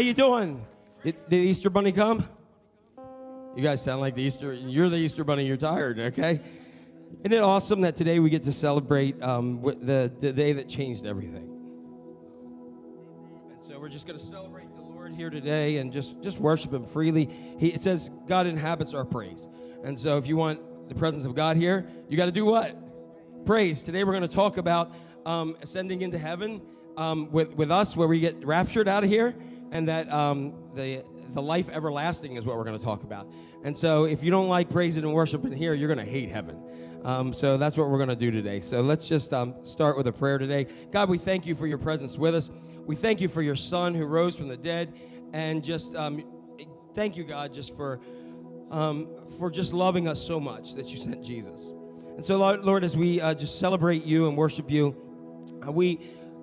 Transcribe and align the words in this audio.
you 0.00 0.14
doing? 0.14 0.64
Did, 1.04 1.16
did 1.28 1.44
Easter 1.44 1.70
Bunny 1.70 1.92
come? 1.92 2.28
You 3.56 3.62
guys 3.62 3.82
sound 3.82 4.00
like 4.00 4.14
the 4.14 4.22
Easter. 4.22 4.52
You're 4.52 4.88
the 4.88 4.96
Easter 4.96 5.24
Bunny. 5.24 5.46
You're 5.46 5.56
tired, 5.56 5.98
okay? 5.98 6.40
Isn't 7.20 7.32
it 7.32 7.42
awesome 7.42 7.80
that 7.82 7.96
today 7.96 8.20
we 8.20 8.30
get 8.30 8.44
to 8.44 8.52
celebrate 8.52 9.20
um, 9.22 9.60
the, 9.62 10.12
the 10.20 10.32
day 10.32 10.52
that 10.52 10.68
changed 10.68 11.04
everything? 11.04 11.56
And 13.50 13.62
so 13.62 13.78
we're 13.78 13.88
just 13.88 14.06
going 14.06 14.18
to 14.18 14.24
celebrate 14.24 14.74
the 14.74 14.82
Lord 14.82 15.12
here 15.12 15.30
today 15.30 15.78
and 15.78 15.92
just, 15.92 16.20
just 16.22 16.38
worship 16.38 16.72
Him 16.72 16.84
freely. 16.84 17.28
He, 17.58 17.68
it 17.68 17.82
says 17.82 18.10
God 18.28 18.46
inhabits 18.46 18.94
our 18.94 19.04
praise. 19.04 19.48
And 19.82 19.98
so 19.98 20.16
if 20.16 20.26
you 20.28 20.36
want 20.36 20.88
the 20.88 20.94
presence 20.94 21.24
of 21.24 21.34
God 21.34 21.56
here, 21.56 21.86
you 22.08 22.16
got 22.16 22.26
to 22.26 22.32
do 22.32 22.44
what? 22.44 22.76
Praise. 23.44 23.82
Today 23.82 24.04
we're 24.04 24.12
going 24.12 24.22
to 24.22 24.28
talk 24.28 24.56
about 24.56 24.94
um, 25.26 25.56
ascending 25.60 26.02
into 26.02 26.18
heaven 26.18 26.62
um, 26.96 27.30
with, 27.32 27.54
with 27.54 27.70
us, 27.70 27.96
where 27.96 28.06
we 28.06 28.20
get 28.20 28.44
raptured 28.44 28.86
out 28.86 29.02
of 29.02 29.10
here, 29.10 29.34
and 29.70 29.88
that 29.88 30.10
um, 30.12 30.54
the, 30.74 31.04
the 31.30 31.42
life 31.42 31.68
everlasting 31.68 32.36
is 32.36 32.44
what 32.44 32.56
we're 32.56 32.64
going 32.64 32.78
to 32.78 32.84
talk 32.84 33.02
about. 33.02 33.30
And 33.62 33.76
so 33.76 34.04
if 34.04 34.24
you 34.24 34.30
don't 34.30 34.48
like 34.48 34.70
praising 34.70 35.04
and 35.04 35.12
worshiping 35.12 35.52
here, 35.52 35.74
you're 35.74 35.92
going 35.92 36.04
to 36.04 36.10
hate 36.10 36.30
heaven. 36.30 36.62
Um, 37.04 37.32
so 37.32 37.56
that's 37.56 37.76
what 37.76 37.88
we're 37.88 37.98
going 37.98 38.10
to 38.10 38.16
do 38.16 38.30
today. 38.30 38.60
So 38.60 38.82
let's 38.82 39.08
just 39.08 39.32
um, 39.32 39.54
start 39.64 39.96
with 39.96 40.06
a 40.06 40.12
prayer 40.12 40.38
today. 40.38 40.66
God, 40.90 41.08
we 41.08 41.18
thank 41.18 41.46
you 41.46 41.54
for 41.54 41.66
your 41.66 41.78
presence 41.78 42.18
with 42.18 42.34
us. 42.34 42.50
We 42.84 42.96
thank 42.96 43.20
you 43.20 43.28
for 43.28 43.42
your 43.42 43.56
son 43.56 43.94
who 43.94 44.04
rose 44.04 44.36
from 44.36 44.48
the 44.48 44.56
dead. 44.56 44.92
And 45.32 45.62
just 45.62 45.94
um, 45.94 46.24
thank 46.94 47.16
you, 47.16 47.24
God, 47.24 47.54
just 47.54 47.76
for, 47.76 48.00
um, 48.70 49.08
for 49.38 49.50
just 49.50 49.72
loving 49.72 50.08
us 50.08 50.24
so 50.24 50.40
much 50.40 50.74
that 50.74 50.88
you 50.88 50.98
sent 50.98 51.24
Jesus. 51.24 51.72
And 52.16 52.24
so, 52.24 52.36
Lord, 52.36 52.84
as 52.84 52.96
we 52.96 53.20
uh, 53.20 53.34
just 53.34 53.58
celebrate 53.58 54.04
you 54.04 54.28
and 54.28 54.36
worship 54.36 54.70
you, 54.70 54.94
uh, 55.66 55.72
we, 55.72 56.00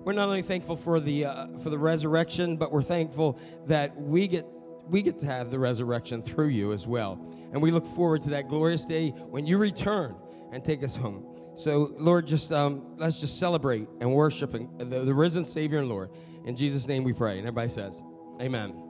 we're 0.08 0.14
not 0.14 0.26
only 0.26 0.40
thankful 0.40 0.74
for 0.74 1.00
the, 1.00 1.26
uh, 1.26 1.46
for 1.58 1.68
the 1.68 1.76
resurrection, 1.76 2.56
but 2.56 2.72
we're 2.72 2.80
thankful 2.80 3.38
that 3.66 3.94
we 3.94 4.26
get, 4.26 4.46
we 4.86 5.02
get 5.02 5.18
to 5.18 5.26
have 5.26 5.50
the 5.50 5.58
resurrection 5.58 6.22
through 6.22 6.48
you 6.48 6.72
as 6.72 6.86
well. 6.86 7.20
And 7.52 7.60
we 7.60 7.70
look 7.70 7.86
forward 7.86 8.22
to 8.22 8.30
that 8.30 8.48
glorious 8.48 8.86
day 8.86 9.10
when 9.10 9.46
you 9.46 9.58
return 9.58 10.16
and 10.50 10.64
take 10.64 10.82
us 10.82 10.96
home. 10.96 11.26
So, 11.56 11.92
Lord, 11.98 12.26
just 12.26 12.50
um, 12.52 12.96
let's 12.96 13.20
just 13.20 13.38
celebrate 13.38 13.86
and 14.00 14.10
worship 14.14 14.52
the, 14.52 14.84
the 15.04 15.12
risen 15.12 15.44
Savior 15.44 15.80
and 15.80 15.90
Lord. 15.90 16.08
In 16.46 16.56
Jesus' 16.56 16.88
name 16.88 17.04
we 17.04 17.12
pray. 17.12 17.32
And 17.32 17.40
everybody 17.40 17.68
says, 17.68 18.02
Amen. 18.40 18.87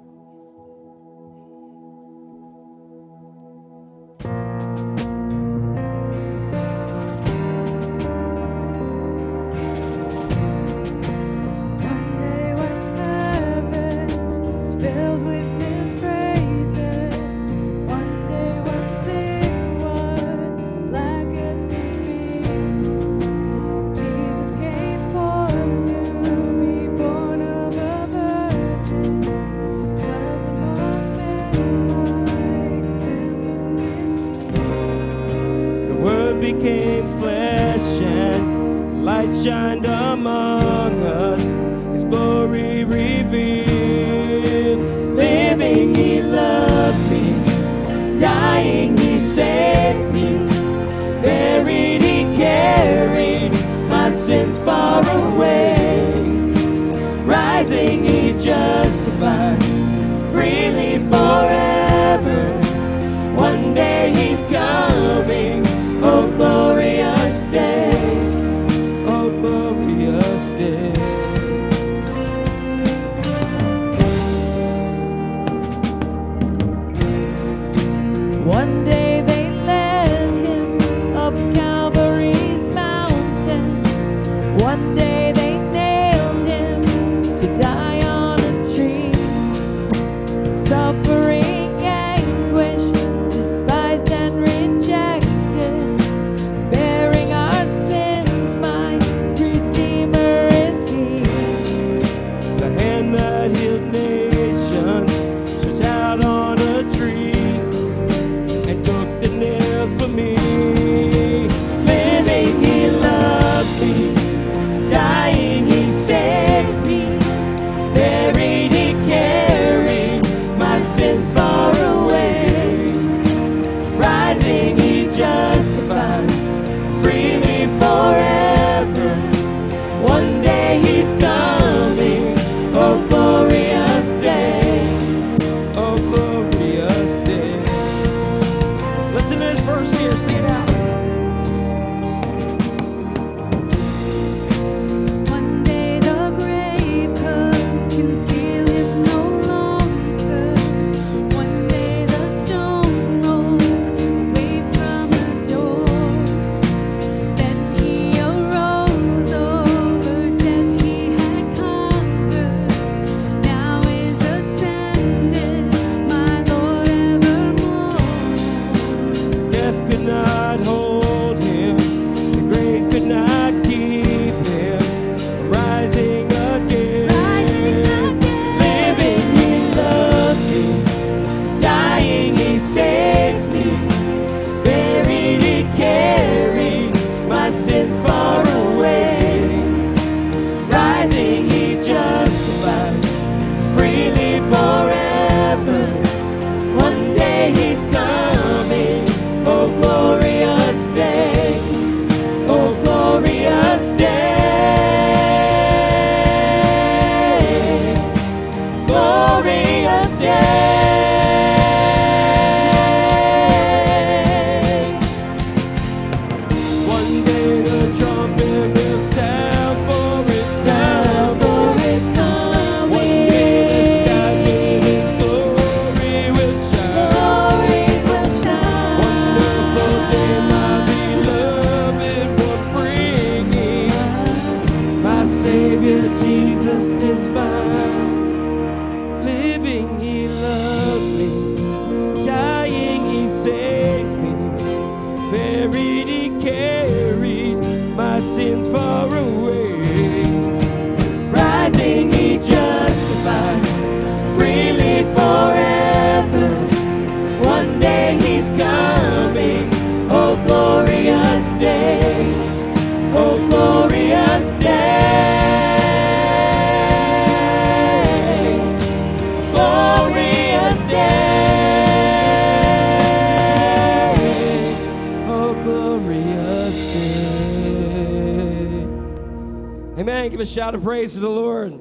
praise 280.89 281.13
to 281.13 281.21
the 281.21 281.29
Lord. 281.29 281.79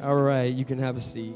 All 0.00 0.14
right, 0.14 0.44
you 0.44 0.64
can 0.64 0.78
have 0.78 0.96
a 0.96 1.00
seat. 1.00 1.34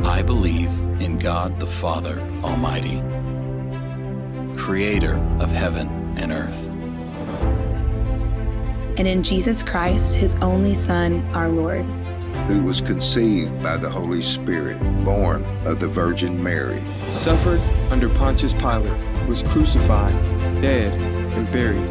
I 0.00 0.22
believe 0.22 0.70
in 1.00 1.18
God 1.18 1.60
the 1.60 1.68
Father 1.68 2.18
Almighty, 2.42 3.00
creator 4.58 5.14
of 5.38 5.52
heaven 5.52 5.86
and 6.18 6.32
earth. 6.32 6.66
And 8.98 9.06
in 9.06 9.22
Jesus 9.22 9.62
Christ, 9.62 10.16
his 10.16 10.34
only 10.42 10.74
Son, 10.74 11.22
our 11.32 11.48
Lord 11.48 11.86
who 12.46 12.62
was 12.62 12.80
conceived 12.80 13.62
by 13.62 13.76
the 13.76 13.88
Holy 13.88 14.22
Spirit, 14.22 14.78
born 15.04 15.44
of 15.66 15.80
the 15.80 15.88
Virgin 15.88 16.42
Mary. 16.42 16.80
Suffered 17.10 17.60
under 17.90 18.08
Pontius 18.08 18.54
Pilate, 18.54 18.92
was 19.28 19.42
crucified, 19.42 20.14
dead, 20.62 20.98
and 21.32 21.50
buried. 21.52 21.90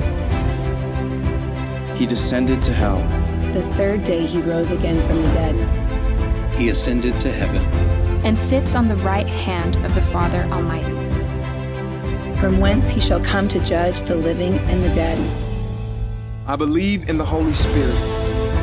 He 1.97 2.05
descended 2.05 2.61
to 2.63 2.73
hell. 2.73 3.01
The 3.53 3.61
third 3.73 4.03
day 4.03 4.25
he 4.25 4.39
rose 4.41 4.71
again 4.71 5.05
from 5.07 5.21
the 5.21 5.31
dead. 5.31 6.53
He 6.55 6.69
ascended 6.69 7.19
to 7.21 7.31
heaven. 7.31 7.63
And 8.25 8.39
sits 8.39 8.75
on 8.75 8.87
the 8.87 8.95
right 8.97 9.27
hand 9.27 9.75
of 9.77 9.93
the 9.95 10.01
Father 10.01 10.43
Almighty. 10.51 10.95
From 12.39 12.59
whence 12.59 12.89
he 12.89 13.01
shall 13.01 13.19
come 13.23 13.47
to 13.47 13.63
judge 13.63 14.01
the 14.03 14.15
living 14.15 14.53
and 14.69 14.83
the 14.83 14.93
dead. 14.93 15.17
I 16.45 16.55
believe 16.55 17.09
in 17.09 17.17
the 17.17 17.25
Holy 17.25 17.53
Spirit 17.53 18.26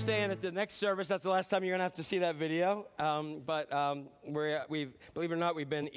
Staying 0.00 0.30
at 0.30 0.40
the 0.40 0.50
next 0.50 0.76
service, 0.76 1.08
that's 1.08 1.24
the 1.24 1.28
last 1.30 1.50
time 1.50 1.62
you're 1.62 1.72
going 1.72 1.80
to 1.80 1.82
have 1.82 1.92
to 1.92 2.02
see 2.02 2.20
that 2.20 2.36
video. 2.36 2.86
Um, 2.98 3.42
but 3.44 3.70
um, 3.70 4.08
we're, 4.24 4.64
we've, 4.70 4.96
believe 5.12 5.30
it 5.30 5.34
or 5.34 5.36
not, 5.36 5.54
we've 5.54 5.68
been, 5.68 5.90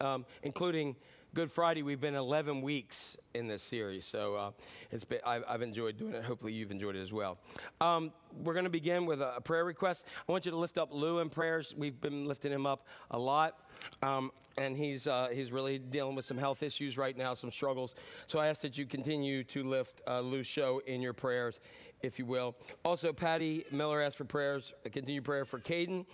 um, 0.00 0.24
including 0.42 0.96
Good 1.34 1.52
Friday, 1.52 1.82
we've 1.82 2.00
been 2.00 2.14
11 2.14 2.62
weeks 2.62 3.18
in 3.34 3.46
this 3.48 3.62
series. 3.62 4.06
So 4.06 4.34
uh, 4.34 4.50
it's 4.90 5.04
been, 5.04 5.20
I've, 5.26 5.44
I've 5.46 5.60
enjoyed 5.60 5.98
doing 5.98 6.14
it. 6.14 6.24
Hopefully, 6.24 6.54
you've 6.54 6.70
enjoyed 6.70 6.96
it 6.96 7.02
as 7.02 7.12
well. 7.12 7.38
Um, 7.82 8.12
we're 8.42 8.54
going 8.54 8.64
to 8.64 8.70
begin 8.70 9.04
with 9.04 9.20
a, 9.20 9.42
prayer 9.44 9.66
request. 9.66 10.06
I 10.26 10.32
want 10.32 10.46
you 10.46 10.52
to 10.52 10.56
lift 10.56 10.78
up 10.78 10.88
Lou 10.90 11.18
in 11.18 11.28
prayers. 11.28 11.74
We've 11.76 12.00
been 12.00 12.24
lifting 12.24 12.52
him 12.52 12.64
up 12.64 12.86
a 13.10 13.18
lot. 13.18 13.58
Um, 14.02 14.32
and 14.56 14.76
he's, 14.76 15.06
uh, 15.06 15.28
he's 15.32 15.52
really 15.52 15.78
dealing 15.78 16.14
with 16.14 16.24
some 16.24 16.36
health 16.36 16.62
issues 16.62 16.98
right 16.98 17.16
now, 17.16 17.34
some 17.34 17.50
struggles. 17.50 17.94
So 18.26 18.38
I 18.38 18.48
ask 18.48 18.60
that 18.62 18.76
you 18.76 18.86
continue 18.86 19.44
to 19.44 19.64
lift 19.64 20.00
uh, 20.06 20.20
Lou's 20.20 20.46
show 20.46 20.82
in 20.86 21.00
your 21.00 21.12
prayers, 21.12 21.60
if 22.02 22.18
you 22.18 22.26
will. 22.26 22.56
Also, 22.84 23.12
Patty 23.12 23.64
Miller 23.70 24.00
asked 24.00 24.16
for 24.16 24.24
prayers, 24.24 24.72
a 24.84 24.90
continued 24.90 25.24
prayer 25.24 25.44
for 25.44 25.58
Caden. 25.58 26.06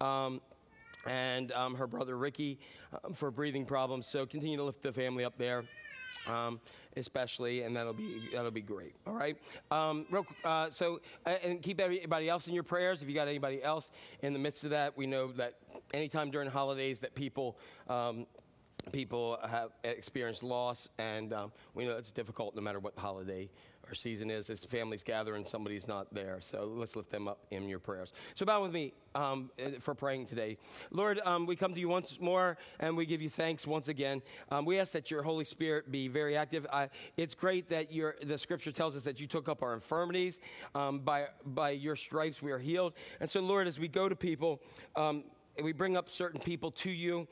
Um, 0.00 0.40
and 1.06 1.52
um, 1.52 1.74
her 1.74 1.86
brother 1.86 2.16
Ricky 2.16 2.58
um, 3.04 3.12
for 3.12 3.30
breathing 3.30 3.66
problems. 3.66 4.06
So 4.06 4.26
continue 4.26 4.56
to 4.56 4.62
lift 4.62 4.82
the 4.82 4.92
family 4.92 5.24
up 5.24 5.36
there. 5.38 5.64
Um, 6.28 6.60
especially, 6.96 7.62
and 7.62 7.74
that'll 7.76 7.92
be 7.92 8.22
that'll 8.32 8.50
be 8.50 8.62
great. 8.62 8.94
All 9.06 9.12
right. 9.12 9.36
Um, 9.70 10.06
real, 10.10 10.24
uh, 10.44 10.70
so, 10.70 11.00
uh, 11.26 11.34
and 11.42 11.60
keep 11.60 11.80
everybody 11.80 12.28
else 12.28 12.46
in 12.46 12.54
your 12.54 12.62
prayers. 12.62 13.02
If 13.02 13.08
you 13.08 13.14
got 13.14 13.28
anybody 13.28 13.62
else 13.62 13.90
in 14.22 14.32
the 14.32 14.38
midst 14.38 14.64
of 14.64 14.70
that, 14.70 14.96
we 14.96 15.06
know 15.06 15.32
that 15.32 15.54
anytime 15.92 16.30
during 16.30 16.48
holidays 16.48 17.00
that 17.00 17.14
people 17.14 17.58
um, 17.88 18.26
people 18.92 19.38
have 19.46 19.70
experienced 19.82 20.42
loss, 20.42 20.88
and 20.98 21.32
um, 21.32 21.52
we 21.74 21.84
know 21.84 21.96
it's 21.96 22.12
difficult 22.12 22.54
no 22.54 22.62
matter 22.62 22.78
what 22.78 22.96
holiday 22.96 23.50
or 23.90 23.94
season 23.94 24.30
is. 24.30 24.50
As 24.50 24.64
families 24.64 25.02
gather 25.02 25.34
and 25.34 25.46
somebody's 25.46 25.88
not 25.88 26.12
there, 26.12 26.38
so 26.40 26.72
let's 26.74 26.96
lift 26.96 27.10
them 27.10 27.28
up 27.28 27.46
in 27.50 27.68
your 27.68 27.78
prayers. 27.78 28.12
So 28.34 28.44
bow 28.44 28.62
with 28.62 28.72
me 28.72 28.94
um, 29.14 29.50
for 29.80 29.94
praying 29.94 30.26
today, 30.26 30.58
Lord. 30.90 31.20
Um, 31.24 31.46
we 31.46 31.56
come 31.56 31.74
to 31.74 31.80
you 31.80 31.88
once 31.88 32.18
more, 32.20 32.56
and 32.80 32.96
we 32.96 33.06
give 33.06 33.22
you 33.22 33.30
thanks 33.30 33.66
once 33.66 33.88
again. 33.88 34.22
Um, 34.50 34.64
we 34.64 34.78
ask 34.78 34.92
that 34.92 35.10
your 35.10 35.22
Holy 35.22 35.44
Spirit 35.44 35.90
be 35.90 36.08
very 36.08 36.36
active. 36.36 36.66
I, 36.72 36.90
it's 37.16 37.34
great 37.34 37.68
that 37.70 37.92
your 37.92 38.16
the 38.22 38.38
Scripture 38.38 38.72
tells 38.72 38.96
us 38.96 39.02
that 39.02 39.20
you 39.20 39.26
took 39.26 39.48
up 39.48 39.62
our 39.62 39.74
infirmities. 39.74 40.40
Um, 40.74 41.00
by 41.00 41.26
by 41.44 41.70
your 41.70 41.96
stripes 41.96 42.42
we 42.42 42.52
are 42.52 42.58
healed, 42.58 42.94
and 43.20 43.28
so 43.30 43.40
Lord, 43.40 43.66
as 43.66 43.78
we 43.78 43.88
go 43.88 44.08
to 44.08 44.16
people, 44.16 44.60
um, 44.96 45.24
we 45.62 45.72
bring 45.72 45.96
up 45.96 46.08
certain 46.08 46.40
people 46.40 46.70
to 46.72 46.90
you 46.90 47.28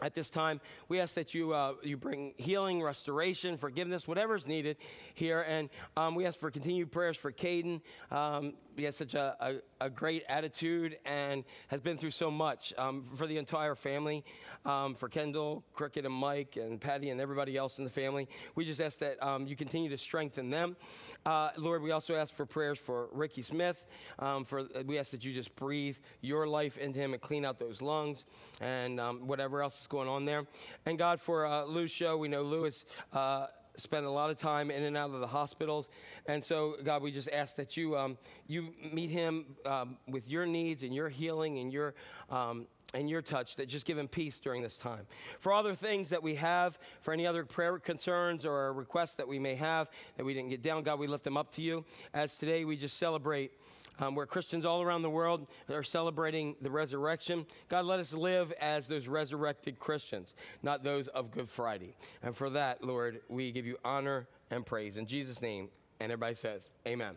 at 0.00 0.14
this 0.14 0.30
time. 0.30 0.60
We 0.88 1.00
ask 1.00 1.14
that 1.14 1.34
you 1.34 1.52
uh, 1.52 1.74
you 1.82 1.96
bring 1.96 2.34
healing, 2.36 2.82
restoration, 2.82 3.56
forgiveness, 3.56 4.06
whatever 4.06 4.34
is 4.34 4.46
needed 4.46 4.76
here, 5.14 5.42
and 5.42 5.68
um, 5.96 6.14
we 6.14 6.26
ask 6.26 6.38
for 6.38 6.50
continued 6.50 6.90
prayers 6.90 7.16
for 7.16 7.32
Caden. 7.32 7.80
Um, 8.10 8.54
he 8.76 8.84
has 8.84 8.96
such 8.96 9.14
a, 9.14 9.36
a, 9.40 9.54
a 9.80 9.88
great 9.88 10.24
attitude 10.28 10.98
and 11.04 11.44
has 11.68 11.80
been 11.80 11.96
through 11.96 12.10
so 12.10 12.30
much 12.30 12.72
um, 12.76 13.04
for 13.14 13.26
the 13.26 13.38
entire 13.38 13.74
family, 13.74 14.24
um, 14.64 14.94
for 14.94 15.08
Kendall, 15.08 15.64
Cricket, 15.72 16.04
and 16.04 16.14
Mike, 16.14 16.56
and 16.56 16.80
Patty, 16.80 17.10
and 17.10 17.20
everybody 17.20 17.56
else 17.56 17.78
in 17.78 17.84
the 17.84 17.90
family. 17.90 18.28
We 18.54 18.64
just 18.64 18.80
ask 18.80 18.98
that 18.98 19.22
um, 19.22 19.46
you 19.46 19.56
continue 19.56 19.88
to 19.90 19.98
strengthen 19.98 20.50
them, 20.50 20.76
uh, 21.24 21.50
Lord. 21.56 21.82
We 21.82 21.90
also 21.90 22.14
ask 22.14 22.34
for 22.34 22.46
prayers 22.46 22.78
for 22.78 23.08
Ricky 23.12 23.42
Smith. 23.42 23.86
Um, 24.18 24.44
for 24.44 24.66
we 24.84 24.98
ask 24.98 25.10
that 25.12 25.24
you 25.24 25.32
just 25.32 25.54
breathe 25.56 25.96
your 26.20 26.46
life 26.46 26.78
into 26.78 26.98
him 26.98 27.12
and 27.12 27.22
clean 27.22 27.44
out 27.44 27.58
those 27.58 27.80
lungs 27.80 28.24
and 28.60 29.00
um, 29.00 29.26
whatever 29.26 29.62
else 29.62 29.80
is 29.80 29.86
going 29.86 30.08
on 30.08 30.24
there. 30.24 30.46
And 30.86 30.98
God, 30.98 31.20
for 31.20 31.46
uh, 31.46 31.64
Lou's 31.64 31.90
show, 31.90 32.16
we 32.16 32.28
know 32.28 32.42
Lou 32.42 32.64
is. 32.64 32.84
Uh, 33.12 33.46
spent 33.76 34.06
a 34.06 34.10
lot 34.10 34.30
of 34.30 34.38
time 34.38 34.70
in 34.70 34.82
and 34.82 34.96
out 34.96 35.10
of 35.10 35.20
the 35.20 35.26
hospitals, 35.26 35.88
and 36.26 36.42
so 36.42 36.76
God, 36.84 37.02
we 37.02 37.10
just 37.10 37.28
ask 37.30 37.56
that 37.56 37.76
you 37.76 37.96
um, 37.96 38.18
you 38.46 38.74
meet 38.92 39.10
him 39.10 39.44
um, 39.66 39.96
with 40.08 40.28
your 40.28 40.46
needs 40.46 40.82
and 40.82 40.94
your 40.94 41.08
healing 41.08 41.58
and 41.58 41.72
your 41.72 41.94
um, 42.30 42.66
and 42.94 43.08
your 43.08 43.22
touch 43.22 43.56
that 43.56 43.68
just 43.68 43.86
give 43.86 43.96
him 43.98 44.08
peace 44.08 44.40
during 44.40 44.62
this 44.62 44.76
time. 44.76 45.06
For 45.38 45.52
other 45.52 45.74
things 45.74 46.08
that 46.10 46.22
we 46.22 46.34
have, 46.36 46.78
for 47.00 47.12
any 47.12 47.26
other 47.26 47.44
prayer 47.44 47.78
concerns 47.78 48.44
or 48.44 48.72
requests 48.72 49.14
that 49.14 49.28
we 49.28 49.38
may 49.38 49.54
have 49.54 49.88
that 50.16 50.24
we 50.24 50.34
didn't 50.34 50.50
get 50.50 50.62
down, 50.62 50.82
God, 50.82 50.98
we 50.98 51.06
lift 51.06 51.24
them 51.24 51.36
up 51.36 51.52
to 51.54 51.62
you. 51.62 51.84
As 52.12 52.36
today 52.36 52.64
we 52.64 52.76
just 52.76 52.98
celebrate 52.98 53.52
um, 54.00 54.14
where 54.14 54.26
Christians 54.26 54.64
all 54.64 54.82
around 54.82 55.02
the 55.02 55.10
world 55.10 55.46
are 55.68 55.82
celebrating 55.82 56.56
the 56.60 56.70
resurrection. 56.70 57.46
God, 57.68 57.84
let 57.84 58.00
us 58.00 58.12
live 58.12 58.52
as 58.60 58.88
those 58.88 59.06
resurrected 59.06 59.78
Christians, 59.78 60.34
not 60.62 60.82
those 60.82 61.08
of 61.08 61.30
Good 61.30 61.48
Friday. 61.48 61.94
And 62.22 62.34
for 62.34 62.50
that, 62.50 62.82
Lord, 62.82 63.20
we 63.28 63.52
give 63.52 63.66
you 63.66 63.76
honor 63.84 64.26
and 64.50 64.64
praise. 64.64 64.96
In 64.96 65.06
Jesus' 65.06 65.40
name, 65.42 65.68
and 66.00 66.10
everybody 66.10 66.34
says, 66.34 66.72
Amen. 66.86 67.14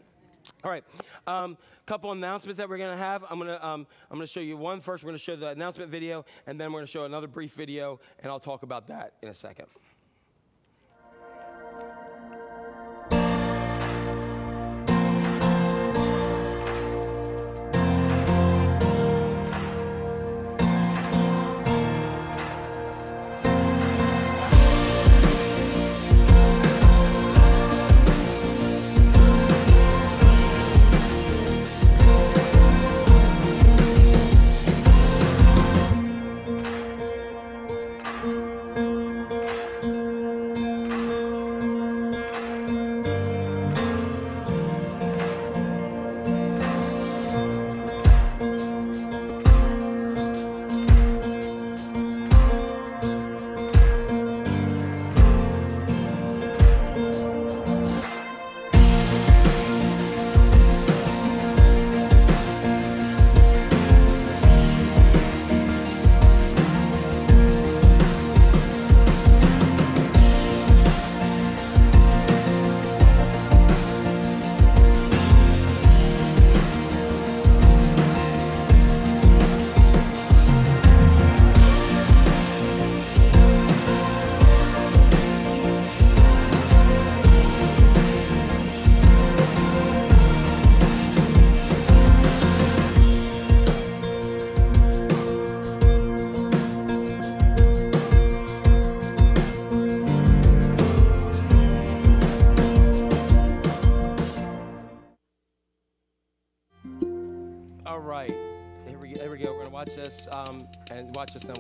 All 0.62 0.72
right, 0.72 0.84
a 1.26 1.32
um, 1.32 1.58
couple 1.86 2.12
announcements 2.12 2.58
that 2.58 2.68
we're 2.68 2.78
going 2.78 2.92
to 2.92 2.98
have. 2.98 3.24
I'm 3.30 3.40
going 3.40 3.48
to 3.48 3.66
um, 3.66 3.88
I'm 4.12 4.18
going 4.18 4.28
to 4.28 4.32
show 4.32 4.42
you 4.42 4.58
one 4.58 4.82
first. 4.82 5.02
We're 5.02 5.12
going 5.12 5.18
to 5.18 5.24
show 5.24 5.38
the 5.38 5.48
announcement 5.48 5.90
video, 5.90 6.26
and 6.46 6.60
then 6.60 6.74
we're 6.74 6.80
going 6.80 6.88
to 6.88 6.92
show 6.92 7.06
another 7.06 7.28
brief 7.28 7.54
video, 7.54 8.02
and 8.20 8.30
I'll 8.30 8.42
talk 8.42 8.64
about 8.64 8.88
that 8.88 9.14
in 9.22 9.30
a 9.30 9.34
second. 9.34 9.68
And 110.94 111.16
watch 111.16 111.34
this, 111.34 111.44
then 111.44 111.56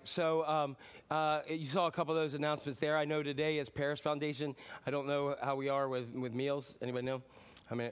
right. 0.00 0.06
So 0.06 0.46
um, 0.46 0.76
uh, 1.10 1.40
you 1.48 1.66
saw 1.66 1.86
a 1.86 1.90
couple 1.92 2.16
of 2.16 2.22
those 2.22 2.34
announcements 2.34 2.80
there. 2.80 2.96
I 2.96 3.04
know 3.04 3.22
today 3.22 3.58
is 3.58 3.68
Paris 3.68 4.00
Foundation. 4.00 4.54
I 4.86 4.90
don't 4.90 5.06
know 5.06 5.36
how 5.42 5.56
we 5.56 5.68
are 5.68 5.88
with, 5.88 6.12
with 6.14 6.34
meals. 6.34 6.74
Anybody 6.82 7.06
know? 7.06 7.22
I 7.70 7.74
mean, 7.74 7.90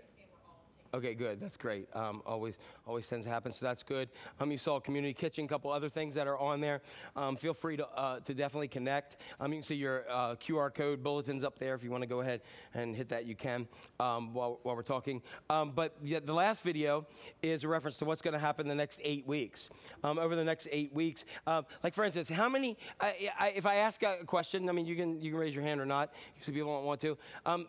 Okay, 0.95 1.15
good. 1.15 1.39
That's 1.39 1.59
great. 1.59 1.87
Um, 1.95 2.23
always, 2.25 2.57
always 2.87 3.07
tends 3.07 3.27
to 3.27 3.31
happen, 3.31 3.53
so 3.53 3.67
that's 3.67 3.83
good. 3.83 4.09
Um, 4.41 4.51
you 4.51 4.57
saw 4.57 4.81
community 4.81 5.13
kitchen, 5.13 5.45
a 5.45 5.49
couple 5.49 5.71
other 5.71 5.91
things 5.91 6.15
that 6.15 6.27
are 6.27 6.39
on 6.39 6.63
there. 6.63 6.81
Um, 7.15 7.37
feel 7.37 7.53
free 7.53 7.77
to 7.77 7.87
uh, 7.89 8.21
to 8.21 8.33
definitely 8.33 8.69
connect. 8.69 9.19
Um, 9.39 9.53
you 9.53 9.59
can 9.59 9.67
see 9.67 9.75
your 9.75 10.07
uh, 10.09 10.37
QR 10.37 10.73
code 10.73 11.03
bulletins 11.03 11.45
up 11.45 11.59
there. 11.59 11.75
If 11.75 11.85
you 11.85 11.91
want 11.91 12.05
to 12.05 12.09
go 12.09 12.21
ahead 12.21 12.41
and 12.73 12.97
hit 12.97 13.11
that, 13.11 13.27
you 13.27 13.35
can 13.35 13.69
um, 14.01 14.33
while 14.33 14.61
while 14.63 14.77
we're 14.77 14.83
talking. 14.83 15.21
Um, 15.51 15.73
but 15.75 15.95
yeah, 16.03 16.21
the 16.25 16.33
last 16.33 16.63
video 16.63 17.07
is 17.43 17.65
a 17.65 17.69
reference 17.69 17.99
to 17.99 18.07
what's 18.07 18.23
going 18.23 18.33
to 18.33 18.41
happen 18.41 18.67
the 18.67 18.75
next 18.75 18.99
eight 19.05 19.27
weeks. 19.27 19.69
Over 20.03 20.37
the 20.37 20.45
next 20.45 20.69
eight 20.73 20.95
weeks, 20.95 21.27
like 21.47 21.93
for 21.93 22.05
instance, 22.05 22.31
how 22.31 22.49
many? 22.49 22.79
I, 22.99 23.31
I, 23.39 23.49
if 23.51 23.67
I 23.67 23.77
ask 23.77 24.03
a 24.03 24.25
question, 24.25 24.69
I 24.71 24.73
mean, 24.73 24.87
you 24.87 24.97
can 24.97 25.21
you 25.21 25.33
can 25.33 25.39
raise 25.39 25.55
your 25.55 25.65
hand 25.65 25.83
or 25.83 25.87
not. 25.87 26.15
Some 26.41 26.55
people 26.55 26.75
don't 26.75 26.87
want 26.87 27.01
to. 27.03 27.19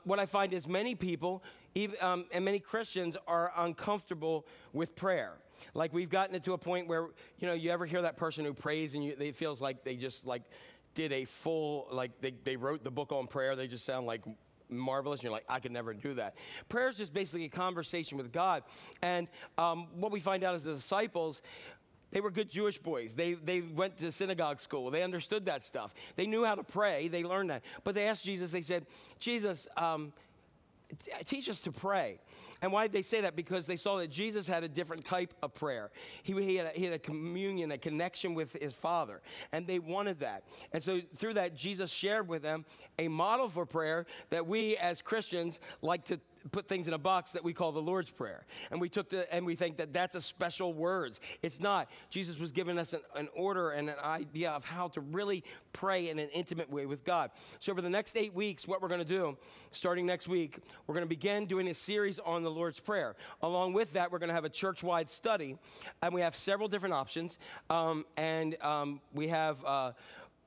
What 0.06 0.20
I 0.20 0.26
find 0.26 0.54
is 0.54 0.68
many 0.68 0.96
people 0.96 1.44
even, 1.80 1.96
um, 2.02 2.26
and 2.32 2.44
many 2.44 2.60
Christians 2.60 3.16
are 3.28 3.52
uncomfortable 3.58 4.46
with 4.74 4.96
prayer. 4.96 5.34
Like 5.74 5.94
we've 5.94 6.10
gotten 6.10 6.36
it 6.36 6.44
to 6.44 6.54
a 6.54 6.58
point 6.58 6.88
where, 6.88 7.08
you 7.40 7.48
know, 7.48 7.54
you 7.54 7.72
ever 7.72 7.86
hear 7.86 8.02
that 8.02 8.18
person 8.18 8.46
who 8.46 8.54
prays 8.54 8.96
and 8.96 9.04
you, 9.04 9.16
it 9.20 9.36
feels 9.36 9.62
like 9.62 9.84
they 9.84 9.96
just 9.96 10.26
like 10.26 10.44
did 10.94 11.12
a 11.12 11.26
full, 11.26 11.88
like 11.92 12.20
they, 12.22 12.34
they 12.44 12.56
wrote 12.56 12.84
the 12.84 12.92
book 12.92 13.12
on 13.12 13.28
prayer. 13.28 13.56
They 13.56 13.68
just 13.68 13.86
sound 13.86 14.06
like 14.06 14.22
marvelous. 14.70 15.20
And 15.20 15.26
you're 15.26 15.32
like, 15.32 15.46
I 15.48 15.60
could 15.60 15.72
never 15.72 15.94
do 15.94 16.14
that. 16.16 16.36
Prayer 16.68 16.90
is 16.90 16.98
just 16.98 17.14
basically 17.14 17.46
a 17.46 17.50
conversation 17.50 18.18
with 18.18 18.32
God. 18.32 18.64
And 19.02 19.28
um, 19.58 19.88
what 19.96 20.12
we 20.12 20.20
find 20.20 20.44
out 20.44 20.56
is 20.56 20.64
the 20.64 20.74
disciples, 20.74 21.42
they 22.12 22.22
were 22.22 22.32
good 22.32 22.50
Jewish 22.50 22.78
boys. 22.78 23.16
They, 23.16 23.34
they 23.34 23.62
went 23.62 23.98
to 23.98 24.12
synagogue 24.12 24.60
school. 24.60 24.90
They 24.92 25.04
understood 25.04 25.46
that 25.46 25.64
stuff. 25.64 25.94
They 26.16 26.26
knew 26.26 26.44
how 26.44 26.56
to 26.56 26.64
pray. 26.64 27.08
They 27.08 27.24
learned 27.24 27.52
that. 27.52 27.64
But 27.84 27.96
they 27.96 28.08
asked 28.08 28.26
Jesus, 28.26 28.52
they 28.52 28.64
said, 28.64 28.86
Jesus, 29.20 29.68
um, 29.78 30.14
teach 31.26 31.50
us 31.50 31.62
to 31.62 31.72
pray. 31.72 32.20
And 32.62 32.72
why 32.72 32.86
did 32.86 32.94
they 32.94 33.02
say 33.02 33.22
that? 33.22 33.36
Because 33.36 33.66
they 33.66 33.78
saw 33.78 33.98
that 33.98 34.10
Jesus 34.10 34.48
had 34.48 34.64
a 34.64 34.68
different 34.68 35.06
type 35.06 35.34
of 35.42 35.54
prayer. 35.54 35.92
He, 36.24 36.34
he, 36.34 36.56
had 36.56 36.68
a, 36.68 36.78
he 36.78 36.84
had 36.84 36.94
a 36.94 37.00
communion, 37.00 37.72
a 37.72 37.78
connection 37.78 38.34
with 38.34 38.54
his 38.54 38.74
Father, 38.74 39.22
and 39.52 39.66
they 39.66 39.80
wanted 39.80 40.20
that. 40.20 40.44
And 40.74 40.84
so 40.84 41.00
through 41.16 41.36
that, 41.36 41.56
Jesus 41.56 41.92
shared 41.92 42.28
with 42.28 42.42
them 42.42 42.66
a 42.98 43.08
model 43.08 43.50
for 43.50 43.66
prayer 43.66 44.06
that 44.30 44.48
we 44.48 44.76
as 44.78 45.02
Christians 45.02 45.60
like 45.82 46.06
to 46.06 46.20
put 46.52 46.68
things 46.68 46.88
in 46.88 46.94
a 46.94 46.98
box 46.98 47.32
that 47.32 47.44
we 47.44 47.54
call 47.54 47.72
the 47.72 47.82
Lord's 47.82 48.10
Prayer. 48.12 48.46
And 48.72 48.80
we 48.80 48.90
took 48.90 49.10
the, 49.10 49.32
and 49.34 49.46
we 49.46 49.56
think 49.56 49.78
that 49.78 49.94
that's 49.94 50.16
a 50.16 50.22
special 50.22 50.74
words. 50.74 51.20
It's 51.42 51.60
not. 51.60 51.90
Jesus 52.10 52.40
was 52.40 52.52
giving 52.52 52.80
us 52.80 52.94
an, 52.94 53.02
an 53.16 53.30
order 53.36 53.72
and 53.72 53.90
an 53.90 54.00
idea 54.04 54.52
of 54.52 54.66
how 54.66 54.88
to 54.90 55.02
really 55.02 55.44
pray 55.74 56.10
in 56.10 56.20
an 56.20 56.30
intimate 56.30 56.70
way 56.70 56.86
with 56.86 57.04
God. 57.04 57.32
So 57.60 57.72
over 57.72 57.82
the 57.82 57.90
next 57.90 58.18
eight 58.18 58.34
weeks, 58.34 58.68
what 58.68 58.82
we're 58.82 58.88
going 58.88 59.00
to 59.00 59.06
do, 59.06 59.38
starting 59.72 60.06
next 60.06 60.28
week, 60.28 60.60
we're 60.88 60.96
going 60.96 61.06
to 61.06 61.10
begin 61.10 61.46
doing 61.46 61.68
a 61.68 61.74
series 61.74 62.20
on 62.20 62.44
the 62.44 62.52
Lord's 62.52 62.80
Prayer. 62.80 63.16
Along 63.42 63.74
with 63.74 63.94
that, 63.94 64.12
we're 64.12 64.20
going 64.20 64.30
to 64.30 64.36
have 64.36 64.46
a 64.46 64.50
church-wide 64.50 65.10
study, 65.10 65.58
and 66.02 66.14
we 66.14 66.22
have 66.22 66.36
several 66.36 66.68
different 66.68 66.94
options. 66.94 67.38
Um, 67.70 68.06
and 68.18 68.62
um, 68.62 69.02
we 69.14 69.28
have. 69.28 69.64
Uh, 69.66 69.92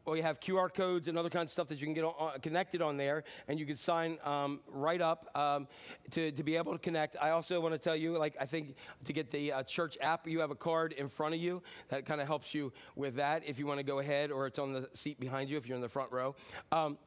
well, 0.05 0.17
you 0.17 0.23
have 0.23 0.41
QR 0.41 0.73
codes 0.73 1.09
and 1.09 1.17
other 1.17 1.31
kinds 1.31 1.47
of 1.47 1.51
stuff 1.51 1.69
that 1.69 1.81
you 1.81 1.87
can 1.87 1.95
get 1.95 2.05
on, 2.05 2.39
connected 2.41 2.83
on 2.83 2.97
there, 2.97 3.25
and 3.49 3.59
you 3.59 3.67
can 3.67 3.77
sign 3.77 4.19
um, 4.25 4.61
right 4.69 5.01
up 5.01 5.31
um, 5.37 5.69
to, 6.11 6.33
to 6.33 6.43
be 6.43 6.57
able 6.57 6.73
to 6.73 6.79
connect. 6.79 7.17
I 7.21 7.31
also 7.31 7.61
want 7.61 7.75
to 7.75 7.79
tell 7.79 7.97
you, 7.97 8.19
like, 8.19 8.35
I 8.41 8.47
think 8.47 8.75
to 9.05 9.13
get 9.13 9.31
the 9.31 9.53
uh, 9.53 9.63
church 9.63 9.97
app, 10.01 10.27
you 10.27 10.41
have 10.41 10.51
a 10.51 10.57
card 10.57 10.93
in 10.93 11.09
front 11.09 11.35
of 11.35 11.41
you 11.41 11.63
that 11.89 12.05
kind 12.05 12.21
of 12.21 12.27
helps 12.27 12.55
you 12.55 12.73
with 12.97 13.17
that 13.17 13.43
if 13.47 13.59
you 13.59 13.67
want 13.67 13.79
to 13.79 13.85
go 13.85 14.01
ahead, 14.01 14.31
or 14.31 14.47
it's 14.47 14.59
on 14.59 14.73
the 14.73 14.89
seat 14.93 15.21
behind 15.21 15.49
you 15.49 15.57
if 15.57 15.67
you're 15.67 15.77
in 15.77 15.83
the 15.83 15.89
front 15.89 16.11
row. 16.11 16.35
Um, 16.73 16.99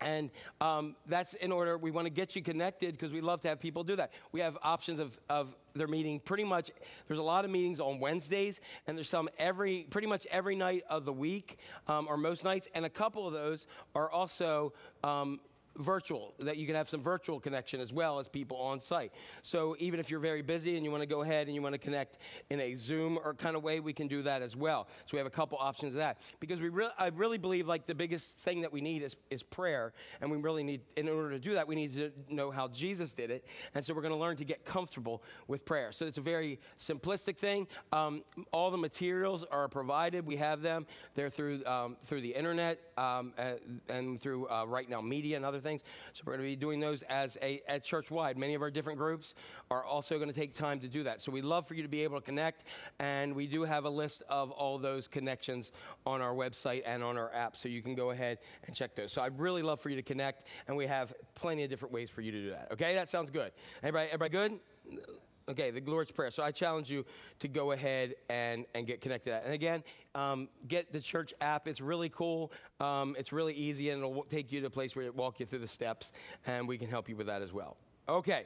and 0.00 0.30
um, 0.60 0.96
that's 1.06 1.34
in 1.34 1.52
order. 1.52 1.78
We 1.78 1.90
want 1.90 2.06
to 2.06 2.10
get 2.10 2.36
you 2.36 2.42
connected 2.42 2.92
because 2.92 3.12
we 3.12 3.20
love 3.20 3.40
to 3.42 3.48
have 3.48 3.60
people 3.60 3.82
do 3.82 3.96
that. 3.96 4.12
We 4.32 4.40
have 4.40 4.58
options 4.62 5.00
of, 5.00 5.18
of 5.30 5.56
their 5.78 5.86
meeting 5.88 6.20
pretty 6.20 6.44
much. 6.44 6.70
There's 7.06 7.18
a 7.18 7.22
lot 7.22 7.44
of 7.44 7.50
meetings 7.50 7.80
on 7.80 8.00
Wednesdays, 8.00 8.60
and 8.86 8.96
there's 8.96 9.08
some 9.08 9.28
every 9.38 9.86
pretty 9.90 10.06
much 10.06 10.26
every 10.30 10.56
night 10.56 10.84
of 10.88 11.04
the 11.04 11.12
week, 11.12 11.58
um, 11.88 12.06
or 12.08 12.16
most 12.16 12.44
nights, 12.44 12.68
and 12.74 12.84
a 12.84 12.90
couple 12.90 13.26
of 13.26 13.32
those 13.32 13.66
are 13.94 14.10
also. 14.10 14.72
Um, 15.04 15.40
virtual 15.78 16.34
that 16.38 16.56
you 16.56 16.66
can 16.66 16.74
have 16.74 16.88
some 16.88 17.02
virtual 17.02 17.40
connection 17.40 17.80
as 17.80 17.92
well 17.92 18.18
as 18.18 18.28
people 18.28 18.56
on 18.56 18.80
site. 18.80 19.12
So 19.42 19.76
even 19.78 20.00
if 20.00 20.10
you're 20.10 20.20
very 20.20 20.42
busy 20.42 20.76
and 20.76 20.84
you 20.84 20.90
want 20.90 21.02
to 21.02 21.06
go 21.06 21.22
ahead 21.22 21.46
and 21.46 21.54
you 21.54 21.62
want 21.62 21.74
to 21.74 21.78
connect 21.78 22.18
in 22.50 22.60
a 22.60 22.74
zoom 22.74 23.18
or 23.22 23.34
kind 23.34 23.56
of 23.56 23.62
way 23.62 23.80
we 23.80 23.92
can 23.92 24.08
do 24.08 24.22
that 24.22 24.42
as 24.42 24.56
well. 24.56 24.88
So 25.06 25.12
we 25.12 25.18
have 25.18 25.26
a 25.26 25.30
couple 25.30 25.58
options 25.58 25.94
of 25.94 25.98
that. 25.98 26.18
Because 26.40 26.60
we 26.60 26.68
re- 26.68 26.88
i 26.98 27.08
really 27.08 27.38
believe 27.38 27.66
like 27.66 27.86
the 27.86 27.94
biggest 27.94 28.36
thing 28.38 28.60
that 28.62 28.72
we 28.72 28.80
need 28.80 29.02
is, 29.02 29.16
is 29.30 29.42
prayer. 29.42 29.92
And 30.20 30.30
we 30.30 30.38
really 30.38 30.62
need 30.62 30.80
in 30.96 31.08
order 31.08 31.30
to 31.30 31.38
do 31.38 31.54
that 31.54 31.66
we 31.66 31.74
need 31.74 31.94
to 31.94 32.12
know 32.28 32.50
how 32.50 32.68
jesus 32.68 33.12
did 33.12 33.30
it. 33.30 33.44
And 33.74 33.84
so 33.84 33.94
we're 33.94 34.02
going 34.02 34.14
to 34.14 34.20
learn 34.20 34.36
to 34.36 34.44
get 34.44 34.64
comfortable 34.64 35.22
with 35.48 35.64
prayer. 35.64 35.92
So 35.92 36.06
it's 36.06 36.18
a 36.18 36.22
very 36.22 36.58
simplistic 36.78 37.36
thing. 37.36 37.66
Um, 37.92 38.22
all 38.52 38.70
the 38.70 38.78
materials 38.78 39.44
are 39.50 39.68
provided. 39.68 40.26
We 40.26 40.36
have 40.36 40.62
them. 40.62 40.86
They're 41.14 41.30
through 41.30 41.64
um, 41.66 41.96
through 42.04 42.20
the 42.20 42.34
internet 42.34 42.80
um, 42.96 43.32
and, 43.36 43.80
and 43.88 44.20
through 44.20 44.46
uh, 44.46 44.64
RightNow 44.64 45.06
Media 45.06 45.36
and 45.36 45.44
other 45.44 45.60
things. 45.66 45.82
So 46.12 46.22
we're 46.24 46.34
going 46.36 46.48
to 46.48 46.50
be 46.50 46.56
doing 46.56 46.80
those 46.80 47.02
as 47.02 47.36
a 47.42 47.62
at 47.68 47.84
church 47.84 48.10
wide 48.10 48.38
many 48.38 48.54
of 48.54 48.62
our 48.62 48.70
different 48.70 48.98
groups 48.98 49.34
are 49.70 49.84
also 49.84 50.16
going 50.16 50.28
to 50.28 50.38
take 50.38 50.54
time 50.54 50.80
to 50.80 50.88
do 50.88 51.02
that. 51.02 51.20
So 51.20 51.32
we'd 51.32 51.44
love 51.44 51.66
for 51.66 51.74
you 51.74 51.82
to 51.82 51.88
be 51.88 52.02
able 52.02 52.20
to 52.20 52.24
connect 52.24 52.64
and 52.98 53.34
we 53.34 53.46
do 53.46 53.62
have 53.62 53.84
a 53.84 53.90
list 53.90 54.22
of 54.28 54.50
all 54.50 54.78
those 54.78 55.08
connections 55.08 55.72
on 56.06 56.20
our 56.20 56.34
website 56.34 56.82
and 56.86 57.02
on 57.02 57.16
our 57.16 57.32
app 57.34 57.56
so 57.56 57.68
you 57.68 57.82
can 57.82 57.94
go 57.94 58.10
ahead 58.10 58.38
and 58.66 58.74
check 58.74 58.94
those. 58.94 59.12
So 59.12 59.22
i'd 59.22 59.38
really 59.38 59.62
love 59.62 59.80
for 59.80 59.90
you 59.90 59.96
to 59.96 60.02
connect 60.02 60.44
and 60.68 60.76
we 60.76 60.86
have 60.86 61.12
plenty 61.34 61.64
of 61.64 61.70
different 61.70 61.92
ways 61.92 62.10
for 62.10 62.20
you 62.20 62.30
to 62.32 62.40
do 62.40 62.50
that. 62.50 62.68
Okay? 62.72 62.94
That 62.94 63.08
sounds 63.10 63.30
good. 63.30 63.52
Everybody 63.82 64.08
everybody 64.10 64.30
good 64.30 65.20
Okay, 65.48 65.70
the 65.70 65.80
Lord's 65.80 66.10
Prayer. 66.10 66.32
So 66.32 66.42
I 66.42 66.50
challenge 66.50 66.90
you 66.90 67.06
to 67.38 67.46
go 67.46 67.70
ahead 67.70 68.16
and, 68.28 68.66
and 68.74 68.84
get 68.84 69.00
connected 69.00 69.30
that. 69.30 69.44
And 69.44 69.54
again, 69.54 69.84
um, 70.16 70.48
get 70.66 70.92
the 70.92 71.00
church 71.00 71.32
app. 71.40 71.68
It's 71.68 71.80
really 71.80 72.08
cool. 72.08 72.52
Um, 72.80 73.14
it's 73.16 73.32
really 73.32 73.54
easy, 73.54 73.90
and 73.90 74.02
it'll 74.02 74.24
take 74.24 74.50
you 74.50 74.60
to 74.60 74.66
a 74.66 74.70
place 74.70 74.96
where 74.96 75.04
it 75.04 75.14
walk 75.14 75.38
you 75.38 75.46
through 75.46 75.60
the 75.60 75.68
steps, 75.68 76.10
and 76.46 76.66
we 76.66 76.78
can 76.78 76.88
help 76.88 77.08
you 77.08 77.14
with 77.14 77.28
that 77.28 77.42
as 77.42 77.52
well. 77.52 77.76
Okay, 78.08 78.44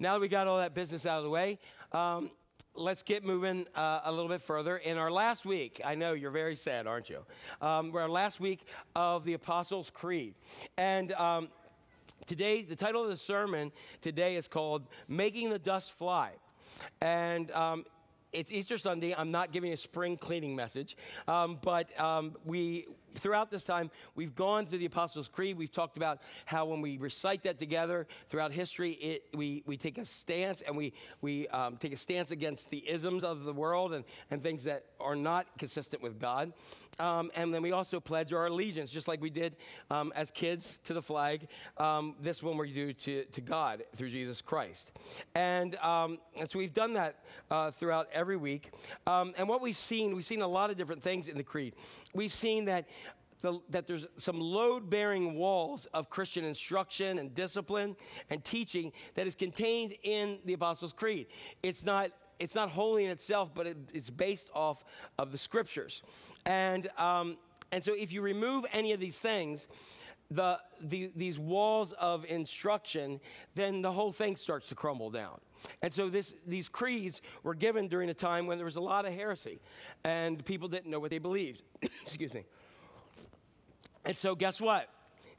now 0.00 0.14
that 0.14 0.20
we 0.20 0.26
got 0.26 0.48
all 0.48 0.58
that 0.58 0.74
business 0.74 1.06
out 1.06 1.18
of 1.18 1.24
the 1.24 1.30
way, 1.30 1.58
um, 1.92 2.30
let's 2.74 3.04
get 3.04 3.24
moving 3.24 3.66
uh, 3.76 4.00
a 4.04 4.10
little 4.10 4.28
bit 4.28 4.40
further. 4.40 4.76
In 4.76 4.98
our 4.98 5.10
last 5.10 5.44
week, 5.44 5.80
I 5.84 5.94
know 5.94 6.14
you're 6.14 6.30
very 6.32 6.56
sad, 6.56 6.86
aren't 6.86 7.10
you? 7.10 7.20
Um, 7.60 7.92
we're 7.92 8.02
our 8.02 8.08
last 8.08 8.40
week 8.40 8.66
of 8.96 9.24
the 9.24 9.34
Apostles' 9.34 9.90
Creed. 9.90 10.34
And 10.76 11.12
um, 11.12 11.48
Today, 12.26 12.62
the 12.62 12.76
title 12.76 13.02
of 13.02 13.10
the 13.10 13.16
sermon 13.16 13.72
today 14.00 14.36
is 14.36 14.48
called 14.48 14.86
Making 15.08 15.50
the 15.50 15.58
Dust 15.58 15.92
Fly. 15.92 16.32
And 17.00 17.50
um, 17.52 17.84
it's 18.32 18.52
Easter 18.52 18.78
Sunday. 18.78 19.14
I'm 19.16 19.30
not 19.30 19.52
giving 19.52 19.72
a 19.72 19.76
spring 19.76 20.16
cleaning 20.16 20.54
message, 20.54 20.96
um, 21.26 21.58
but 21.62 21.98
um, 22.00 22.36
we 22.44 22.86
throughout 23.14 23.50
this 23.50 23.64
time 23.64 23.90
we've 24.14 24.36
gone 24.36 24.66
through 24.66 24.78
the 24.78 24.86
Apostles' 24.86 25.28
Creed. 25.28 25.58
We've 25.58 25.72
talked 25.72 25.96
about 25.96 26.20
how 26.44 26.66
when 26.66 26.80
we 26.80 26.96
recite 26.98 27.42
that 27.42 27.58
together 27.58 28.06
throughout 28.28 28.52
history, 28.52 28.92
it, 28.92 29.24
we 29.34 29.62
we 29.66 29.76
take 29.76 29.98
a 29.98 30.04
stance 30.04 30.62
and 30.62 30.76
we 30.76 30.92
we 31.20 31.48
um, 31.48 31.76
take 31.76 31.92
a 31.92 31.96
stance 31.96 32.30
against 32.30 32.70
the 32.70 32.88
isms 32.88 33.24
of 33.24 33.44
the 33.44 33.52
world 33.52 33.92
and 33.92 34.04
and 34.30 34.42
things 34.42 34.64
that 34.64 34.84
are 35.00 35.16
not 35.16 35.46
consistent 35.58 36.02
with 36.02 36.20
God. 36.20 36.52
Um, 37.00 37.30
and 37.34 37.52
then 37.52 37.62
we 37.62 37.72
also 37.72 37.98
pledge 37.98 38.32
our 38.32 38.46
allegiance, 38.46 38.90
just 38.92 39.08
like 39.08 39.20
we 39.20 39.30
did 39.30 39.56
um, 39.90 40.12
as 40.14 40.30
kids 40.30 40.78
to 40.84 40.94
the 40.94 41.02
flag. 41.02 41.48
Um, 41.78 42.14
this 42.20 42.42
one 42.42 42.56
we 42.56 42.72
do 42.72 42.92
to, 42.92 43.24
to 43.24 43.40
God 43.40 43.82
through 43.96 44.10
Jesus 44.10 44.40
Christ. 44.42 44.92
And, 45.34 45.76
um, 45.76 46.18
and 46.38 46.48
so 46.48 46.58
we've 46.58 46.74
done 46.74 46.92
that 46.94 47.24
uh, 47.50 47.70
throughout 47.70 48.08
every 48.12 48.36
week. 48.36 48.70
Um, 49.06 49.32
and 49.38 49.48
what 49.48 49.62
we've 49.62 49.76
seen, 49.76 50.14
we've 50.14 50.24
seen 50.24 50.42
a 50.42 50.48
lot 50.48 50.70
of 50.70 50.76
different 50.76 51.02
things 51.02 51.28
in 51.28 51.36
the 51.36 51.42
creed. 51.42 51.74
We've 52.14 52.32
seen 52.32 52.66
that 52.66 52.86
the, 53.40 53.58
that 53.70 53.86
there's 53.86 54.06
some 54.18 54.38
load 54.38 54.90
bearing 54.90 55.34
walls 55.34 55.86
of 55.94 56.10
Christian 56.10 56.44
instruction 56.44 57.18
and 57.18 57.34
discipline 57.34 57.96
and 58.28 58.44
teaching 58.44 58.92
that 59.14 59.26
is 59.26 59.34
contained 59.34 59.94
in 60.02 60.38
the 60.44 60.52
Apostles' 60.52 60.92
Creed. 60.92 61.28
It's 61.62 61.84
not 61.84 62.10
it's 62.40 62.54
not 62.54 62.70
holy 62.70 63.04
in 63.04 63.10
itself, 63.10 63.50
but 63.54 63.66
it, 63.66 63.76
it's 63.92 64.10
based 64.10 64.50
off 64.54 64.82
of 65.18 65.30
the 65.30 65.38
scriptures. 65.38 66.02
And, 66.46 66.88
um, 66.98 67.36
and 67.70 67.84
so 67.84 67.94
if 67.94 68.12
you 68.12 68.22
remove 68.22 68.64
any 68.72 68.92
of 68.92 68.98
these 68.98 69.18
things, 69.18 69.68
the, 70.30 70.58
the, 70.80 71.10
these 71.14 71.38
walls 71.38 71.92
of 71.92 72.24
instruction, 72.24 73.20
then 73.54 73.82
the 73.82 73.92
whole 73.92 74.12
thing 74.12 74.36
starts 74.36 74.68
to 74.68 74.74
crumble 74.74 75.10
down. 75.10 75.40
And 75.82 75.92
so 75.92 76.08
this, 76.08 76.34
these 76.46 76.68
creeds 76.68 77.20
were 77.42 77.54
given 77.54 77.88
during 77.88 78.08
a 78.08 78.14
time 78.14 78.46
when 78.46 78.56
there 78.56 78.64
was 78.64 78.76
a 78.76 78.80
lot 78.80 79.06
of 79.06 79.12
heresy 79.12 79.60
and 80.04 80.42
people 80.44 80.68
didn't 80.68 80.90
know 80.90 81.00
what 81.00 81.10
they 81.10 81.18
believed. 81.18 81.62
Excuse 81.82 82.32
me. 82.32 82.44
And 84.04 84.16
so, 84.16 84.34
guess 84.34 84.60
what? 84.60 84.88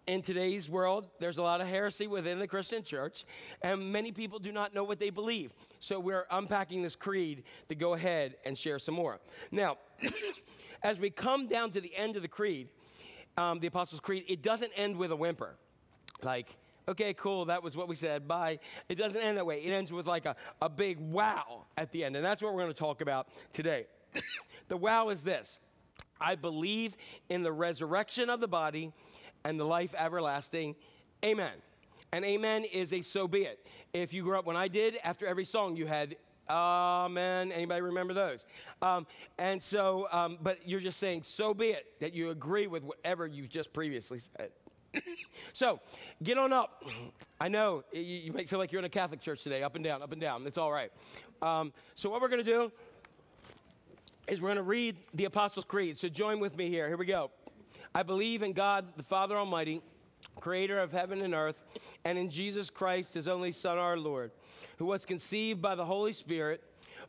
In 0.08 0.24
today's 0.24 0.68
world, 0.68 1.08
there's 1.20 1.38
a 1.38 1.44
lot 1.44 1.62
of 1.62 1.68
heresy 1.68 2.08
within 2.08 2.40
the 2.40 2.48
Christian 2.48 2.82
church, 2.82 3.24
and 3.62 3.92
many 3.92 4.12
people 4.12 4.40
do 4.40 4.52
not 4.52 4.74
know 4.74 4.84
what 4.84 5.00
they 5.00 5.12
believe. 5.12 5.54
So, 5.80 6.00
we're 6.00 6.26
unpacking 6.32 6.82
this 6.82 6.96
creed 6.96 7.44
to 7.70 7.76
go 7.76 7.94
ahead 7.94 8.36
and 8.44 8.58
share 8.58 8.80
some 8.80 8.96
more. 8.96 9.20
Now, 9.52 9.78
as 10.84 10.98
we 10.98 11.12
come 11.12 11.48
down 11.48 11.70
to 11.72 11.82
the 11.82 11.96
end 11.96 12.16
of 12.16 12.24
the 12.24 12.28
creed, 12.28 12.70
um, 13.38 13.60
the 13.60 13.68
Apostles' 13.68 14.02
Creed, 14.02 14.26
it 14.28 14.42
doesn't 14.42 14.72
end 14.76 14.98
with 14.98 15.12
a 15.12 15.16
whimper. 15.16 15.56
Like, 16.24 16.58
okay, 16.88 17.14
cool, 17.14 17.46
that 17.46 17.62
was 17.62 17.76
what 17.76 17.88
we 17.88 17.96
said, 17.96 18.28
bye. 18.28 18.60
It 18.90 18.96
doesn't 18.96 19.22
end 19.22 19.38
that 19.38 19.46
way. 19.46 19.62
It 19.62 19.72
ends 19.72 19.92
with 19.92 20.08
like 20.08 20.26
a, 20.26 20.36
a 20.62 20.70
big 20.70 21.00
wow 21.00 21.66
at 21.78 21.92
the 21.92 22.04
end. 22.04 22.16
And 22.16 22.26
that's 22.26 22.42
what 22.42 22.54
we're 22.54 22.62
going 22.62 22.74
to 22.74 22.80
talk 22.80 23.02
about 23.02 23.28
today. 23.54 23.86
the 24.68 24.78
wow 24.78 25.10
is 25.10 25.24
this 25.24 25.60
I 26.20 26.36
believe 26.36 26.98
in 27.30 27.44
the 27.44 27.52
resurrection 27.52 28.30
of 28.30 28.40
the 28.40 28.48
body 28.48 28.92
and 29.44 29.60
the 29.60 29.66
life 29.66 29.94
everlasting. 29.98 30.76
Amen. 31.24 31.54
And 32.12 32.26
amen 32.26 32.66
is 32.66 32.92
a 32.92 33.02
so 33.02 33.28
be 33.28 33.44
it. 33.44 33.66
If 33.94 34.14
you 34.14 34.24
grew 34.24 34.38
up 34.38 34.46
when 34.46 34.58
I 34.58 34.68
did, 34.68 34.98
after 35.04 35.26
every 35.26 35.46
song 35.46 35.76
you 35.76 35.86
had 35.86 36.16
Amen. 36.50 37.52
Anybody 37.52 37.82
remember 37.82 38.14
those? 38.14 38.46
Um, 38.82 39.08
and 39.38 39.62
so, 39.62 40.08
um, 40.12 40.38
but 40.42 40.68
you're 40.68 40.80
just 40.80 41.00
saying, 41.00 41.24
so 41.24 41.54
be 41.54 41.68
it, 41.68 41.86
that 42.00 42.14
you 42.14 42.30
agree 42.30 42.68
with 42.68 42.84
whatever 42.84 43.26
you've 43.26 43.50
just 43.50 43.72
previously 43.72 44.20
said. 44.20 44.50
so, 45.54 45.80
get 46.22 46.38
on 46.38 46.52
up. 46.52 46.84
I 47.40 47.48
know 47.48 47.84
you, 47.94 48.02
you 48.02 48.34
might 48.34 48.50
feel 48.50 48.60
like 48.60 48.72
you're 48.72 48.80
in 48.80 48.86
a 48.86 48.90
Catholic 48.90 49.22
church 49.22 49.44
today, 49.44 49.64
up 49.64 49.76
and 49.76 49.84
down, 49.84 50.04
up 50.04 50.12
and 50.12 50.20
down. 50.20 50.46
It's 50.46 50.58
all 50.58 50.72
right. 50.72 50.92
Um, 51.42 51.72
so, 51.96 52.10
what 52.10 52.22
we're 52.22 52.28
going 52.28 52.44
to 52.44 52.52
do 52.52 52.72
is 54.28 54.42
we're 54.42 54.50
going 54.50 54.58
to 54.58 54.64
read 54.64 54.98
the 55.14 55.26
Apostles' 55.26 55.64
Creed. 55.64 55.98
So, 55.98 56.10
join 56.10 56.42
with 56.42 56.58
me 56.58 56.68
here. 56.68 56.90
Here 56.90 56.98
we 56.98 57.06
go. 57.06 57.32
I 57.94 58.04
believe 58.04 58.42
in 58.42 58.54
God, 58.54 58.86
the 58.96 59.04
Father 59.04 59.38
Almighty 59.38 59.82
creator 60.40 60.80
of 60.80 60.92
heaven 60.92 61.22
and 61.22 61.34
earth, 61.34 61.62
and 62.06 62.18
in 62.18 62.30
Jesus 62.30 62.70
Christ, 62.70 63.14
his 63.14 63.28
only 63.28 63.52
Son, 63.52 63.78
our 63.78 63.98
Lord, 63.98 64.32
who 64.78 64.86
was 64.86 65.06
conceived 65.06 65.62
by 65.62 65.76
the 65.76 65.86
Holy 65.86 66.14
Spirit, 66.14 66.64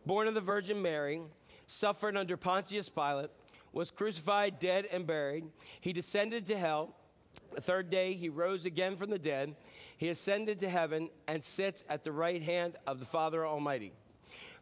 born 0.04 0.28
of 0.28 0.34
the 0.34 0.40
Virgin 0.40 0.82
Mary, 0.82 1.20
suffered 1.66 2.16
under 2.16 2.36
Pontius 2.36 2.88
Pilate, 2.88 3.30
was 3.72 3.90
crucified, 3.90 4.58
dead, 4.58 4.86
and 4.92 5.06
buried. 5.06 5.44
He 5.80 5.92
descended 5.92 6.46
to 6.46 6.58
hell. 6.58 6.94
The 7.54 7.60
third 7.60 7.90
day, 7.90 8.14
he 8.14 8.28
rose 8.28 8.64
again 8.64 8.96
from 8.96 9.10
the 9.10 9.18
dead. 9.18 9.54
He 9.96 10.08
ascended 10.08 10.60
to 10.60 10.68
heaven 10.68 11.08
and 11.26 11.42
sits 11.42 11.84
at 11.88 12.04
the 12.04 12.12
right 12.12 12.42
hand 12.42 12.76
of 12.86 12.98
the 12.98 13.06
Father 13.06 13.46
Almighty, 13.46 13.92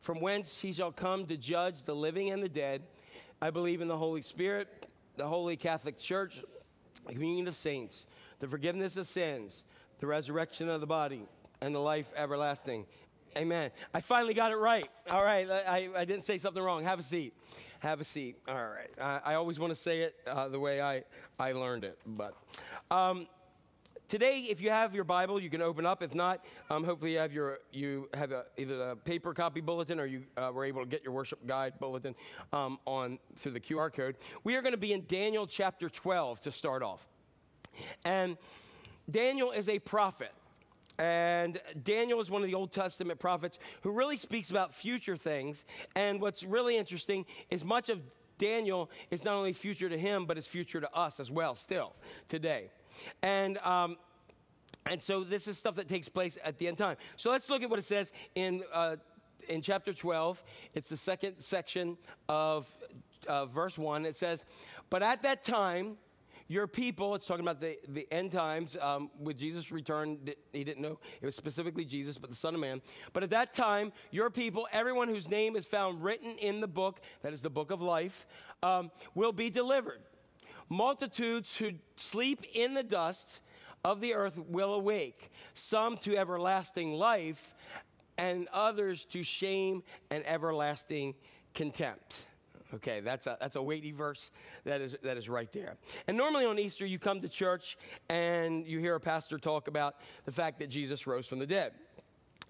from 0.00 0.20
whence 0.20 0.60
he 0.60 0.72
shall 0.72 0.92
come 0.92 1.26
to 1.26 1.36
judge 1.36 1.84
the 1.84 1.94
living 1.94 2.30
and 2.30 2.42
the 2.42 2.48
dead. 2.48 2.82
I 3.42 3.50
believe 3.50 3.80
in 3.80 3.88
the 3.88 3.96
Holy 3.96 4.22
Spirit, 4.22 4.86
the 5.20 5.26
Holy 5.26 5.54
Catholic 5.54 5.98
Church, 5.98 6.40
the 7.06 7.12
communion 7.12 7.46
of 7.46 7.54
saints 7.54 8.06
the 8.38 8.48
forgiveness 8.48 8.96
of 8.96 9.06
sins, 9.06 9.64
the 9.98 10.06
resurrection 10.06 10.66
of 10.70 10.80
the 10.80 10.86
body, 10.86 11.26
and 11.60 11.74
the 11.74 11.78
life 11.78 12.10
everlasting. 12.16 12.86
Amen. 13.36 13.70
I 13.92 14.00
finally 14.00 14.32
got 14.32 14.50
it 14.50 14.56
right. 14.56 14.88
All 15.10 15.22
right. 15.22 15.46
I, 15.50 15.90
I 15.94 16.06
didn't 16.06 16.24
say 16.24 16.38
something 16.38 16.62
wrong. 16.62 16.84
Have 16.84 16.98
a 16.98 17.02
seat. 17.02 17.34
Have 17.80 18.00
a 18.00 18.04
seat. 18.04 18.38
All 18.48 18.54
right. 18.54 18.88
I, 18.98 19.32
I 19.32 19.34
always 19.34 19.58
want 19.58 19.72
to 19.72 19.76
say 19.76 20.00
it 20.00 20.14
uh, 20.26 20.48
the 20.48 20.58
way 20.58 20.80
I, 20.80 21.04
I 21.38 21.52
learned 21.52 21.84
it. 21.84 21.98
But 22.06 22.34
um, 22.90 23.26
today, 24.10 24.44
if 24.50 24.60
you 24.60 24.70
have 24.70 24.92
your 24.92 25.04
Bible, 25.04 25.40
you 25.40 25.48
can 25.48 25.62
open 25.62 25.86
up. 25.86 26.02
If 26.02 26.16
not, 26.16 26.44
um, 26.68 26.82
hopefully 26.82 27.12
you 27.12 27.18
have, 27.18 27.32
your, 27.32 27.60
you 27.72 28.08
have 28.12 28.32
a, 28.32 28.44
either 28.58 28.90
a 28.90 28.96
paper 28.96 29.32
copy 29.32 29.60
bulletin 29.60 30.00
or 30.00 30.04
you 30.04 30.24
uh, 30.36 30.50
were 30.52 30.64
able 30.64 30.82
to 30.82 30.88
get 30.88 31.04
your 31.04 31.12
worship 31.12 31.46
guide 31.46 31.74
bulletin 31.78 32.16
um, 32.52 32.78
on 32.86 33.20
through 33.36 33.52
the 33.52 33.60
QR 33.60 33.92
code. 33.92 34.16
We 34.42 34.56
are 34.56 34.62
going 34.62 34.72
to 34.72 34.78
be 34.78 34.92
in 34.92 35.04
Daniel 35.06 35.46
chapter 35.46 35.88
12 35.88 36.40
to 36.42 36.52
start 36.52 36.82
off. 36.82 37.06
And 38.04 38.36
Daniel 39.08 39.52
is 39.52 39.68
a 39.68 39.78
prophet. 39.78 40.32
And 40.98 41.60
Daniel 41.82 42.20
is 42.20 42.30
one 42.30 42.42
of 42.42 42.48
the 42.48 42.54
Old 42.54 42.72
Testament 42.72 43.20
prophets 43.20 43.60
who 43.82 43.92
really 43.92 44.16
speaks 44.16 44.50
about 44.50 44.74
future 44.74 45.16
things. 45.16 45.64
And 45.94 46.20
what's 46.20 46.42
really 46.42 46.76
interesting 46.76 47.26
is 47.48 47.64
much 47.64 47.88
of 47.88 48.00
Daniel 48.38 48.90
is 49.12 49.24
not 49.24 49.34
only 49.34 49.52
future 49.52 49.88
to 49.88 49.96
him, 49.96 50.26
but 50.26 50.36
is 50.36 50.48
future 50.48 50.80
to 50.80 50.92
us 50.92 51.20
as 51.20 51.30
well, 51.30 51.54
still, 51.54 51.94
today. 52.26 52.70
And, 53.22 53.58
um, 53.58 53.96
and 54.86 55.02
so 55.02 55.24
this 55.24 55.46
is 55.46 55.58
stuff 55.58 55.76
that 55.76 55.88
takes 55.88 56.08
place 56.08 56.38
at 56.44 56.58
the 56.58 56.68
end 56.68 56.78
time. 56.78 56.96
So 57.16 57.30
let's 57.30 57.50
look 57.50 57.62
at 57.62 57.70
what 57.70 57.78
it 57.78 57.84
says 57.84 58.12
in, 58.34 58.62
uh, 58.72 58.96
in 59.48 59.62
chapter 59.62 59.92
12. 59.92 60.42
It's 60.74 60.88
the 60.88 60.96
second 60.96 61.36
section 61.38 61.96
of 62.28 62.72
uh, 63.26 63.46
verse 63.46 63.78
1. 63.78 64.06
It 64.06 64.16
says, 64.16 64.44
But 64.88 65.02
at 65.02 65.22
that 65.22 65.44
time, 65.44 65.96
your 66.50 66.66
people, 66.66 67.14
it's 67.14 67.26
talking 67.26 67.44
about 67.44 67.60
the, 67.60 67.78
the 67.86 68.08
end 68.10 68.32
times 68.32 68.76
um, 68.80 69.08
with 69.20 69.38
Jesus' 69.38 69.70
return. 69.70 70.18
He 70.52 70.64
didn't 70.64 70.82
know 70.82 70.98
it 71.22 71.24
was 71.24 71.36
specifically 71.36 71.84
Jesus, 71.84 72.18
but 72.18 72.28
the 72.28 72.34
Son 72.34 72.54
of 72.54 72.60
Man. 72.60 72.82
But 73.12 73.22
at 73.22 73.30
that 73.30 73.54
time, 73.54 73.92
your 74.10 74.30
people, 74.30 74.66
everyone 74.72 75.06
whose 75.06 75.30
name 75.30 75.54
is 75.54 75.64
found 75.64 76.02
written 76.02 76.36
in 76.38 76.60
the 76.60 76.66
book, 76.66 77.02
that 77.22 77.32
is 77.32 77.40
the 77.40 77.50
book 77.50 77.70
of 77.70 77.80
life, 77.80 78.26
um, 78.64 78.90
will 79.14 79.30
be 79.30 79.48
delivered. 79.48 80.00
Multitudes 80.70 81.56
who 81.56 81.72
sleep 81.96 82.46
in 82.54 82.74
the 82.74 82.82
dust 82.82 83.40
of 83.84 84.00
the 84.00 84.14
earth 84.14 84.38
will 84.48 84.72
awake, 84.72 85.30
some 85.52 85.96
to 85.98 86.16
everlasting 86.16 86.94
life, 86.94 87.54
and 88.16 88.48
others 88.52 89.04
to 89.06 89.22
shame 89.22 89.82
and 90.10 90.24
everlasting 90.26 91.14
contempt. 91.54 92.26
Okay, 92.72 93.00
that's 93.00 93.26
a, 93.26 93.36
that's 93.40 93.56
a 93.56 93.62
weighty 93.62 93.90
verse 93.90 94.30
that 94.64 94.80
is, 94.80 94.96
that 95.02 95.16
is 95.16 95.28
right 95.28 95.50
there. 95.50 95.76
And 96.06 96.16
normally 96.16 96.44
on 96.44 96.58
Easter, 96.58 96.86
you 96.86 97.00
come 97.00 97.20
to 97.20 97.28
church 97.28 97.76
and 98.08 98.64
you 98.64 98.78
hear 98.78 98.94
a 98.94 99.00
pastor 99.00 99.38
talk 99.38 99.66
about 99.66 99.96
the 100.24 100.30
fact 100.30 100.60
that 100.60 100.68
Jesus 100.68 101.04
rose 101.06 101.26
from 101.26 101.40
the 101.40 101.46
dead. 101.46 101.72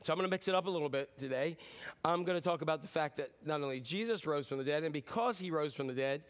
So 0.02 0.12
I'm 0.12 0.18
going 0.18 0.28
to 0.28 0.30
mix 0.30 0.46
it 0.48 0.54
up 0.54 0.66
a 0.66 0.70
little 0.70 0.88
bit 0.88 1.16
today. 1.18 1.56
I'm 2.04 2.24
going 2.24 2.36
to 2.36 2.42
talk 2.42 2.60
about 2.60 2.82
the 2.82 2.88
fact 2.88 3.16
that 3.16 3.30
not 3.44 3.62
only 3.62 3.80
Jesus 3.80 4.26
rose 4.26 4.46
from 4.46 4.58
the 4.58 4.64
dead, 4.64 4.82
and 4.82 4.92
because 4.92 5.38
he 5.38 5.50
rose 5.50 5.74
from 5.74 5.86
the 5.86 5.94
dead, 5.94 6.22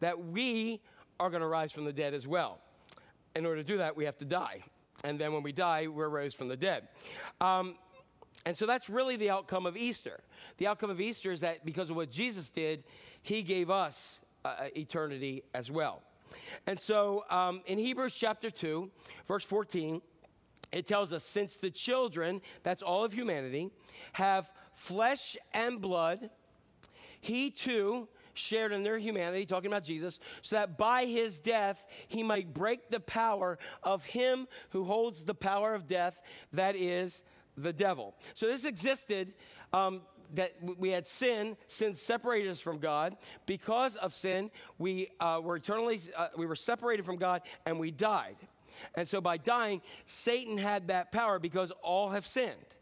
that 0.00 0.18
we 0.18 0.80
are 1.20 1.30
going 1.30 1.40
to 1.40 1.48
rise 1.48 1.72
from 1.72 1.84
the 1.84 1.92
dead 1.92 2.14
as 2.14 2.26
well. 2.26 2.60
In 3.34 3.46
order 3.46 3.62
to 3.62 3.66
do 3.66 3.78
that, 3.78 3.96
we 3.96 4.04
have 4.04 4.18
to 4.18 4.24
die. 4.24 4.62
And 5.04 5.18
then 5.18 5.32
when 5.32 5.42
we 5.42 5.52
die, 5.52 5.86
we're 5.86 6.08
raised 6.08 6.36
from 6.36 6.48
the 6.48 6.56
dead. 6.56 6.88
Um, 7.40 7.76
and 8.44 8.56
so 8.56 8.66
that's 8.66 8.88
really 8.88 9.16
the 9.16 9.30
outcome 9.30 9.66
of 9.66 9.76
Easter. 9.76 10.20
The 10.58 10.66
outcome 10.66 10.90
of 10.90 11.00
Easter 11.00 11.32
is 11.32 11.40
that 11.40 11.64
because 11.64 11.90
of 11.90 11.96
what 11.96 12.10
Jesus 12.10 12.50
did, 12.50 12.84
he 13.22 13.42
gave 13.42 13.70
us 13.70 14.20
uh, 14.44 14.68
eternity 14.76 15.42
as 15.54 15.70
well. 15.70 16.02
And 16.66 16.78
so 16.78 17.24
um, 17.30 17.62
in 17.66 17.78
Hebrews 17.78 18.14
chapter 18.14 18.50
2, 18.50 18.90
verse 19.26 19.44
14, 19.44 20.00
it 20.72 20.86
tells 20.86 21.12
us 21.12 21.24
since 21.24 21.56
the 21.56 21.70
children, 21.70 22.40
that's 22.62 22.82
all 22.82 23.04
of 23.04 23.12
humanity, 23.12 23.70
have 24.12 24.52
flesh 24.72 25.36
and 25.54 25.80
blood, 25.80 26.30
he 27.20 27.50
too 27.50 28.08
shared 28.38 28.72
in 28.72 28.82
their 28.82 28.98
humanity, 28.98 29.44
talking 29.46 29.70
about 29.70 29.84
Jesus, 29.84 30.18
so 30.42 30.56
that 30.56 30.78
by 30.78 31.04
his 31.04 31.38
death 31.38 31.86
he 32.08 32.22
might 32.22 32.54
break 32.54 32.88
the 32.88 33.00
power 33.00 33.58
of 33.82 34.04
him 34.04 34.48
who 34.70 34.84
holds 34.84 35.24
the 35.24 35.34
power 35.34 35.74
of 35.74 35.86
death, 35.86 36.22
that 36.52 36.76
is 36.76 37.22
the 37.56 37.72
devil. 37.72 38.14
So 38.34 38.46
this 38.46 38.64
existed. 38.64 39.34
Um, 39.72 40.02
that 40.34 40.52
we 40.62 40.90
had 40.90 41.06
sin, 41.06 41.56
sin 41.68 41.94
separated 41.94 42.50
us 42.50 42.60
from 42.60 42.78
God. 42.78 43.16
Because 43.46 43.96
of 43.96 44.14
sin, 44.14 44.50
we 44.76 45.08
uh, 45.20 45.40
were 45.42 45.56
eternally, 45.56 46.00
uh, 46.14 46.28
we 46.36 46.44
were 46.44 46.54
separated 46.54 47.06
from 47.06 47.16
God 47.16 47.40
and 47.64 47.78
we 47.78 47.90
died. 47.90 48.36
And 48.94 49.08
so 49.08 49.20
by 49.20 49.38
dying, 49.38 49.80
Satan 50.06 50.58
had 50.58 50.88
that 50.88 51.12
power 51.12 51.38
because 51.38 51.72
all 51.82 52.10
have 52.10 52.26
sinned. 52.26 52.76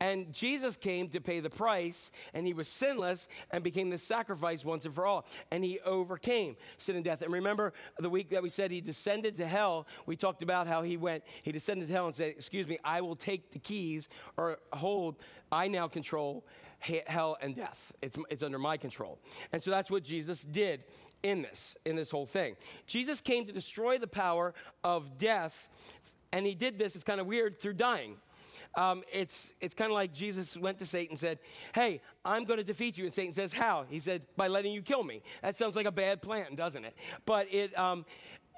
And 0.00 0.32
Jesus 0.32 0.76
came 0.76 1.08
to 1.10 1.20
pay 1.20 1.40
the 1.40 1.50
price, 1.50 2.10
and 2.34 2.46
he 2.46 2.54
was 2.54 2.68
sinless 2.68 3.28
and 3.50 3.62
became 3.62 3.90
the 3.90 3.98
sacrifice 3.98 4.64
once 4.64 4.84
and 4.84 4.94
for 4.94 5.06
all. 5.06 5.26
And 5.50 5.64
he 5.64 5.80
overcame 5.80 6.56
sin 6.78 6.96
and 6.96 7.04
death. 7.04 7.22
And 7.22 7.32
remember 7.32 7.72
the 7.98 8.10
week 8.10 8.30
that 8.30 8.42
we 8.42 8.48
said 8.48 8.70
he 8.70 8.80
descended 8.80 9.36
to 9.36 9.46
hell, 9.46 9.86
we 10.06 10.16
talked 10.16 10.42
about 10.42 10.66
how 10.66 10.82
he 10.82 10.96
went, 10.96 11.24
he 11.42 11.52
descended 11.52 11.88
to 11.88 11.94
hell 11.94 12.06
and 12.06 12.14
said, 12.14 12.30
Excuse 12.30 12.66
me, 12.66 12.78
I 12.84 13.00
will 13.00 13.16
take 13.16 13.50
the 13.50 13.58
keys 13.58 14.08
or 14.36 14.58
hold, 14.72 15.16
I 15.50 15.68
now 15.68 15.88
control 15.88 16.44
hell 16.78 17.36
and 17.40 17.56
death. 17.56 17.92
It's, 18.02 18.16
it's 18.30 18.42
under 18.42 18.58
my 18.58 18.76
control. 18.76 19.18
And 19.52 19.62
so 19.62 19.70
that's 19.70 19.90
what 19.90 20.04
Jesus 20.04 20.44
did 20.44 20.84
in 21.22 21.42
this, 21.42 21.76
in 21.84 21.96
this 21.96 22.10
whole 22.10 22.26
thing. 22.26 22.56
Jesus 22.86 23.20
came 23.20 23.46
to 23.46 23.52
destroy 23.52 23.98
the 23.98 24.06
power 24.06 24.54
of 24.84 25.18
death, 25.18 25.68
and 26.32 26.46
he 26.46 26.54
did 26.54 26.78
this, 26.78 26.94
it's 26.94 27.04
kind 27.04 27.20
of 27.20 27.26
weird, 27.26 27.60
through 27.60 27.74
dying. 27.74 28.16
Um, 28.76 29.02
it's 29.10 29.52
it's 29.60 29.74
kind 29.74 29.90
of 29.90 29.94
like 29.94 30.12
Jesus 30.12 30.56
went 30.56 30.78
to 30.80 30.86
Satan 30.86 31.12
and 31.12 31.18
said, 31.18 31.38
Hey, 31.74 32.02
I'm 32.24 32.44
going 32.44 32.58
to 32.58 32.64
defeat 32.64 32.98
you. 32.98 33.04
And 33.04 33.12
Satan 33.12 33.32
says, 33.32 33.52
How? 33.52 33.86
He 33.88 33.98
said, 33.98 34.22
By 34.36 34.48
letting 34.48 34.72
you 34.72 34.82
kill 34.82 35.02
me. 35.02 35.22
That 35.42 35.56
sounds 35.56 35.76
like 35.76 35.86
a 35.86 35.92
bad 35.92 36.20
plan, 36.20 36.54
doesn't 36.54 36.84
it? 36.84 36.94
But, 37.24 37.52
it, 37.52 37.76
um, 37.78 38.04